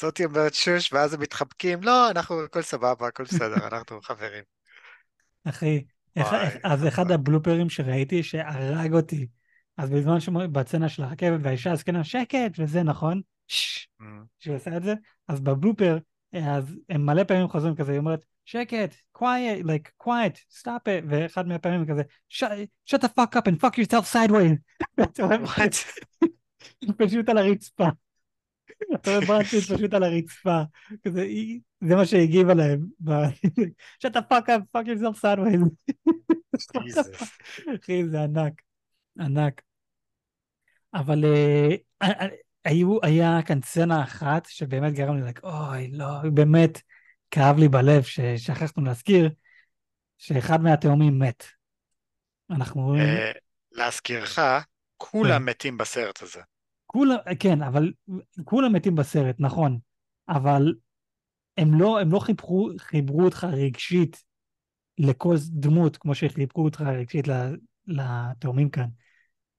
זאתי 0.00 0.24
אומרת 0.24 0.54
שוש, 0.54 0.92
ואז 0.92 1.14
הם 1.14 1.20
מתחבקים, 1.20 1.82
לא, 1.82 2.10
אנחנו, 2.10 2.44
הכל 2.44 2.62
סבבה, 2.62 3.06
הכל 3.06 3.22
בסדר, 3.22 3.66
אנחנו 3.66 4.02
חברים. 4.02 4.42
אחי, 5.44 5.84
אז 6.64 6.86
אחד 6.88 7.10
הבלופרים 7.10 7.70
שראיתי 7.70 8.22
שהרג 8.22 8.92
אותי, 8.92 9.26
אז 9.76 9.90
בזמן 9.90 10.20
שבצצנה 10.20 10.88
של 10.88 11.02
הרכבת 11.02 11.40
והאישה 11.42 11.72
הזקנה 11.72 12.04
שקט 12.04 12.58
וזה 12.58 12.82
נכון, 12.82 13.20
mm. 13.48 14.04
שהוא 14.38 14.56
עושה 14.56 14.76
את 14.76 14.82
זה, 14.82 14.94
אז 15.28 15.40
בבלופר, 15.40 15.98
אז 16.32 16.76
הם 16.88 17.06
מלא 17.06 17.24
פעמים 17.24 17.48
חוזרים 17.48 17.74
כזה, 17.74 17.92
היא 17.92 17.98
אומרת, 17.98 18.24
שקט, 18.44 18.94
quiet, 19.18 19.64
like, 19.64 20.06
quiet, 20.06 20.58
stop 20.60 20.86
it, 20.86 21.04
ואחד 21.08 21.48
מהפעמים 21.48 21.86
כזה, 21.86 22.02
shut 22.90 22.98
the 22.98 23.08
fuck 23.08 23.36
up 23.36 23.46
and 23.46 23.60
fuck 23.60 23.76
yourself 23.78 24.06
sideways. 24.12 24.56
פשוט 26.98 27.28
על 27.28 27.38
הרצפה. 27.38 27.88
אתה 28.94 29.10
רואה 29.10 29.26
ברנצ'יט 29.26 29.64
פשוט 29.64 29.94
על 29.94 30.02
הרצפה. 30.02 30.62
כזה, 31.04 31.26
זה 31.80 31.94
מה 31.94 32.06
שהגיבה 32.06 32.54
להם. 32.54 32.86
shut 34.04 34.12
the 34.12 34.22
fuck 34.30 34.48
up, 34.48 34.62
fuck 34.76 34.86
yourself 34.86 35.20
sideways. 35.20 35.92
אחי, 37.82 38.08
זה 38.08 38.22
ענק. 38.22 38.62
ענק. 39.18 39.62
אבל 40.94 41.24
אה, 41.24 41.74
אה, 42.02 42.26
היו, 42.64 42.98
היה 43.02 43.38
כאן 43.46 43.62
סצנה 43.62 44.02
אחת 44.02 44.46
שבאמת 44.46 44.92
גרם 44.92 45.16
לי, 45.16 45.32
אוי, 45.42 45.88
לא, 45.92 46.06
באמת 46.34 46.82
כאב 47.30 47.58
לי 47.58 47.68
בלב 47.68 48.02
ששכחנו 48.02 48.84
להזכיר 48.84 49.30
שאחד 50.18 50.62
מהתאומים 50.62 51.18
מת. 51.18 51.44
אנחנו 52.50 52.82
רואים... 52.82 53.02
אה, 53.02 53.32
להזכירך, 53.72 54.38
כולם 54.96 55.38
כן. 55.38 55.44
מתים 55.44 55.78
בסרט 55.78 56.22
הזה. 56.22 56.40
כולם, 56.86 57.16
כן, 57.40 57.62
אבל 57.62 57.92
כולם 58.44 58.72
מתים 58.72 58.94
בסרט, 58.94 59.36
נכון. 59.38 59.78
אבל 60.28 60.74
הם 61.56 61.80
לא, 61.80 62.00
הם 62.00 62.12
לא 62.12 62.18
חיברו, 62.18 62.70
חיברו 62.78 63.24
אותך 63.24 63.46
רגשית 63.52 64.24
לכל 64.98 65.34
דמות 65.48 65.96
כמו 65.96 66.14
שחיברו 66.14 66.64
אותך 66.64 66.80
רגשית 66.80 67.24
לתאומים 67.86 68.70
כאן. 68.70 68.86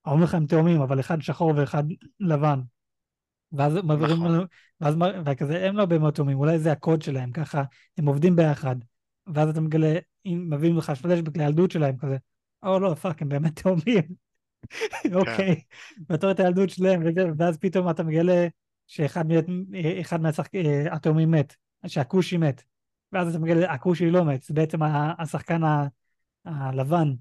אומרים 0.06 0.24
לך 0.24 0.34
הם 0.34 0.46
תאומים, 0.46 0.82
אבל 0.82 1.00
אחד 1.00 1.22
שחור 1.22 1.54
ואחד 1.56 1.84
לבן. 2.20 2.60
ואז 3.54 3.74
מעבירים 3.74 4.18
נכון. 4.18 4.32
לנו, 4.32 4.44
ואז 4.82 4.96
וכזה, 5.26 5.68
הם 5.68 5.78
לא 5.78 5.86
באמת 5.86 6.16
תאומים, 6.16 6.38
אולי 6.38 6.60
זה 6.60 6.72
הקוד 6.72 7.02
שלהם, 7.02 7.32
ככה, 7.32 7.64
הם 7.98 8.06
עובדים 8.06 8.36
ביחד. 8.36 8.76
ואז 9.28 9.50
אתה 9.50 9.62
מגלה, 9.62 9.94
אם 10.26 10.48
מביאים 10.50 10.78
לך 10.78 10.92
פלשבק 10.92 11.38
לילדות 11.38 11.72
שלהם, 11.72 11.98
כזה, 11.98 12.18
או 12.64 12.80
לא, 12.80 12.94
fuck, 12.94 13.22
הם 13.22 13.30
באמת 13.30 13.60
תאומים. 13.60 14.04
אוקיי, 15.14 15.62
ואתה 16.10 16.26
רואה 16.26 16.36
את 16.36 16.40
הילדות 16.40 16.70
שלהם, 16.70 17.04
ואז 17.38 17.58
פתאום 17.58 17.90
אתה 17.90 18.04
מגלה 18.04 18.48
שאחד 18.88 19.26
מהתאומים 20.20 21.32
מת, 21.32 21.56
שהכושי 21.88 22.38
מת. 22.38 22.64
ואז 23.12 23.30
אתה 23.30 23.40
מגלה, 23.40 23.74
הכושי 23.74 24.10
לא 24.10 24.26
מת, 24.26 24.44
זה 24.44 24.54
בעצם 24.54 24.80
השחקן 25.20 25.62
הלבן. 26.46 27.14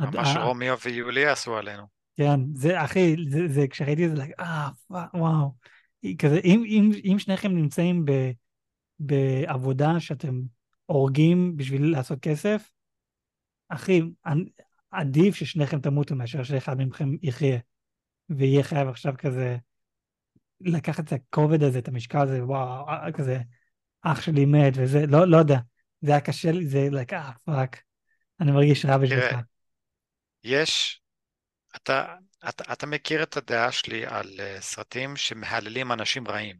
ממש 0.00 0.36
רומיו 0.42 0.76
ויוליה 0.84 1.32
עשו 1.32 1.56
עלינו. 1.56 1.93
כן, 2.16 2.40
זה, 2.54 2.84
אחי, 2.84 3.16
זה, 3.28 3.48
זה, 3.48 3.68
כשראיתי 3.68 4.06
את 4.06 4.16
זה, 4.16 4.22
אה, 4.40 4.68
וואו. 4.90 5.54
כזה, 6.18 6.40
אם, 6.44 6.64
אם, 6.66 6.90
אם 7.12 7.18
שניכם 7.18 7.52
נמצאים 7.52 8.04
ב, 8.04 8.12
בעבודה 8.98 10.00
שאתם 10.00 10.40
הורגים 10.86 11.56
בשביל 11.56 11.90
לעשות 11.90 12.20
כסף, 12.20 12.70
אחי, 13.68 14.02
עדיף 14.90 15.34
ששניכם 15.34 15.80
תמותו 15.80 16.14
מאשר 16.14 16.42
שאחד 16.42 16.78
מכם 16.78 17.10
יחיה. 17.22 17.58
ויהיה 18.30 18.62
חייב 18.62 18.88
עכשיו 18.88 19.14
כזה 19.18 19.56
לקחת 20.60 21.04
את 21.04 21.12
הכובד 21.12 21.62
הזה, 21.62 21.78
את 21.78 21.88
המשקל 21.88 22.18
הזה, 22.18 22.44
וואו, 22.44 22.88
אה, 22.88 23.12
כזה, 23.12 23.38
אח 24.02 24.20
שלי 24.20 24.44
מת 24.44 24.72
וזה, 24.76 25.06
לא, 25.06 25.28
לא 25.28 25.36
יודע. 25.36 25.58
זה 26.00 26.10
היה 26.10 26.20
קשה 26.20 26.52
לי, 26.52 26.66
זה, 26.66 26.88
like, 26.90 27.12
אה, 27.12 27.32
fuck. 27.44 27.82
אני 28.40 28.52
מרגיש 28.52 28.84
רע 28.84 28.98
בשבילך. 28.98 29.36
יש 30.44 31.03
אתה, 31.76 32.14
אתה, 32.48 32.72
אתה 32.72 32.86
מכיר 32.86 33.22
את 33.22 33.36
הדעה 33.36 33.72
שלי 33.72 34.06
על 34.06 34.30
uh, 34.36 34.60
סרטים 34.60 35.16
שמהללים 35.16 35.92
אנשים 35.92 36.28
רעים. 36.28 36.56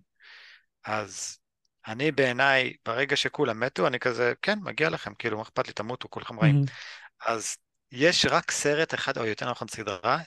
אז 0.85 1.39
אני 1.87 2.13
בעיניי, 2.13 2.77
ברגע 2.85 3.17
שכולם 3.17 3.61
מתו, 3.61 3.87
אני 3.87 3.99
כזה, 3.99 4.33
כן, 4.43 4.59
מגיע 4.63 4.91
לכם, 4.91 5.15
כאילו, 5.15 5.37
מה 5.37 5.43
אכפת 5.43 5.67
לי, 5.67 5.73
תמותו, 5.73 6.09
כולכם 6.09 6.41
רעים. 6.41 6.63
Mm-hmm. 6.63 7.25
אז 7.27 7.57
יש 7.93 8.27
רק 8.27 8.51
סרט 8.51 8.95
אחד, 8.95 9.19
או 9.19 9.27
יותר 9.27 9.51
נכון 9.51 9.69
סדרה, 9.69 10.19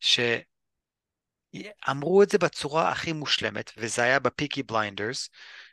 שאמרו 0.00 2.22
את 2.22 2.30
זה 2.30 2.38
בצורה 2.38 2.90
הכי 2.90 3.12
מושלמת, 3.12 3.72
וזה 3.76 4.02
היה 4.02 4.18
בפיקי 4.18 4.62
בליינדרס, 4.62 5.30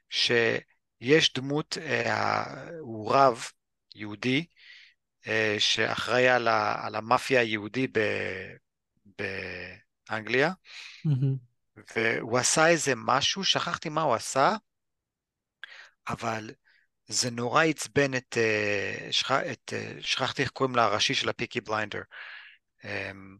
שיש 0.10 1.34
דמות, 1.34 1.78
אה, 1.82 2.44
הוא 2.80 3.14
רב 3.14 3.44
יהודי, 3.96 4.40
אה, 4.40 4.44
שאחראי 5.60 6.28
על, 6.28 6.48
ה, 6.48 6.86
על 6.86 6.96
המאפיה 6.96 7.40
היהודי 7.40 7.88
ב, 7.88 8.00
באנגליה, 10.10 10.52
mm-hmm. 11.08 11.50
והוא 11.96 12.38
עשה 12.38 12.68
איזה 12.68 12.94
משהו, 12.96 13.44
שכחתי 13.44 13.90
מה 13.90 14.02
הוא 14.02 14.14
עשה, 14.14 14.56
אבל 16.10 16.52
זה 17.08 17.32
נורא 17.32 17.64
עצבן 17.64 18.14
את, 18.14 18.38
אה, 18.38 19.08
שכ, 19.12 19.32
את 19.32 19.74
אה, 19.74 19.94
שכחתי 20.00 20.42
איך 20.42 20.52
קוראים 20.52 20.76
לה 20.76 20.84
הראשי 20.84 21.14
של 21.14 21.30
הפיקי 21.30 21.62
בליינדר. 21.62 22.02
אמ, 22.84 23.38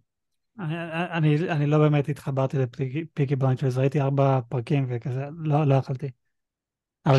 אני, 0.60 0.76
אני, 1.12 1.52
אני 1.52 1.66
לא 1.66 1.78
באמת 1.78 2.10
התחברתי 2.10 2.58
לפיקי 2.58 3.36
בליינדר, 3.36 3.68
ראיתי 3.78 4.02
ארבע 4.02 4.40
פרקים 4.50 4.88
וכזה, 4.90 5.24
לא, 5.38 5.68
לא 5.68 5.76
יכולתי. 5.76 6.10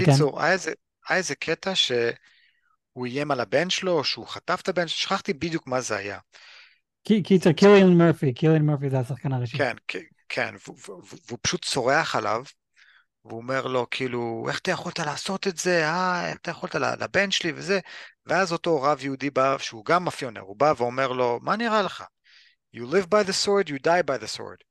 קיצור, 0.04 0.38
כן. 0.38 0.44
היה, 0.44 0.56
היה 1.08 1.18
איזה 1.18 1.34
קטע 1.34 1.74
ש... 1.74 1.92
הוא 2.92 3.06
איים 3.06 3.30
על 3.30 3.40
הבן 3.40 3.70
שלו, 3.70 3.92
או 3.92 4.04
שהוא 4.04 4.26
חטף 4.26 4.60
את 4.62 4.68
הבן 4.68 4.88
שלו, 4.88 4.98
שכחתי 4.98 5.32
בדיוק 5.32 5.66
מה 5.66 5.80
זה 5.80 5.96
היה. 5.96 6.18
קיצר, 7.02 7.52
קיליאן 7.52 7.98
מרפי, 7.98 8.34
קיליאן 8.34 8.62
מרפי 8.62 8.90
זה 8.90 8.98
השחקן 8.98 9.32
הראשי. 9.32 9.58
כן, 9.58 9.76
כן, 10.28 10.54
והוא 11.28 11.38
פשוט 11.42 11.64
צורח 11.64 12.16
עליו, 12.16 12.44
והוא 13.24 13.40
אומר 13.40 13.66
לו, 13.66 13.86
כאילו, 13.90 14.46
איך 14.48 14.58
אתה 14.58 14.70
יכולת 14.70 14.98
לעשות 14.98 15.46
את 15.46 15.56
זה, 15.56 15.88
אה, 15.88 16.28
איך 16.28 16.38
אתה 16.42 16.50
יכולת 16.50 16.74
לבן 16.74 17.30
שלי 17.30 17.52
וזה, 17.54 17.80
ואז 18.26 18.52
אותו 18.52 18.82
רב 18.82 19.04
יהודי 19.04 19.30
בא, 19.30 19.58
שהוא 19.58 19.84
גם 19.84 20.04
מאפיונר, 20.04 20.40
הוא 20.40 20.56
בא 20.56 20.72
ואומר 20.76 21.12
לו, 21.12 21.38
מה 21.42 21.56
נראה 21.56 21.82
לך? 21.82 22.04
You 22.76 22.80
live 22.80 23.06
by 23.06 23.28
the 23.28 23.32
sword, 23.32 23.68
you 23.68 23.78
die 23.86 24.02
by 24.06 24.18
the 24.22 24.38
sword. 24.38 24.64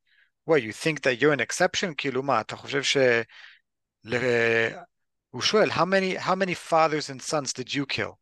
What, 0.50 0.62
you 0.62 0.74
think 0.74 1.02
that 1.02 1.22
you're 1.22 1.34
an 1.34 1.42
exception? 1.42 1.94
כאילו 1.98 2.24
מה, 2.24 2.42
אתה 2.42 2.56
חושב 2.56 2.84
ש... 2.84 2.98
הוא 5.30 5.42
שואל, 5.42 5.72
how 5.72 5.86
many, 5.86 6.20
how 6.20 6.36
many 6.36 6.56
fathers 6.70 7.10
and 7.10 7.22
sons 7.22 7.54
did 7.54 7.74
you 7.74 7.86
kill? 7.96 8.16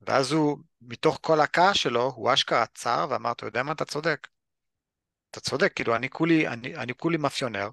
ואז 0.00 0.32
הוא, 0.32 0.58
מתוך 0.80 1.18
כל 1.22 1.40
הכעס 1.40 1.76
שלו, 1.76 2.12
הוא 2.16 2.32
אשכרה 2.34 2.62
עצר 2.62 3.06
ואמר, 3.10 3.32
אתה 3.32 3.46
יודע 3.46 3.62
מה, 3.62 3.72
אתה 3.72 3.84
צודק. 3.84 4.28
אתה 5.30 5.40
צודק, 5.40 5.72
כאילו, 5.74 5.96
אני 5.96 6.10
כולי, 6.10 6.48
אני, 6.48 6.76
אני 6.76 6.94
כולי 6.94 7.16
מאפיונר, 7.16 7.68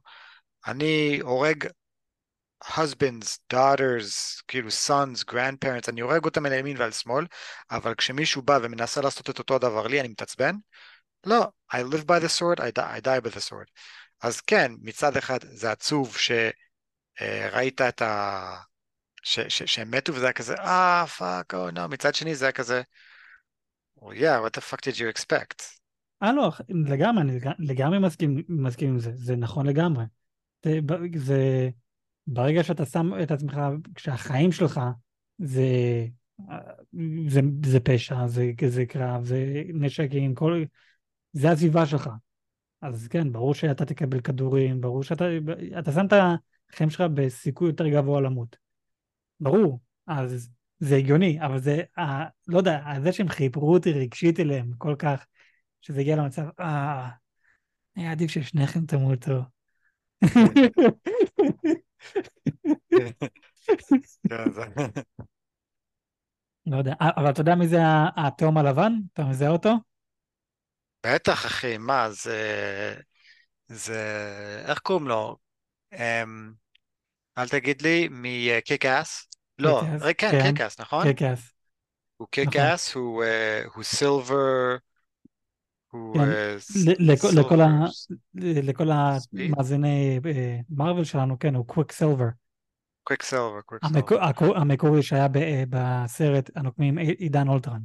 אני 0.68 1.20
הורג 1.22 1.68
husbands, 2.64 3.40
daughters, 3.54 4.42
כאילו 4.48 4.70
sons, 4.88 5.32
grandparents, 5.32 5.90
אני 5.90 6.02
הורג 6.02 6.26
אותם 6.26 6.46
על 6.46 6.54
ימין 6.54 6.78
ועל 6.78 6.92
שמאל, 6.92 7.26
אבל 7.72 7.96
כשמישהו 7.96 8.42
בא 8.42 8.60
ומנסה 8.64 9.02
לעשות 9.02 9.30
את 9.30 9.40
אותו 9.40 9.56
הדבר 9.56 9.88
לי, 9.88 10.00
אני 10.00 10.08
מתעצבן? 10.08 10.56
לא, 11.26 11.48
I 11.74 11.78
live 11.78 12.06
by 12.06 12.20
the 12.24 12.30
sword, 12.30 12.60
I 12.60 12.72
die, 12.78 12.98
I 12.98 13.02
die 13.02 13.22
by 13.28 13.36
the 13.36 13.50
sword. 13.50 13.70
אז 14.22 14.42
כן, 14.42 14.72
מצד 14.82 15.18
אחד 15.18 15.40
זה 15.44 15.72
עצוב 15.72 16.18
ש... 16.18 16.32
אה, 17.22 17.50
ראית 17.54 17.82
את 17.82 18.02
ה... 18.02 18.56
שהם 19.50 19.92
מתו 19.92 20.14
וזה 20.14 20.26
היה 20.26 20.34
כזה, 20.34 20.56
אה, 20.56 21.06
fuck, 21.08 21.54
oh 21.54 21.72
no, 21.72 21.88
מצד 21.90 22.16
שני 22.16 22.36
זה 22.36 22.46
היה 22.46 22.52
כזה, 22.52 22.82
yeah, 24.00 24.46
what 24.46 24.58
the 24.58 24.62
fuck 24.62 24.80
did 24.82 24.96
you 24.96 25.18
expect? 25.18 25.64
אה, 26.24 26.34
לא, 26.34 26.52
לגמרי, 26.70 27.22
אני 27.22 27.40
לגמרי 27.60 28.00
מסכים, 28.00 28.44
מסכים 28.50 28.90
עם 28.90 29.00
זה, 29.00 29.12
זה 29.14 29.36
נכון 29.36 29.68
לגמרי. 29.68 30.04
זה, 30.66 30.80
זה, 31.16 31.70
ברגע 32.28 32.64
שאתה 32.64 32.86
שם 32.86 33.12
את 33.24 33.32
עצמך, 33.32 33.60
כשהחיים 33.96 34.52
שלך 34.52 34.82
זה 35.38 35.66
זה, 37.28 37.42
זה 37.66 37.80
פשע, 37.80 38.28
זה, 38.28 38.52
זה 38.68 38.86
קרב, 38.86 39.24
זה 39.24 39.64
נשקים, 39.74 40.36
כל... 40.36 40.64
זה 41.34 41.52
הסביבה 41.52 41.86
שלך. 41.86 42.10
אז 42.82 43.08
כן, 43.08 43.32
ברור 43.32 43.54
שאתה 43.54 43.86
תקבל 43.86 44.22
כדורים, 44.22 44.82
ברור 44.82 45.04
שאתה 45.04 45.26
אתה 45.80 45.92
שם 45.92 46.06
את 46.06 46.14
החיים 46.74 46.90
שלך 46.90 47.02
בסיכוי 47.14 47.68
יותר 47.68 47.88
גבוה 47.88 48.22
למות. 48.22 48.58
ברור, 49.40 49.80
אז 50.08 50.50
זה 50.80 50.96
הגיוני, 50.96 51.46
אבל 51.46 51.60
זה, 51.60 51.82
ה, 51.98 52.02
לא 52.48 52.58
יודע, 52.58 52.82
זה 53.04 53.12
שהם 53.12 53.30
חיברו 53.30 53.74
אותי 53.74 53.92
רגשית 53.92 54.40
אליהם 54.40 54.72
כל 54.78 54.96
כך, 55.00 55.26
שזה 55.82 56.02
הגיע 56.02 56.16
למצב, 56.16 56.44
אה, 56.60 57.10
היה 57.96 58.12
עדיף 58.12 58.32
ששניכם 58.32 58.86
תמותו. 58.86 59.42
לא 66.66 66.78
יודע, 66.78 66.94
אבל 67.00 67.30
אתה 67.30 67.42
יודע 67.42 67.56
מי 67.56 67.68
זה 67.68 67.80
התאום 68.18 68.58
הלבן? 68.58 68.94
אתה 69.14 69.24
מזהה 69.24 69.50
אותו? 69.50 69.74
בטח, 71.06 71.46
אחי, 71.46 71.78
מה, 71.78 72.10
זה... 72.10 72.96
זה... 73.68 74.64
איך 74.68 74.80
קוראים 74.80 75.08
לו? 75.08 75.38
אמ, 75.94 76.52
אל 77.38 77.48
תגיד 77.48 77.82
לי, 77.82 78.08
מקיק-אס? 78.12 79.28
לא, 79.60 79.84
כן, 80.18 80.32
כן. 80.32 80.42
קיק-אס, 80.42 80.80
נכון? 80.80 81.04
קיק-אס. 81.04 81.52
הוא 82.18 82.28
קיק-אס, 82.32 82.94
הוא 82.94 83.24
סילבר... 83.84 84.76
לכל 88.52 88.90
המאזיני 88.92 90.20
מארוול 90.70 91.04
שלנו, 91.04 91.40
כן, 91.40 91.56
הוא 91.56 91.66
קוויק 91.66 91.92
סילבר. 91.92 92.28
קוויק 93.04 93.24
סילבר, 93.24 93.62
קוויק 93.66 93.82
סילבר. 93.86 94.58
המקורי 94.58 95.04
שהיה 95.04 95.28
בסרט 95.70 96.50
הנוקמים 96.56 96.98
עידן 96.98 97.48
אולטרן. 97.48 97.82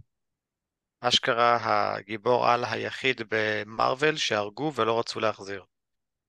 אשכרה 1.00 1.58
הגיבור 1.96 2.48
על 2.48 2.64
היחיד 2.64 3.20
במרוויל 3.28 4.16
שהרגו 4.16 4.72
ולא 4.74 4.98
רצו 4.98 5.20
להחזיר. 5.20 5.64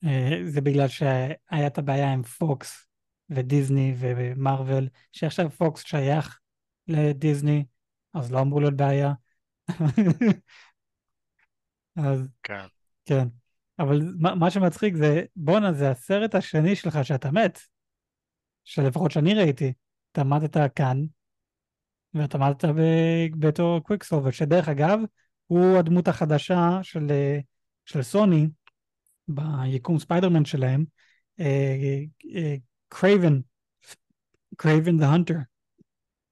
אה, 0.06 0.40
זה 0.46 0.62
בגלל 0.62 0.88
שהיה 0.88 1.68
את 1.68 1.78
הבעיה 1.78 2.14
עם 2.14 2.24
פוקס 2.24 2.88
ודיסני 3.30 3.96
ומרוויל, 4.00 4.90
שעכשיו 5.12 5.50
פוקס 5.50 5.84
שייך 5.84 6.40
לדיסני, 6.88 7.66
אז 8.14 8.32
לא 8.32 8.42
אמור 8.42 8.62
להיות 8.62 8.74
בעיה. 8.74 9.14
אז 11.96 12.30
כן. 12.44 12.66
כן. 13.06 13.28
אבל 13.80 14.02
מה, 14.20 14.36
מה 14.36 14.52
שמצחיק 14.52 14.96
זה, 14.96 15.24
בואנה, 15.36 15.74
זה 15.74 15.90
הסרט 15.90 16.36
השני 16.36 16.76
שלך 16.76 17.00
שאתה 17.04 17.32
מת, 17.32 17.60
שלפחות 18.64 19.12
שאני 19.12 19.34
ראיתי. 19.34 19.74
אתה 20.12 20.22
עמדת 20.22 20.58
כאן, 20.76 21.06
ואתה 22.14 22.38
עמדת 22.38 22.66
בתור 23.40 23.80
קוויקסילבר, 23.80 24.32
שדרך 24.32 24.70
אגב, 24.70 25.00
הוא 25.48 25.78
הדמות 25.78 26.08
החדשה 26.08 26.80
של, 26.82 27.08
של 27.86 28.02
סוני 28.02 28.48
ביקום 29.28 30.00
ספיידרמן 30.00 30.46
שלהם, 30.46 30.86
קרייבן, 32.88 33.40
קרייבן 34.58 34.98
the 34.98 35.08
Hunter. 35.08 35.38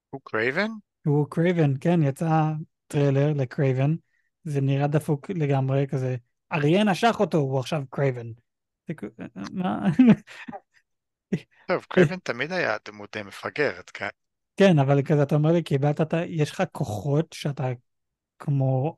הוא 0.09 0.21
קרייבן? 0.23 0.67
הוא 1.05 1.27
קרייבן, 1.29 1.73
כן, 1.81 2.03
יצא 2.03 2.51
טריילר 2.87 3.33
לקרייבן, 3.33 3.95
זה 4.43 4.61
נראה 4.61 4.87
דפוק 4.87 5.29
לגמרי, 5.29 5.87
כזה, 5.87 6.15
אריה 6.51 6.83
נשך 6.83 7.15
אותו, 7.19 7.37
הוא 7.37 7.59
עכשיו 7.59 7.83
קרייבן. 7.89 8.27
מה? 9.51 9.79
טוב, 11.67 11.85
קרייבן 11.89 12.19
תמיד 12.19 12.51
היה 12.51 12.77
דמות 12.85 13.17
מפגרת, 13.17 13.89
כן. 13.89 14.07
כן, 14.57 14.79
אבל 14.79 15.01
כזה 15.01 15.23
אתה 15.23 15.35
אומר 15.35 15.51
לי, 15.51 15.63
קיבלת, 15.63 15.99
יש 16.27 16.51
לך 16.51 16.63
כוחות 16.71 17.33
שאתה 17.33 17.67
כמו 18.39 18.97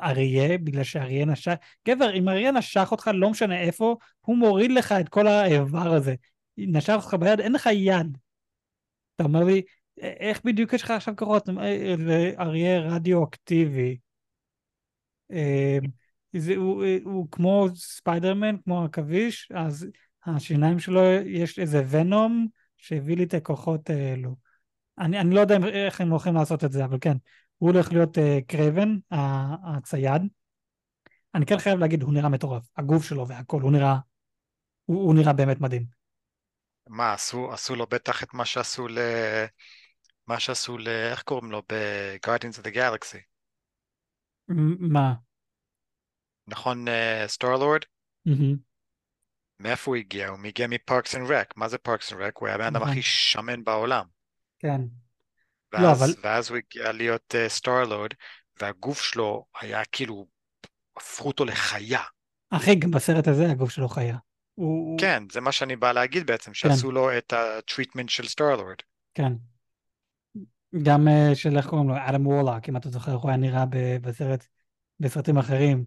אריה, 0.00 0.58
בגלל 0.58 0.84
שאריה 0.84 1.24
נשך, 1.24 1.54
גבר, 1.88 2.14
אם 2.14 2.28
אריה 2.28 2.52
נשך 2.52 2.88
אותך, 2.90 3.10
לא 3.14 3.30
משנה 3.30 3.60
איפה, 3.60 3.96
הוא 4.20 4.36
מוריד 4.36 4.72
לך 4.72 4.92
את 4.92 5.08
כל 5.08 5.26
האיבר 5.26 5.94
הזה. 5.94 6.14
נשך 6.56 6.94
אותך 6.96 7.14
ביד, 7.14 7.40
אין 7.40 7.52
לך 7.52 7.68
יד. 7.72 8.18
אתה 9.16 9.24
אומר 9.24 9.44
לי, 9.44 9.62
איך 9.98 10.40
בדיוק 10.44 10.72
יש 10.72 10.82
לך 10.82 10.90
עכשיו 10.90 11.16
כוחות? 11.16 11.48
אריה 12.38 12.80
רדיואקטיבי. 12.80 13.96
אה, 15.32 15.78
זה, 16.36 16.56
הוא, 16.56 16.84
הוא 17.04 17.26
כמו 17.30 17.66
ספיידרמן, 17.74 18.56
כמו 18.64 18.84
עכביש, 18.84 19.48
אז 19.54 19.86
השיניים 20.26 20.78
שלו, 20.78 21.02
יש 21.26 21.58
איזה 21.58 21.82
venom 21.90 22.46
שהביא 22.76 23.16
לי 23.16 23.24
את 23.24 23.34
הכוחות 23.34 23.90
האלו. 23.90 24.36
אני, 24.98 25.20
אני 25.20 25.34
לא 25.34 25.40
יודע 25.40 25.56
איך 25.72 26.00
הם 26.00 26.10
הולכים 26.10 26.34
לעשות 26.34 26.64
את 26.64 26.72
זה, 26.72 26.84
אבל 26.84 26.98
כן, 27.00 27.16
הוא 27.62 27.70
הולך 27.70 27.92
להיות 27.92 28.18
uh, 28.18 28.20
קרייבן, 28.46 28.88
הצייד. 29.76 30.22
אני 31.34 31.46
כן 31.46 31.58
חייב 31.58 31.78
להגיד, 31.78 32.02
הוא 32.02 32.14
נראה 32.14 32.28
מטורף. 32.28 32.68
הגוף 32.76 33.04
שלו 33.04 33.28
והכל, 33.28 33.62
הוא 33.62 33.72
נראה, 33.72 33.96
הוא, 34.84 35.06
הוא 35.06 35.14
נראה 35.14 35.32
באמת 35.32 35.60
מדהים. 35.60 35.84
מה, 36.86 37.12
עשו, 37.12 37.52
עשו 37.52 37.76
לו 37.76 37.86
בטח 37.86 38.22
את 38.22 38.34
מה 38.34 38.44
שעשו 38.44 38.88
ל... 38.88 38.98
מה 40.26 40.40
שעשו 40.40 40.78
ל... 40.78 40.88
איך 40.88 41.22
קוראים 41.22 41.50
לו? 41.50 41.62
ב-Guardians 41.72 42.58
of 42.60 42.66
the 42.66 42.74
Galaxy. 42.74 43.20
מה? 44.78 45.14
נכון, 46.46 46.84
Star-Lord? 47.26 47.82
Uh, 47.82 48.30
mm-hmm. 48.30 48.56
מאיפה 49.60 49.90
הוא 49.90 49.96
הגיע? 49.96 50.28
הוא 50.28 50.38
מגיע 50.38 50.66
מ 50.66 50.74
Parks 50.74 51.14
and 51.14 51.30
Rec. 51.30 51.56
מה 51.56 51.68
זה 51.68 51.78
Parks 51.78 52.12
and 52.12 52.20
Rec? 52.20 52.36
הוא 52.36 52.48
היה 52.48 52.54
הבן 52.54 52.64
אדם 52.64 52.82
הכי 52.82 53.02
שמן 53.02 53.64
בעולם. 53.64 54.04
כן. 54.58 54.80
ואז, 55.72 55.82
לא, 55.82 55.92
אבל... 55.92 56.14
ואז 56.22 56.50
הוא 56.50 56.58
הגיע 56.58 56.92
להיות 56.92 57.34
Star-Lord, 57.48 58.12
uh, 58.12 58.16
והגוף 58.60 59.02
שלו 59.02 59.44
היה 59.60 59.82
כאילו, 59.92 60.26
הפכו 60.96 61.28
אותו 61.28 61.44
לחיה. 61.44 62.00
אחי, 62.50 62.74
גם 62.74 62.90
בסרט 62.90 63.28
הזה 63.28 63.50
הגוף 63.50 63.70
שלו 63.70 63.88
חיה. 63.88 64.16
הוא... 64.54 64.98
כן, 64.98 65.22
זה 65.32 65.40
מה 65.40 65.52
שאני 65.52 65.76
בא 65.76 65.92
להגיד 65.92 66.26
בעצם, 66.26 66.54
שעשו 66.54 66.88
כן. 66.88 66.94
לו 66.94 67.18
את 67.18 67.32
ה 67.32 67.40
treatment 67.40 68.08
של 68.08 68.28
Star-Lord. 68.28 68.76
כן. 69.14 69.32
גם 70.82 71.08
uh, 71.08 71.34
של 71.34 71.56
איך 71.56 71.66
קוראים 71.66 71.88
לו, 71.88 71.94
אדם 72.08 72.26
וורלוק, 72.26 72.68
אם 72.68 72.76
אתה 72.76 72.88
זוכר, 72.88 73.12
הוא 73.12 73.30
היה 73.30 73.36
נראה 73.36 73.64
בסרט, 74.00 74.46
בסרטים 75.00 75.38
אחרים. 75.38 75.84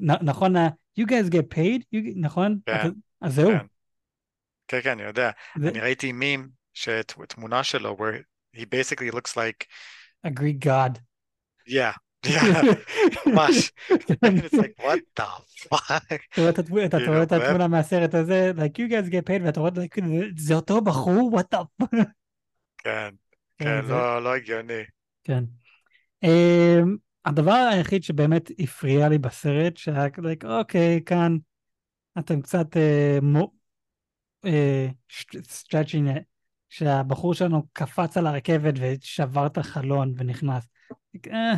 נכון, 0.00 0.56
you 1.00 1.04
guys 1.04 1.30
get 1.30 1.54
paid, 1.54 1.82
you, 1.94 2.12
נכון? 2.16 2.58
כן. 2.66 2.88
אז 3.20 3.34
זהו. 3.34 3.50
כן. 3.50 3.66
כן, 4.68 4.80
כן, 4.82 4.90
אני 4.90 5.02
יודע. 5.02 5.30
זה... 5.58 5.68
אני 5.68 5.80
ראיתי 5.80 6.12
מים, 6.12 6.48
שתמונה 6.74 7.64
שלו, 7.64 7.96
where 7.98 8.31
he 8.52 8.64
basically 8.64 9.10
looks 9.10 9.36
like... 9.36 9.66
a 10.24 10.30
Greek 10.30 10.60
god. 10.60 11.00
Yeah. 11.66 11.94
Yeah, 12.24 12.62
ממש. 13.26 13.72
It's 14.22 14.54
like, 14.54 14.78
what 14.78 15.00
the 15.18 15.26
fuck? 15.68 16.02
אתה 16.48 16.62
רואה 16.70 17.22
את 17.22 17.32
התמונה 17.32 17.68
מהסרט 17.68 18.14
הזה, 18.14 18.52
like 18.56 18.78
you 18.78 18.88
guys 18.92 19.10
get 19.10 19.28
paid, 19.28 19.42
ואתה 19.44 19.60
רואה, 19.60 19.70
זה 20.36 20.54
אותו 20.54 20.80
בחור? 20.80 21.30
what 21.34 21.56
the 21.56 21.64
fuck? 21.82 22.04
כן, 22.78 23.14
כן, 23.58 23.84
לא, 23.84 24.22
לא 24.22 24.34
הגיוני. 24.34 24.82
כן. 25.24 25.44
אמ, 26.22 26.96
הדבר 27.24 27.68
היחיד 27.72 28.02
שבאמת 28.02 28.50
הפריע 28.58 29.08
לי 29.08 29.18
בסרט, 29.18 29.76
שהיה 29.76 30.06
like, 30.06 30.46
אוקיי, 30.46 31.00
כאן 31.06 31.36
אתם 32.18 32.42
קצת 32.42 32.66
stretching, 35.42 36.08
uh, 36.08 36.18
uh, 36.18 36.22
שהבחור 36.72 37.34
שלנו 37.34 37.62
קפץ 37.72 38.16
על 38.16 38.26
הרכבת 38.26 38.74
ושבר 38.76 39.46
את 39.46 39.58
החלון 39.58 40.14
ונכנס. 40.16 40.68
אה, 41.32 41.54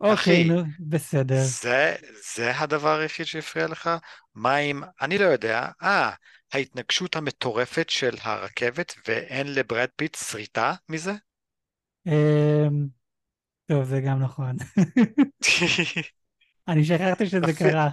אוקיי, 0.00 0.44
נו, 0.44 0.62
בסדר. 0.80 1.40
זה, 1.42 1.94
זה 2.34 2.58
הדבר 2.58 2.98
היחיד 2.98 3.26
שהפריע 3.26 3.66
לך? 3.66 3.90
מה 4.34 4.58
אם, 4.58 4.82
אני 5.00 5.18
לא 5.18 5.24
יודע, 5.24 5.68
אה, 5.82 6.10
ההתנגשות 6.52 7.16
המטורפת 7.16 7.90
של 7.90 8.14
הרכבת 8.22 8.94
ואין 9.08 9.54
לברד 9.54 9.88
פיט 9.96 10.14
שריטה 10.14 10.74
מזה? 10.88 11.12
אמ, 12.06 12.86
טוב, 13.66 13.84
זה 13.84 14.00
גם 14.00 14.22
נכון. 14.22 14.56
אני 16.68 16.84
שכחתי 16.84 17.26
שזה 17.26 17.52
קרה. 17.58 17.88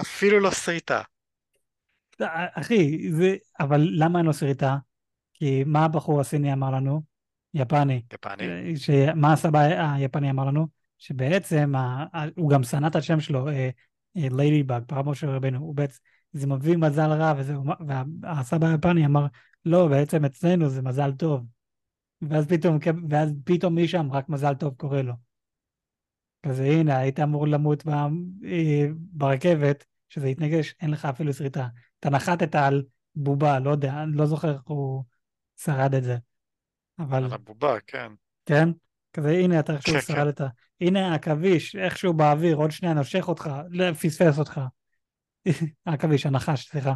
אפילו 0.00 0.40
לא 0.40 0.50
שריטה. 0.50 1.02
אחי, 2.54 3.10
זה... 3.12 3.36
אבל 3.60 3.88
למה 3.92 4.18
אין 4.18 4.26
לו 4.26 4.34
שריטה? 4.34 4.76
כי 5.38 5.64
מה 5.64 5.84
הבחור 5.84 6.20
הסיני 6.20 6.52
אמר 6.52 6.70
לנו? 6.70 7.02
יפני. 7.54 8.02
יפני. 8.12 8.76
שמה 8.76 9.32
הסבא 9.32 9.58
היפני 9.94 10.30
אמר 10.30 10.44
לנו? 10.44 10.66
שבעצם, 10.98 11.72
הוא 12.36 12.50
גם 12.50 12.62
שנא 12.62 12.86
את 12.86 12.96
השם 12.96 13.20
שלו, 13.20 13.48
ליידי 14.14 14.62
באג, 14.62 14.82
פרמו 14.86 15.14
של 15.14 15.30
רבנו, 15.30 15.58
הוא 15.58 15.74
בעצם, 15.74 15.98
זה 16.32 16.46
מביא 16.46 16.76
מזל 16.76 17.12
רע 17.12 17.34
וזהו, 17.36 17.64
והסבא 18.20 18.66
היפני 18.66 19.06
אמר, 19.06 19.26
לא, 19.64 19.88
בעצם 19.88 20.24
אצלנו 20.24 20.68
זה 20.68 20.82
מזל 20.82 21.12
טוב. 21.12 21.46
ואז 22.22 22.46
פתאום, 22.46 22.78
ואז 23.10 23.34
פתאום 23.44 23.82
משם 23.82 24.12
רק 24.12 24.28
מזל 24.28 24.54
טוב 24.54 24.74
קורה 24.74 25.02
לו. 25.02 25.12
כזה 26.42 26.64
הנה, 26.64 26.98
היית 26.98 27.20
אמור 27.20 27.48
למות 27.48 27.86
ב, 27.86 27.90
אה, 28.44 28.86
ברכבת, 28.96 29.84
שזה 30.08 30.28
יתנגש, 30.28 30.74
אין 30.80 30.90
לך 30.90 31.04
אפילו 31.04 31.32
שריטה. 31.32 31.68
אתה 32.00 32.10
נחתת 32.10 32.54
על 32.54 32.84
בובה, 33.14 33.58
לא 33.58 33.70
יודע, 33.70 34.02
אני 34.02 34.16
לא 34.16 34.26
זוכר 34.26 34.52
איך 34.52 34.62
הוא 34.64 35.04
שרד 35.56 35.94
את 35.94 36.04
זה. 36.04 36.16
אבל 36.98 37.24
על 37.24 37.32
הבובה, 37.32 37.76
כן. 37.86 38.12
כן, 38.46 38.68
כזה 39.12 39.30
הנה 39.30 39.60
אתה 39.60 39.72
איכשהו 39.76 39.94
כן, 39.94 40.00
כן. 40.00 40.14
שרדת, 40.14 40.40
הנה 40.80 41.12
העכביש 41.12 41.76
איכשהו 41.76 42.14
באוויר, 42.14 42.56
עוד 42.56 42.70
שנייה 42.70 42.94
נושך 42.94 43.28
אותך, 43.28 43.50
לא, 43.70 43.92
פספס 43.92 44.38
אותך. 44.38 44.60
העכביש, 45.86 46.26
הנחש, 46.26 46.68
סליחה. 46.68 46.94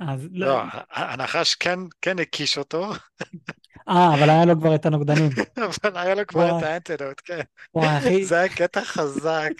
אז 0.00 0.28
לא, 0.30 0.46
לא, 0.46 0.62
הנחש 0.90 1.54
כן, 1.54 1.78
כן 2.02 2.18
הקיש 2.18 2.58
אותו, 2.58 2.90
אה, 3.88 4.14
אבל 4.14 4.30
היה 4.30 4.44
לו 4.44 4.60
כבר 4.60 4.74
את 4.74 4.86
הנוגדנים. 4.86 5.30
אבל 5.56 5.96
היה 5.98 6.14
לו 6.14 6.26
כבר. 6.26 6.58
את 6.58 6.62
האנטדוט, 6.62 7.20
כן. 7.24 7.40
וואי, 7.74 7.98
אחי, 7.98 8.24
זה 8.24 8.38
היה 8.38 8.48
קטע 8.48 8.84
חזק. 8.84 9.52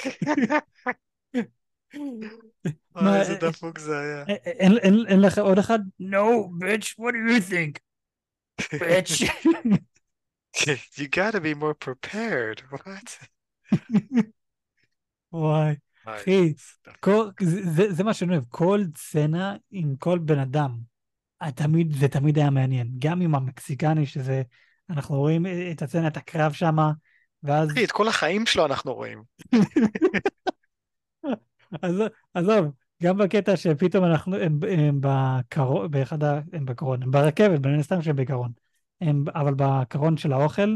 מה, 3.05 3.21
איזה 3.21 3.33
אה, 3.33 3.39
דפוק 3.39 3.79
זה 3.79 3.99
היה. 3.99 4.25
אה, 4.29 4.35
אה, 4.47 4.51
אין- 5.07 5.21
לך 5.21 5.39
עוד 5.39 5.59
אחד? 5.59 5.79
No, 6.03 6.49
bitch, 6.61 6.95
what 6.99 7.13
do 7.13 7.31
you 7.31 7.41
think? 7.53 7.79
bitch. 8.75 9.23
You 10.97 11.09
gotta 11.09 11.41
be 11.41 11.55
more 11.55 11.75
prepared. 11.75 12.63
What? 12.73 13.19
וואי, 15.33 15.75
אחי, 16.05 16.55
זה- 17.91 18.05
מה 18.05 18.15
שאני 18.15 18.33
אוהב, 18.33 18.45
כל 18.49 18.81
סצנה 18.97 19.57
עם 19.71 19.97
כל 19.97 20.19
בן 20.19 20.39
אדם, 20.39 20.79
תמיד, 21.55 21.93
זה 21.93 22.09
תמיד 22.09 22.39
היה 22.39 22.51
מעניין. 22.51 22.89
גם 22.99 23.21
עם 23.21 23.35
המקסיקני, 23.35 24.07
שזה, 24.07 24.43
אנחנו 24.91 25.17
רואים 25.17 25.47
את 25.73 25.83
הסצנה, 25.83 26.09
את 26.09 26.17
הקרב 26.17 26.53
שמה, 26.53 26.93
ואז, 27.43 27.71
אחי, 27.71 27.85
את 27.85 27.93
כל 27.93 28.09
החיים 28.09 28.47
שלו 28.47 28.67
אנחנו 28.67 28.95
רואים. 28.95 29.23
עזוב, 31.83 32.09
עזוב, 32.35 32.67
גם 33.03 33.19
בקטע 33.19 33.57
שפתאום 33.57 34.05
אנחנו, 34.05 34.37
הם, 34.37 34.59
הם 34.71 34.99
בקרון, 35.01 35.91
באחד 35.91 36.25
ה... 36.25 36.41
הם 36.53 36.65
בקרון, 36.65 37.03
הם 37.03 37.11
ברכבת, 37.11 37.61
בין 37.61 37.79
הסתם 37.81 38.03
שהם 38.03 38.17
בקרון. 38.17 38.53
הם, 39.01 39.25
אבל 39.35 39.55
בקרון 39.57 40.17
של 40.17 40.33
האוכל, 40.33 40.75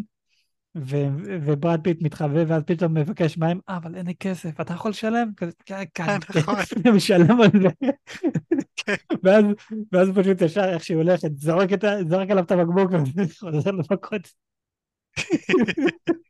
ו, 0.77 0.97
וברד 1.25 1.81
פיט 1.85 2.03
מתחבא, 2.03 2.45
ואז 2.47 2.63
פתאום 2.67 2.95
מבקש 2.95 3.39
מים, 3.39 3.61
אה, 3.69 3.77
אבל 3.77 3.95
אין 3.95 4.07
לי 4.07 4.15
כסף, 4.21 4.61
אתה 4.61 4.75
יכול 4.75 4.91
לשלם? 4.91 5.31
כזה, 5.37 5.53
כן, 5.67 5.83
כן, 5.95 6.17
נכון. 6.35 6.55
הוא 6.87 6.95
משלם 6.95 7.41
על 7.41 7.51
זה. 7.63 7.69
ואז, 9.23 9.45
ואז 9.93 10.09
הוא 10.09 10.23
פשוט 10.23 10.43
ישר, 10.43 10.65
איך 10.65 10.85
שהיא 10.85 10.97
הולכת, 10.97 11.31
זורק, 11.37 11.73
את, 11.73 11.85
זורק 12.09 12.31
עליו 12.31 12.45
את 12.45 12.51
הבקבוק, 12.53 12.91
וחוזר 13.17 13.71
למכות. 13.71 14.29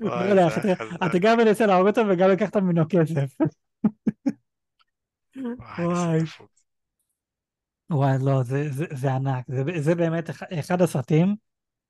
וואי, 0.00 0.30
אומר 0.30 0.34
לה, 0.34 0.48
זה 0.48 0.60
היה 0.64 0.72
אתה- 0.74 0.84
חזק. 0.84 0.96
אתה 1.06 1.18
גם 1.18 1.38
מנסה 1.38 1.66
להרוג 1.66 1.86
אותו 1.88 2.00
וגם 2.08 2.30
לקחת 2.30 2.56
ממנו 2.56 2.82
כסף. 2.88 3.34
וואי, 5.78 6.18
וואי. 7.90 8.16
לא, 8.24 8.42
זה, 8.42 8.68
זה, 8.70 8.84
זה 8.94 9.14
ענק. 9.14 9.44
זה, 9.48 9.62
זה 9.80 9.94
באמת 9.94 10.30
אח- 10.30 10.42
אחד 10.42 10.82
הסרטים 10.82 11.36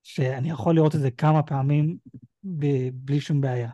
שאני 0.03 0.51
יכול 0.51 0.75
לראות 0.75 0.95
את 0.95 1.01
זה 1.01 1.11
כמה 1.11 1.43
פעמים 1.43 1.97
ב, 2.45 2.67
בלי 2.93 3.21
שום 3.21 3.41
בעיה. 3.41 3.71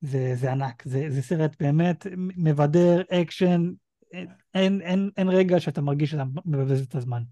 זה, 0.00 0.32
זה 0.34 0.52
ענק. 0.52 0.82
זה, 0.84 1.10
זה 1.10 1.22
סרט 1.22 1.56
באמת 1.62 2.06
מבדר, 2.16 3.02
אקשן, 3.10 3.70
אין, 4.54 4.80
אין, 4.80 5.10
אין 5.16 5.28
רגע 5.28 5.60
שאתה 5.60 5.80
מרגיש 5.80 6.10
שאתה 6.10 6.24
מבזבז 6.44 6.86
את 6.86 6.94
הזמן. 6.94 7.22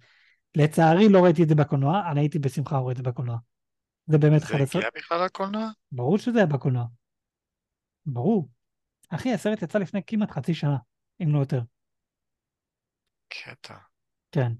לצערי 0.56 1.08
לא 1.08 1.24
ראיתי 1.24 1.42
את 1.42 1.48
זה 1.48 1.54
בקולנוע, 1.54 2.02
אני 2.10 2.20
הייתי 2.20 2.38
בשמחה 2.38 2.76
רואה 2.76 2.92
את 2.92 2.96
זה 2.96 3.02
בקולנוע. 3.02 3.38
זה 4.06 4.18
באמת 4.18 4.42
אחד 4.42 4.56
זה 4.56 4.62
הסרט... 4.62 4.84
הגיע 4.84 4.90
בכלל 4.96 5.24
לקולנוע? 5.24 5.70
ברור 5.92 6.18
שזה 6.18 6.38
היה 6.38 6.46
בקולנוע. 6.46 6.84
ברור. 8.06 8.48
אחי, 9.10 9.32
הסרט 9.32 9.62
יצא 9.62 9.78
לפני 9.78 10.00
כמעט 10.06 10.30
חצי 10.30 10.54
שנה, 10.54 10.76
אם 11.22 11.34
לא 11.34 11.38
יותר. 11.38 11.60
קטע. 13.28 13.74
כן. 14.32 14.52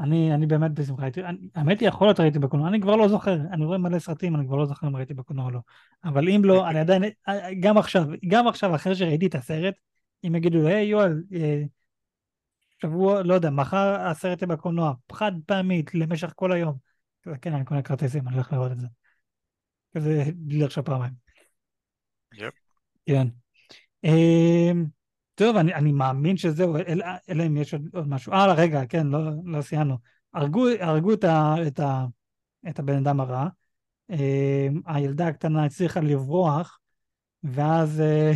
אני, 0.00 0.34
אני 0.34 0.46
באמת 0.46 0.70
בשמחה 0.70 1.02
הייתי, 1.02 1.20
האמת 1.54 1.80
היא 1.80 1.88
יכול 1.88 2.06
להיות 2.06 2.20
ראיתי 2.20 2.38
בקולנוע, 2.38 2.68
אני 2.68 2.80
כבר 2.80 2.96
לא 2.96 3.08
זוכר, 3.08 3.36
אני 3.52 3.64
רואה 3.64 3.78
מלא 3.78 3.98
סרטים, 3.98 4.36
אני 4.36 4.46
כבר 4.46 4.56
לא 4.56 4.66
זוכר 4.66 4.86
אם 4.86 4.96
ראיתי 4.96 5.14
בקולנוע 5.14 5.44
או 5.44 5.50
לא. 5.50 5.60
אבל 6.04 6.28
אם 6.28 6.40
לא, 6.44 6.68
אני 6.68 6.78
עדיין, 6.80 7.02
גם 7.60 7.78
עכשיו, 7.78 8.04
גם 8.28 8.48
עכשיו 8.48 8.74
אחרי 8.74 8.94
שראיתי 8.94 9.26
את 9.26 9.34
הסרט, 9.34 9.74
אם 10.26 10.34
יגידו, 10.34 10.66
היי 10.66 10.86
יואל, 10.86 11.22
אה, 11.34 11.62
שבוע, 12.82 13.22
לא 13.22 13.34
יודע, 13.34 13.50
מחר 13.50 14.00
הסרט 14.00 14.42
יהיה 14.42 14.48
בקולנוע, 14.48 14.94
חד 15.12 15.32
פעמית 15.46 15.94
למשך 15.94 16.32
כל 16.36 16.52
היום. 16.52 16.76
כן, 17.42 17.54
אני 17.54 17.64
קונה 17.64 17.82
כרטיסים, 17.82 18.28
אני 18.28 18.34
הולך 18.34 18.52
לראות 18.52 18.72
את 18.72 18.80
זה. 18.80 18.86
כזה, 19.94 20.24
בלי 20.34 20.64
לחשוב 20.64 20.84
פעמיים. 20.84 21.12
יפ. 22.32 22.54
כן. 23.06 23.28
טוב, 25.38 25.56
אני, 25.56 25.74
אני 25.74 25.92
מאמין 25.92 26.36
שזהו, 26.36 26.76
אלא 26.76 27.06
אלא 27.28 27.46
אם 27.46 27.56
יש 27.56 27.74
עוד, 27.74 27.82
עוד 27.94 28.08
משהו. 28.08 28.32
אה, 28.32 28.54
רגע, 28.54 28.86
כן, 28.88 29.06
לא, 29.06 29.18
לא 29.44 29.62
סיימנו. 29.62 29.98
הרגו, 30.34 30.66
הרגו 30.80 31.12
את, 31.12 31.24
ה, 31.24 31.54
את, 31.66 31.80
ה, 31.80 32.04
את 32.68 32.78
הבן 32.78 32.96
אדם 32.96 33.20
הרע. 33.20 33.46
אמ, 34.10 34.80
הילדה 34.86 35.26
הקטנה 35.26 35.64
הצליחה 35.64 36.00
לברוח, 36.00 36.80
ואז, 37.42 38.00
אה, 38.00 38.32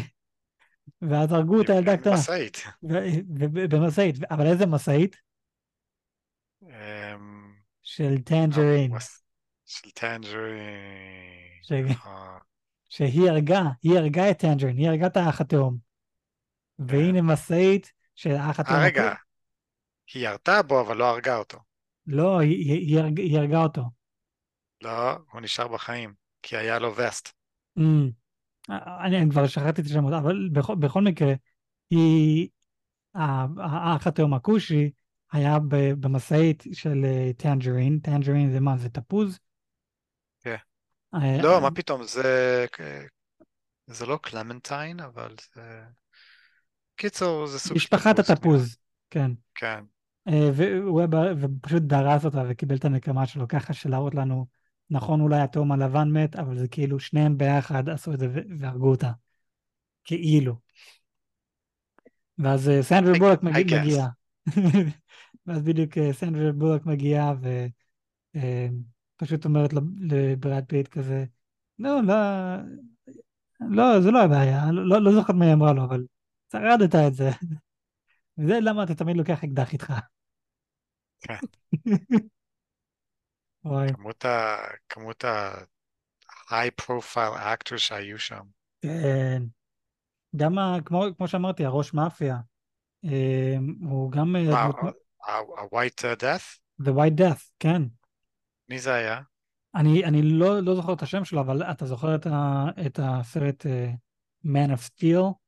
ואז 1.02 1.32
הרגו 1.32 1.62
את 1.62 1.70
הילדה 1.70 1.92
הקטנה. 1.92 2.14
משאית. 2.14 2.56
ו- 2.82 3.08
ו- 3.38 3.68
במשאית. 3.68 4.16
אבל 4.30 4.46
איזה 4.46 4.66
משאית? 4.66 5.16
אמ, 6.62 7.52
של 7.82 8.22
Tangerine. 8.24 8.92
של 9.66 9.90
Tangerine. 9.90 11.88
נכון. 11.88 12.38
שהיא 12.88 13.30
הרגה, 13.30 13.62
היא 13.82 13.98
הרגה 13.98 14.30
את 14.30 14.38
Tangerine, 14.38 14.76
היא 14.76 14.88
הרגה 14.88 15.06
את 15.06 15.16
האח 15.16 15.40
התאום. 15.40 15.91
והנה 16.78 17.22
משאית 17.22 17.92
של 18.14 18.30
האח 18.30 18.60
התאום. 18.60 18.76
אה, 18.76 18.84
רגע. 18.84 19.12
היא 20.14 20.28
ירתה 20.28 20.62
בו, 20.62 20.80
אבל 20.80 20.96
לא 20.96 21.10
הרגה 21.10 21.36
אותו. 21.36 21.58
לא, 22.06 22.38
היא, 22.38 22.56
היא, 22.56 22.86
היא, 22.86 22.98
הרג, 22.98 23.18
היא 23.18 23.38
הרגה 23.38 23.62
אותו. 23.62 23.82
לא, 24.82 25.12
הוא 25.32 25.40
נשאר 25.40 25.68
בחיים, 25.68 26.14
כי 26.42 26.56
היה 26.56 26.78
לו 26.78 26.96
vest. 26.96 27.28
Mm. 27.78 27.82
אני, 29.04 29.18
אני 29.18 29.30
כבר 29.30 29.46
שכחתי 29.46 29.80
את 29.80 29.86
השמות, 29.86 30.12
אבל 30.12 30.48
בכל, 30.52 30.74
בכל 30.74 31.02
מקרה, 31.02 31.32
היא, 31.90 32.48
האח 33.14 34.06
התאום 34.06 34.34
הכושי 34.34 34.90
היה 35.32 35.58
במשאית 36.00 36.64
של 36.72 37.04
אה, 37.04 37.30
Tangerine, 37.36 37.98
tangerine 37.98 38.50
זה 38.50 38.60
מה, 38.60 38.76
זה 38.76 38.88
תפוז? 38.88 39.38
כן. 40.40 40.56
לא, 41.42 41.60
מה 41.60 41.70
פתאום, 41.70 42.02
זה... 42.02 42.66
זה 43.86 44.06
לא 44.06 44.18
clementine, 44.22 45.00
אבל 45.00 45.34
זה... 45.54 45.82
קיצור, 46.96 47.46
זה 47.46 47.58
סוג 47.58 47.68
של 47.68 47.74
משפחת 47.74 48.20
תפוז, 48.20 48.30
התפוז, 48.30 48.76
כן. 49.10 49.30
כן. 49.54 49.84
אה, 50.28 50.50
והוא 50.54 51.00
היה 51.00 51.08
ופשוט 51.40 51.82
דרס 51.82 52.24
אותה 52.24 52.42
וקיבל 52.48 52.76
את 52.76 52.84
הנקמה 52.84 53.26
שלו, 53.26 53.48
ככה 53.48 53.72
שלהראות 53.72 54.14
לנו, 54.14 54.46
נכון 54.90 55.20
אולי 55.20 55.40
התאום 55.40 55.72
הלבן 55.72 56.08
מת, 56.12 56.36
אבל 56.36 56.58
זה 56.58 56.68
כאילו 56.68 57.00
שניהם 57.00 57.38
ביחד 57.38 57.88
עשו 57.88 58.14
את 58.14 58.18
זה 58.18 58.28
והרגו 58.58 58.90
אותה. 58.90 59.10
כאילו. 60.04 60.56
ואז 62.38 62.68
אה, 62.68 62.82
סנדרה 62.82 63.18
בולק 63.18 63.42
מגיע. 63.42 64.06
ואז 65.46 65.62
בדיוק 65.62 65.98
אה, 65.98 66.12
סנדרה 66.12 66.52
בולק 66.52 66.86
מגיעה 66.86 67.34
ופשוט 68.36 69.44
אומרת 69.44 69.72
לב- 69.72 70.12
לברד 70.12 70.64
פיט 70.68 70.88
כזה, 70.88 71.24
לא, 71.78 72.00
לא, 72.02 72.14
לא, 73.60 74.00
זה 74.00 74.10
לא 74.10 74.22
הבעיה, 74.22 74.72
לא, 74.72 75.02
לא 75.02 75.12
זוכר 75.12 75.32
מה 75.32 75.44
היא 75.44 75.54
אמרה 75.54 75.72
לו, 75.72 75.84
אבל 75.84 76.04
שרדת 76.52 76.94
את 76.94 77.14
זה. 77.14 77.30
וזה 78.38 78.58
למה 78.60 78.84
אתה 78.84 78.94
תמיד 78.94 79.16
לוקח 79.16 79.44
אקדח 79.44 79.72
איתך. 79.72 79.92
כן. 81.20 81.38
כמות 83.94 84.24
ה... 84.24 84.56
כמות 84.88 85.24
ה... 85.24 85.54
high 86.48 86.82
profile 86.82 87.36
actors 87.36 87.78
שהיו 87.78 88.18
שם. 88.18 88.42
כן. 88.82 89.42
גם, 90.36 90.58
ה- 90.58 90.78
כמו, 90.84 91.04
כמו 91.16 91.28
שאמרתי, 91.28 91.64
הראש 91.64 91.94
מאפיה, 91.94 92.36
אה, 93.04 93.56
הוא 93.80 94.12
גם 94.12 94.36
אה, 94.36 94.54
ה- 94.54 94.66
ה-white 95.28 96.00
uh, 96.00 96.22
death? 96.22 96.58
The 96.82 96.90
White 96.90 97.20
Death, 97.20 97.50
כן. 97.58 97.82
מי 98.68 98.78
זה 98.78 98.94
היה? 98.94 99.20
אני, 99.74 100.04
אני 100.04 100.22
לא, 100.22 100.60
לא 100.60 100.74
זוכר 100.74 100.92
את 100.92 101.02
השם 101.02 101.24
שלו, 101.24 101.40
אבל 101.40 101.62
אתה 101.62 101.86
זוכר 101.86 102.14
את, 102.14 102.26
ה, 102.26 102.64
את 102.86 102.98
הסרט 103.02 103.66
uh, 103.66 103.96
Man 104.46 104.70
of 104.76 104.80
Steel? 104.80 105.41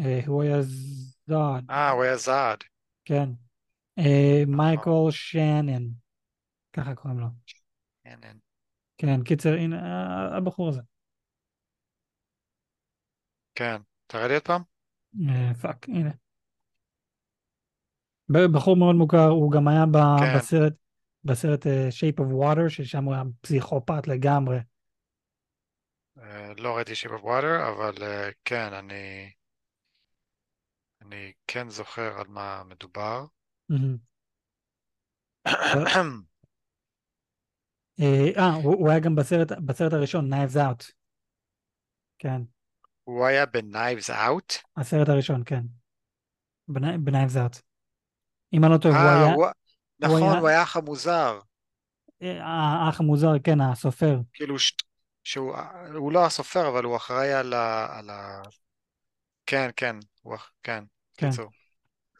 Uh, 0.00 0.26
הוא 0.26 0.42
היה 0.42 0.62
זוד, 0.62 1.64
אה, 1.70 1.90
הוא 1.90 2.02
היה 2.02 2.16
זעד. 2.16 2.64
כן. 3.04 3.28
Uh, 4.00 4.46
מייקל 4.46 5.10
שנן, 5.10 5.82
ככה 6.72 6.94
קוראים 6.94 7.20
לו. 7.20 7.26
כן, 8.04 8.18
כן. 8.22 8.36
כן, 8.98 9.22
קיצר, 9.22 9.54
הנה, 9.54 9.78
הבחור 10.36 10.68
הזה. 10.68 10.80
כן. 13.54 13.76
תראה 14.06 14.28
לי 14.28 14.34
עוד 14.34 14.42
פעם? 14.42 14.62
אה, 15.28 15.54
fuck, 15.54 15.88
הנה. 15.88 16.10
ב- 18.28 18.52
בחור 18.52 18.76
מאוד 18.76 18.96
מוכר, 18.96 19.28
הוא 19.28 19.52
גם 19.52 19.68
היה 19.68 19.84
כן. 20.20 20.38
בסרט, 20.38 20.72
בסרט 21.24 21.66
uh, 21.66 21.68
Shape 21.90 22.20
of 22.20 22.42
Water, 22.42 22.68
ששם 22.68 23.04
הוא 23.04 23.14
היה 23.14 23.22
פסיכופת 23.40 24.08
לגמרי. 24.08 24.58
אה, 26.18 26.52
לא 26.58 26.76
ראיתי 26.76 26.94
Shape 26.94 27.12
of 27.12 27.24
Water, 27.24 27.68
אבל 27.68 27.94
אה, 28.02 28.28
כן, 28.44 28.72
אני... 28.72 29.30
אני 31.04 31.32
כן 31.46 31.68
זוכר 31.68 32.20
על 32.20 32.26
מה 32.28 32.62
מדובר. 32.64 33.24
אה, 38.00 38.30
אה, 38.36 38.54
הוא 38.54 38.90
היה 38.90 39.00
גם 39.00 39.14
בסרט 39.66 39.92
הראשון, 39.92 40.32
Knives 40.32 40.56
Out. 40.56 40.92
כן, 42.18 42.42
הוא 43.04 43.26
היה 43.26 43.46
ב-Knives 43.46 44.08
Out? 44.10 44.58
הסרט 44.76 45.08
הראשון, 45.08 45.42
כן. 45.46 45.62
ב-Knives 46.68 47.36
Out. 47.36 47.60
אם 48.52 48.64
אני 48.64 48.72
לא 48.72 48.78
טועה, 48.78 49.02
הוא 49.32 49.44
אה, 49.44 49.46
היה... 49.46 49.52
נכון, 50.00 50.38
הוא 50.38 50.48
היה 50.48 50.60
האח 50.60 50.76
המוזר. 50.76 51.40
אה, 52.22 52.44
האח 52.44 53.00
המוזר, 53.00 53.32
כן, 53.44 53.60
הסופר. 53.60 54.18
כאילו, 54.32 54.56
שהוא 55.24 55.56
הוא 55.94 56.12
לא 56.12 56.26
הסופר, 56.26 56.68
אבל 56.68 56.84
הוא 56.84 56.96
אחראי 56.96 57.32
על 57.32 57.54
ה... 57.54 58.42
כן, 59.46 59.70
כן. 59.76 59.96
אח- 60.34 60.52
כן, 60.62 60.84
כן. 61.16 61.30
קיצור, 61.30 61.50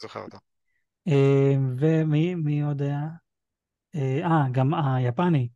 זוכר 0.01 0.21
אותו. 0.21 0.39
אה, 1.09 1.55
ומי 1.79 2.35
מי 2.35 2.63
עוד 2.63 2.83
היה? 2.83 3.01
אה, 3.95 4.21
אה, 4.25 4.45
גם 4.53 4.75
היפני. 4.75 5.49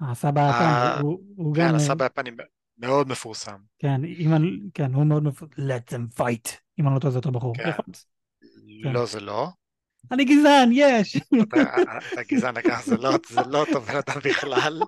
הסבא 0.00 0.40
אה, 0.40 0.90
היפני, 0.92 1.02
הוא- 1.02 1.20
הוא 1.36 1.54
גם... 1.54 1.68
כן, 1.68 1.74
הסבא 1.74 2.04
היפני 2.04 2.30
מאוד 2.78 3.08
מפורסם. 3.08 3.56
כן. 3.78 4.00
כן, 4.74 4.94
הוא 4.94 5.04
מאוד 5.06 5.22
מפ... 5.22 5.42
let 5.42 5.92
them 5.92 6.20
fight. 6.20 6.50
אם 6.80 6.86
אני 6.86 6.94
לא 6.94 7.00
טועה, 7.00 7.10
זה 7.12 7.18
אותו 7.18 7.32
בחור. 7.32 7.54
כן. 7.56 7.62
להיות. 7.64 8.04
כן. 8.82 8.92
לא, 8.92 9.06
זה 9.06 9.20
לא. 9.20 9.48
אני 10.12 10.24
גזען, 10.24 10.68
יש! 10.72 11.16
אתה 11.16 12.22
גזען 12.28 12.56
לקח, 12.56 12.86
זה 12.86 12.96
לא- 12.96 13.10
זה 13.28 13.40
לא 13.46 13.60
אותו 13.60 13.80
בן 13.80 13.94
אדם 13.96 14.20
בכלל. 14.24 14.82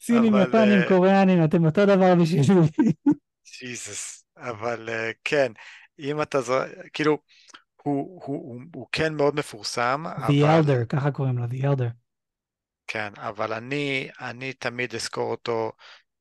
סינים, 0.00 0.34
יפנים, 0.42 0.78
קוריאנים, 0.88 1.44
אתם 1.44 1.64
אותו 1.64 1.86
דבר 1.86 2.14
בשבילי. 2.22 2.44
ג'יזוס. 3.60 4.23
אבל 4.36 4.88
אה, 4.88 5.10
כן, 5.24 5.52
אם 5.98 6.22
אתה 6.22 6.40
זו... 6.40 6.54
כאילו, 6.92 7.18
הוא, 7.82 8.22
הוא, 8.24 8.54
הוא, 8.54 8.60
הוא 8.74 8.86
כן 8.92 9.14
מאוד 9.14 9.34
מפורסם, 9.34 10.04
The 10.06 10.22
אבל... 10.22 10.60
Elder, 10.62 10.86
ככה 10.88 11.10
קוראים 11.10 11.38
לו, 11.38 11.44
The 11.44 11.62
Elder. 11.62 11.90
כן, 12.86 13.12
אבל 13.16 13.52
אני, 13.52 14.08
אני 14.20 14.52
תמיד 14.52 14.94
אזכור 14.94 15.30
אותו 15.30 15.72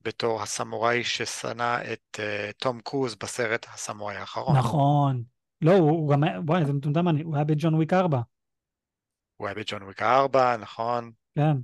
בתור 0.01 0.41
הסמוראי 0.41 1.03
ששנא 1.03 1.77
את 1.93 2.19
אה, 2.19 2.51
תום 2.57 2.79
קרוז 2.81 3.15
בסרט 3.15 3.65
הסמוראי 3.73 4.15
האחרון. 4.15 4.57
נכון. 4.57 5.23
לא, 5.61 5.71
הוא 5.71 5.89
הוא 5.91 6.11
גם. 6.11 6.23
וואי, 6.47 6.61
איזה 6.61 6.73
מטומטם. 6.73 7.07
הוא 7.07 7.35
היה 7.35 7.43
בג'ון 7.43 7.73
וויק 7.73 7.93
4. 7.93 8.21
הוא 9.37 9.47
היה 9.47 9.55
ב 9.55 9.61
John 9.61 9.83
Wick 9.83 10.01
4, 10.01 10.57
נכון? 10.57 11.11
כן. 11.35 11.57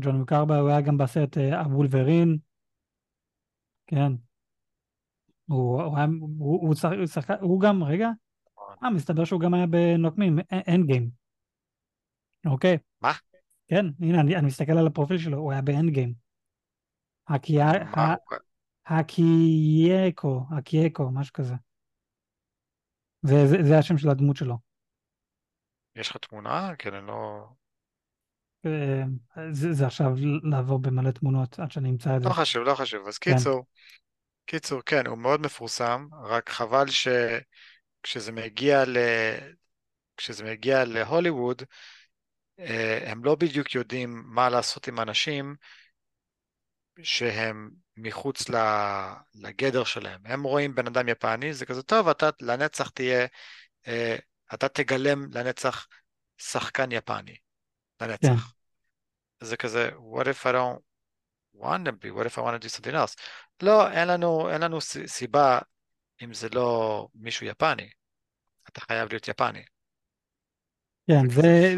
John 0.00 0.16
Wick 0.16 0.32
4, 0.32 0.58
הוא 0.58 0.68
היה 0.68 0.80
גם 0.80 0.98
בסרט 0.98 1.38
אה, 1.38 1.60
The 1.60 1.78
Wolverine. 1.78 2.38
כן. 3.86 4.12
הוא, 5.44 5.82
הוא 5.82 5.96
היה... 5.96 6.06
הוא, 6.20 6.66
הוא, 6.68 6.74
שח- 6.74 6.92
הוא, 6.98 7.06
שחק... 7.06 7.36
הוא 7.40 7.60
גם... 7.60 7.82
רגע. 7.84 8.08
נכון. 8.52 8.76
אה, 8.84 8.90
מסתבר 8.90 9.24
שהוא 9.24 9.40
גם 9.40 9.54
היה 9.54 9.66
בנוקמים, 9.66 10.38
Endgame. 10.68 11.10
אוקיי. 12.46 12.78
מה? 13.00 13.12
כן, 13.68 13.86
הנה, 14.00 14.20
אני, 14.20 14.36
אני 14.36 14.46
מסתכל 14.46 14.72
על 14.72 14.86
הפרופיל 14.86 15.18
שלו, 15.18 15.38
הוא 15.38 15.52
היה 15.52 15.62
ב 15.62 15.90
Endgame. 15.90 16.14
הקייקו, 18.86 20.46
הקייקו, 20.58 21.10
משהו 21.10 21.32
כזה. 21.32 21.54
זה, 23.22 23.46
זה, 23.46 23.56
זה 23.62 23.78
השם 23.78 23.98
של 23.98 24.08
הדמות 24.08 24.36
שלו. 24.36 24.58
יש 25.96 26.10
לך 26.10 26.16
תמונה? 26.16 26.70
כן, 26.78 26.94
אני 26.94 27.06
לא... 27.06 27.48
אה, 28.66 29.02
זה, 29.52 29.72
זה 29.72 29.86
עכשיו 29.86 30.12
לעבור 30.42 30.78
במלא 30.78 31.10
תמונות 31.10 31.58
עד 31.58 31.70
שאני 31.70 31.90
אמצא 31.90 32.16
את 32.16 32.22
זה. 32.22 32.28
לא 32.28 32.34
חשוב, 32.34 32.62
לא 32.62 32.74
חשוב. 32.74 33.08
אז 33.08 33.18
כן. 33.18 33.32
קיצור, 33.32 33.64
קיצור, 34.46 34.80
כן, 34.86 35.06
הוא 35.06 35.18
מאוד 35.18 35.40
מפורסם, 35.40 36.06
רק 36.24 36.50
חבל 36.50 36.86
שכשזה 36.90 38.32
מגיע 38.32 38.84
ל... 38.84 38.96
כשזה 40.16 40.44
מגיע 40.44 40.84
להוליווד, 40.84 41.62
אה, 42.58 43.10
הם 43.10 43.24
לא 43.24 43.34
בדיוק 43.34 43.74
יודעים 43.74 44.22
מה 44.26 44.48
לעשות 44.48 44.88
עם 44.88 45.00
אנשים 45.00 45.56
שהם 47.02 47.70
מחוץ 47.96 48.48
לגדר 49.34 49.84
שלהם. 49.84 50.20
הם 50.24 50.42
רואים 50.42 50.74
בן 50.74 50.86
אדם 50.86 51.08
יפני, 51.08 51.54
זה 51.54 51.66
כזה 51.66 51.82
טוב, 51.82 52.08
אתה 52.08 52.30
לנצח 52.40 52.88
תהיה, 52.88 53.26
אה, 53.86 54.16
אתה 54.54 54.68
תגלם 54.68 55.26
לנצח 55.32 55.86
שחקן 56.38 56.92
יפני, 56.92 57.36
לנצח. 58.00 58.54
זה 59.40 59.56
כזה, 59.56 59.90
what 60.14 60.24
if 60.24 60.46
I 60.46 60.52
don't 60.52 60.91
be, 62.00 62.10
what 62.10 62.26
if 62.26 62.38
I 62.38 62.42
want 62.42 62.54
to 62.54 62.58
do 62.58 62.68
something 62.68 62.94
else? 62.94 63.16
לא, 63.62 63.90
אין 63.90 64.08
לנו, 64.08 64.50
אין 64.50 64.60
לנו 64.60 64.80
סיבה 65.06 65.58
אם 66.22 66.34
זה 66.34 66.48
לא 66.54 67.08
מישהו 67.14 67.46
יפני. 67.46 67.88
אתה 68.68 68.80
חייב 68.80 69.08
להיות 69.08 69.28
יפני. 69.28 69.62
כן, 71.06 71.30
זה. 71.30 71.74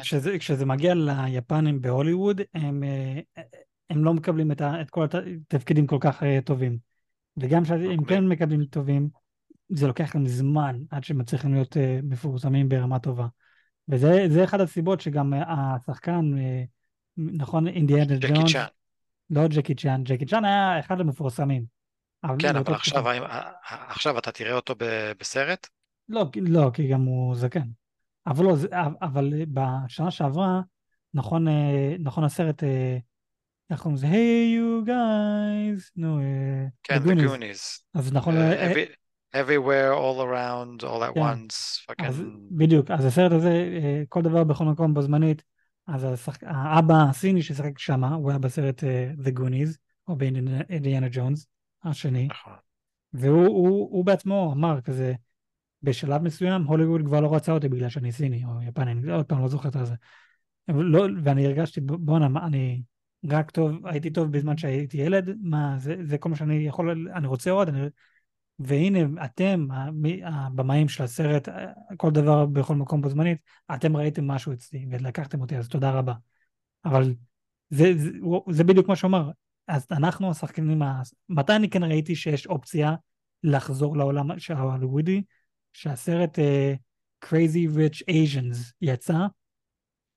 כשזה, 0.00 0.38
כשזה 0.38 0.66
מגיע 0.66 0.94
ליפנים 0.94 1.80
בהוליווד, 1.80 2.40
הם, 2.54 2.84
אה, 2.84 3.42
הם 3.90 4.04
לא 4.04 4.14
מקבלים 4.14 4.52
את, 4.52 4.60
ה, 4.60 4.80
את 4.80 4.90
כל 4.90 5.04
התפקידים 5.04 5.86
כל 5.86 5.98
כך 6.00 6.22
אה, 6.22 6.38
טובים. 6.44 6.78
וגם 7.36 7.64
כשהם. 7.64 8.04
כן 8.04 8.24
מקבלים 8.24 8.64
טובים, 8.64 9.08
זה 9.68 9.86
לוקח 9.86 10.14
להם 10.14 10.26
זמן 10.26 10.76
עד 10.90 11.04
שהם 11.04 11.18
מצליחים 11.18 11.54
להיות 11.54 11.76
אה, 11.76 12.00
מפורסמים 12.02 12.68
ברמה 12.68 12.98
טובה. 12.98 13.26
וזה 13.88 14.26
זה 14.28 14.44
אחד 14.44 14.60
הסיבות 14.60 15.00
שגם 15.00 15.32
השחקן, 15.46 16.30
נכון, 17.16 17.66
אינדיאנה 17.68 18.16
ג'קי 18.16 18.32
ג'ונס. 18.32 18.56
לא 19.34 19.46
ג'קי 19.48 19.74
צ'אן, 19.74 20.02
ג'קי 20.04 20.26
צ'אן 20.26 20.44
היה 20.44 20.80
אחד 20.80 21.00
המפורסמים. 21.00 21.64
כן, 22.22 22.52
באותה 22.52 22.58
אבל 22.60 22.74
עכשיו. 22.74 23.08
האם- 23.08 23.22
עכשיו 23.88 24.18
אתה 24.18 24.32
תראה 24.32 24.52
אותו 24.52 24.74
ב- 24.78 25.12
בסרט? 25.20 25.68
לא, 26.08 26.30
לא, 26.36 26.70
כי 26.74 26.88
גם 26.88 27.00
הוא 27.02 27.34
זקן. 27.36 27.68
אבל 28.26 28.44
לא, 28.44 28.56
זה- 28.56 28.68
אבל 29.02 29.32
בשנה 29.48 30.10
שעברה, 30.10 30.60
נכון, 31.14 31.48
אה, 31.48 31.96
נכון 32.00 32.24
הסרט, 32.24 32.64
אה, 32.64 32.96
איך 33.70 33.80
קוראים 33.80 33.96
לזה? 33.96 34.06
היי 34.06 34.58
you 34.58 34.86
guys, 34.88 35.90
נו, 35.96 36.18
אה, 36.20 36.66
כן, 36.82 36.96
The 36.96 37.06
Goonies. 37.06 37.82
אז 37.94 38.12
נכון, 38.12 38.34
Uh, 38.34 38.38
אה, 38.40 38.72
every- 38.72 38.94
everywhere, 39.36 39.94
all 39.98 40.20
around, 40.24 40.82
all 40.84 41.10
at 41.10 41.14
כן. 41.14 41.20
once, 41.20 41.54
אז 41.98 42.20
fucking... 42.20 42.24
בדיוק, 42.50 42.90
אז 42.90 43.04
הסרט 43.04 43.32
הזה, 43.32 43.50
אה, 43.82 44.02
כל 44.08 44.22
דבר 44.22 44.44
בכל 44.44 44.64
מקום 44.64 44.94
בו 44.94 45.02
זמנית, 45.02 45.42
אז 45.86 46.04
השחק... 46.04 46.44
האבא 46.44 46.94
הסיני 47.10 47.42
ששיחק 47.42 47.78
שם, 47.78 48.04
הוא 48.04 48.30
היה 48.30 48.38
בסרט 48.38 48.84
אה, 48.84 49.12
The 49.24 49.38
Goonies, 49.38 49.76
או 50.08 50.16
באינדיאנה 50.16 51.06
ג'ונס, 51.10 51.46
השני, 51.84 52.28
נכון. 52.30 52.52
והוא 53.12 53.46
הוא, 53.46 53.88
הוא 53.90 54.04
בעצמו 54.04 54.52
אמר 54.56 54.80
כזה, 54.80 55.14
בשלב 55.82 56.22
מסוים 56.22 56.62
הוליווד 56.62 57.00
כבר 57.06 57.20
לא 57.20 57.34
רצה 57.34 57.52
אותי 57.52 57.68
בגלל 57.68 57.88
שאני 57.88 58.12
סיני 58.12 58.44
או 58.44 58.62
יפני, 58.62 58.92
אני 58.92 59.12
עוד 59.12 59.26
פעם 59.26 59.42
לא 59.42 59.48
זוכר 59.48 59.68
את 59.68 59.86
זה. 59.86 59.94
לא, 60.68 61.06
ואני 61.22 61.46
הרגשתי, 61.46 61.80
בואנה, 61.80 62.46
אני 62.46 62.82
רק 63.30 63.50
טוב, 63.50 63.86
הייתי 63.86 64.10
טוב 64.10 64.32
בזמן 64.32 64.56
שהייתי 64.56 64.98
ילד, 64.98 65.30
מה, 65.42 65.74
זה, 65.78 65.96
זה 66.02 66.18
כל 66.18 66.28
מה 66.28 66.36
שאני 66.36 66.54
יכול, 66.54 67.08
אני 67.14 67.26
רוצה 67.26 67.50
עוד, 67.50 67.68
אני... 67.68 67.86
והנה, 68.58 69.24
אתם, 69.24 69.66
הבמאים 70.24 70.88
של 70.88 71.04
הסרט, 71.04 71.48
כל 71.96 72.10
דבר 72.10 72.46
בכל 72.46 72.76
מקום 72.76 73.02
בו 73.02 73.08
זמנית, 73.08 73.38
אתם 73.74 73.96
ראיתם 73.96 74.26
משהו 74.26 74.52
אצלי 74.52 74.86
ולקחתם 74.90 75.40
אותי, 75.40 75.56
אז 75.56 75.68
תודה 75.68 75.90
רבה. 75.90 76.14
אבל 76.84 77.14
זה, 77.70 77.92
זה, 77.96 78.10
זה 78.50 78.64
בדיוק 78.64 78.88
מה 78.88 78.96
שאומר, 78.96 79.30
אז 79.68 79.86
אנחנו 79.90 80.30
השחקנים, 80.30 80.82
מתי 81.28 81.56
אני 81.56 81.70
כן 81.70 81.84
ראיתי 81.84 82.16
שיש 82.16 82.46
אופציה 82.46 82.94
לחזור 83.42 83.96
לעולם 83.96 84.38
של 84.38 84.54
ההוליוודי, 84.54 85.22
שהסרט 85.72 86.38
uh, 86.38 86.76
Crazy 87.24 87.76
Rich 87.76 88.02
Asians 88.10 88.56
יצא, 88.80 89.18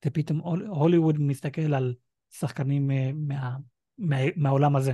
ופתאום 0.05 0.39
הול- 0.39 0.67
הוליווד 0.67 1.19
מסתכל 1.19 1.73
על 1.73 1.95
שחקנים 2.31 2.91
uh, 2.91 2.93
מה, 3.15 3.57
מה, 3.97 4.17
מהעולם 4.35 4.75
הזה. 4.75 4.93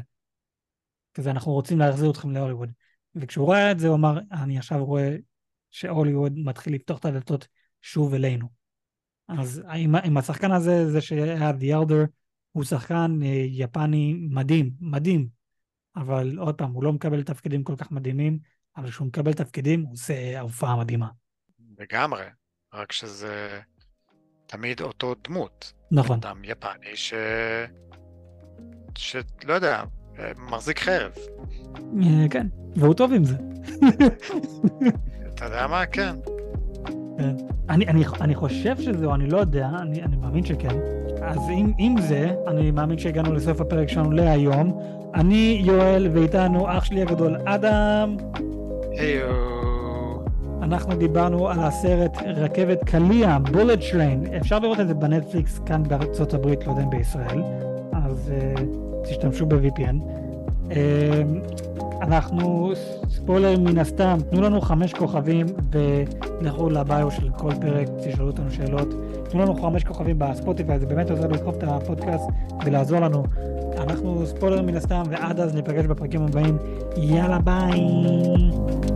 כזה, 1.14 1.32
אנחנו 1.32 1.52
רוצים 1.52 1.80
להחזיר 1.80 2.12
אתכם 2.12 2.32
להוליווד. 2.32 2.72
וכשהוא 3.16 3.52
ראה 3.52 3.72
את 3.72 3.80
זה, 3.80 3.88
הוא 3.88 3.96
אמר, 3.96 4.20
אני 4.32 4.58
עכשיו 4.58 4.86
רואה 4.86 5.16
שהוליווד 5.72 6.34
מתחיל 6.36 6.76
לפתוח 6.76 7.00
את 7.00 7.06
הדלתות 7.06 7.48
שוב 7.82 8.14
אלינו. 8.14 8.48
אז 9.28 9.64
עם, 9.74 9.96
עם 9.96 10.18
השחקן 10.18 10.52
הזה, 10.52 10.92
זה 10.92 11.02
שהיה 11.02 11.52
The 11.52 11.64
Elder, 11.64 12.08
הוא 12.52 12.64
שחקן 12.64 13.20
uh, 13.22 13.26
יפני 13.48 14.16
מדהים, 14.30 14.72
מדהים. 14.80 15.28
אבל 15.96 16.38
עוד 16.38 16.56
פעם, 16.56 16.72
הוא 16.72 16.84
לא 16.84 16.94
מקבל 16.94 17.24
תפקידים 17.24 17.64
כל 17.64 17.76
כך 17.76 17.92
מדהימים, 17.92 18.40
אבל 18.78 18.90
כשהוא 18.90 19.08
מקבל 19.08 19.34
תפקידים, 19.34 19.82
הוא 19.82 19.94
עושה 19.94 20.40
הופעה 20.40 20.76
מדהימה. 20.76 21.08
לגמרי, 21.80 22.24
רק 22.74 22.92
שזה 22.92 23.60
תמיד 24.46 24.82
אותו 24.82 25.16
דמות. 25.24 25.74
נכון. 25.92 26.18
אדם 26.18 26.44
יפני 26.44 26.96
ש... 26.96 27.14
שלא 28.98 29.54
יודע, 29.54 29.84
מחזיק 30.50 30.80
חרב. 30.80 31.12
אה, 32.04 32.26
כן, 32.30 32.48
והוא 32.76 32.94
טוב 32.94 33.14
עם 33.14 33.24
זה. 33.24 33.36
אתה 35.34 35.46
יודע 35.46 35.68
מה? 35.68 35.86
כן. 35.86 36.16
כן. 37.18 37.36
אני, 37.70 37.88
אני, 37.88 38.04
אני 38.22 38.36
חושב 38.36 38.78
שזה, 38.80 39.06
או 39.06 39.16
אני 39.16 39.30
לא 39.30 39.38
יודע, 39.38 39.70
אני, 39.82 40.04
אני 40.04 40.16
מאמין 40.16 40.46
שכן. 40.46 40.78
אז 41.22 41.40
עם, 41.52 41.72
עם 41.78 42.02
זה, 42.02 42.36
אני 42.48 42.72
מאמין 42.72 42.98
שהגענו 42.98 43.34
לסוף 43.34 43.62
הפרק 43.62 43.90
שלנו 43.90 44.12
להיום. 44.12 44.80
אני 45.16 45.62
יואל, 45.66 46.08
ואיתנו 46.14 46.78
אח 46.78 46.84
שלי 46.84 47.02
הגדול 47.02 47.38
אדם. 47.46 48.18
היו. 48.92 49.64
אנחנו 50.62 50.96
דיברנו 50.96 51.50
על 51.50 51.60
הסרט 51.60 52.18
רכבת 52.36 52.84
קליע, 52.84 53.38
בולט 53.52 53.80
טריין, 53.92 54.26
אפשר 54.42 54.60
לראות 54.60 54.80
את 54.80 54.88
זה 54.88 54.94
בנטפליקס 54.94 55.60
כאן 55.66 55.84
בארצות 55.84 56.34
הברית, 56.34 56.68
לא 56.68 56.72
יודע 56.72 56.84
אם 56.84 56.90
בישראל, 56.90 57.42
אז 57.94 58.32
uh, 58.32 58.60
תשתמשו 59.04 59.46
ב-VPN. 59.46 59.96
Uh, 60.70 60.74
אנחנו, 62.02 62.72
ספוילר 63.10 63.60
מן 63.60 63.78
הסתם, 63.78 64.18
תנו 64.30 64.42
לנו 64.42 64.62
חמש 64.62 64.94
כוכבים 64.94 65.46
ולכו 65.72 66.70
לביו 66.70 67.12
של 67.12 67.30
כל 67.38 67.52
פרק, 67.62 67.88
תשאלו 68.04 68.28
אותנו 68.28 68.52
שאלות. 68.52 68.88
תנו 69.30 69.42
לנו 69.42 69.56
חמש 69.56 69.84
כוכבים 69.84 70.20
בספוטיפיי, 70.20 70.80
זה 70.80 70.86
באמת 70.86 71.12
עוזר 71.12 71.28
לדחוף 71.28 71.56
את 71.58 71.64
הפודקאסט 71.64 72.26
ולעזור 72.66 73.00
לנו. 73.00 73.24
אנחנו 73.78 74.26
ספוילר 74.26 74.62
מן 74.62 74.76
הסתם, 74.76 75.04
ועד 75.10 75.40
אז 75.40 75.56
ניפגש 75.56 75.86
בפרקים 75.86 76.22
הבאים. 76.22 76.58
יאללה 76.98 77.40
ביי. 77.40 77.80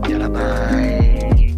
יאללה 0.08 0.28
ביי. 0.28 1.57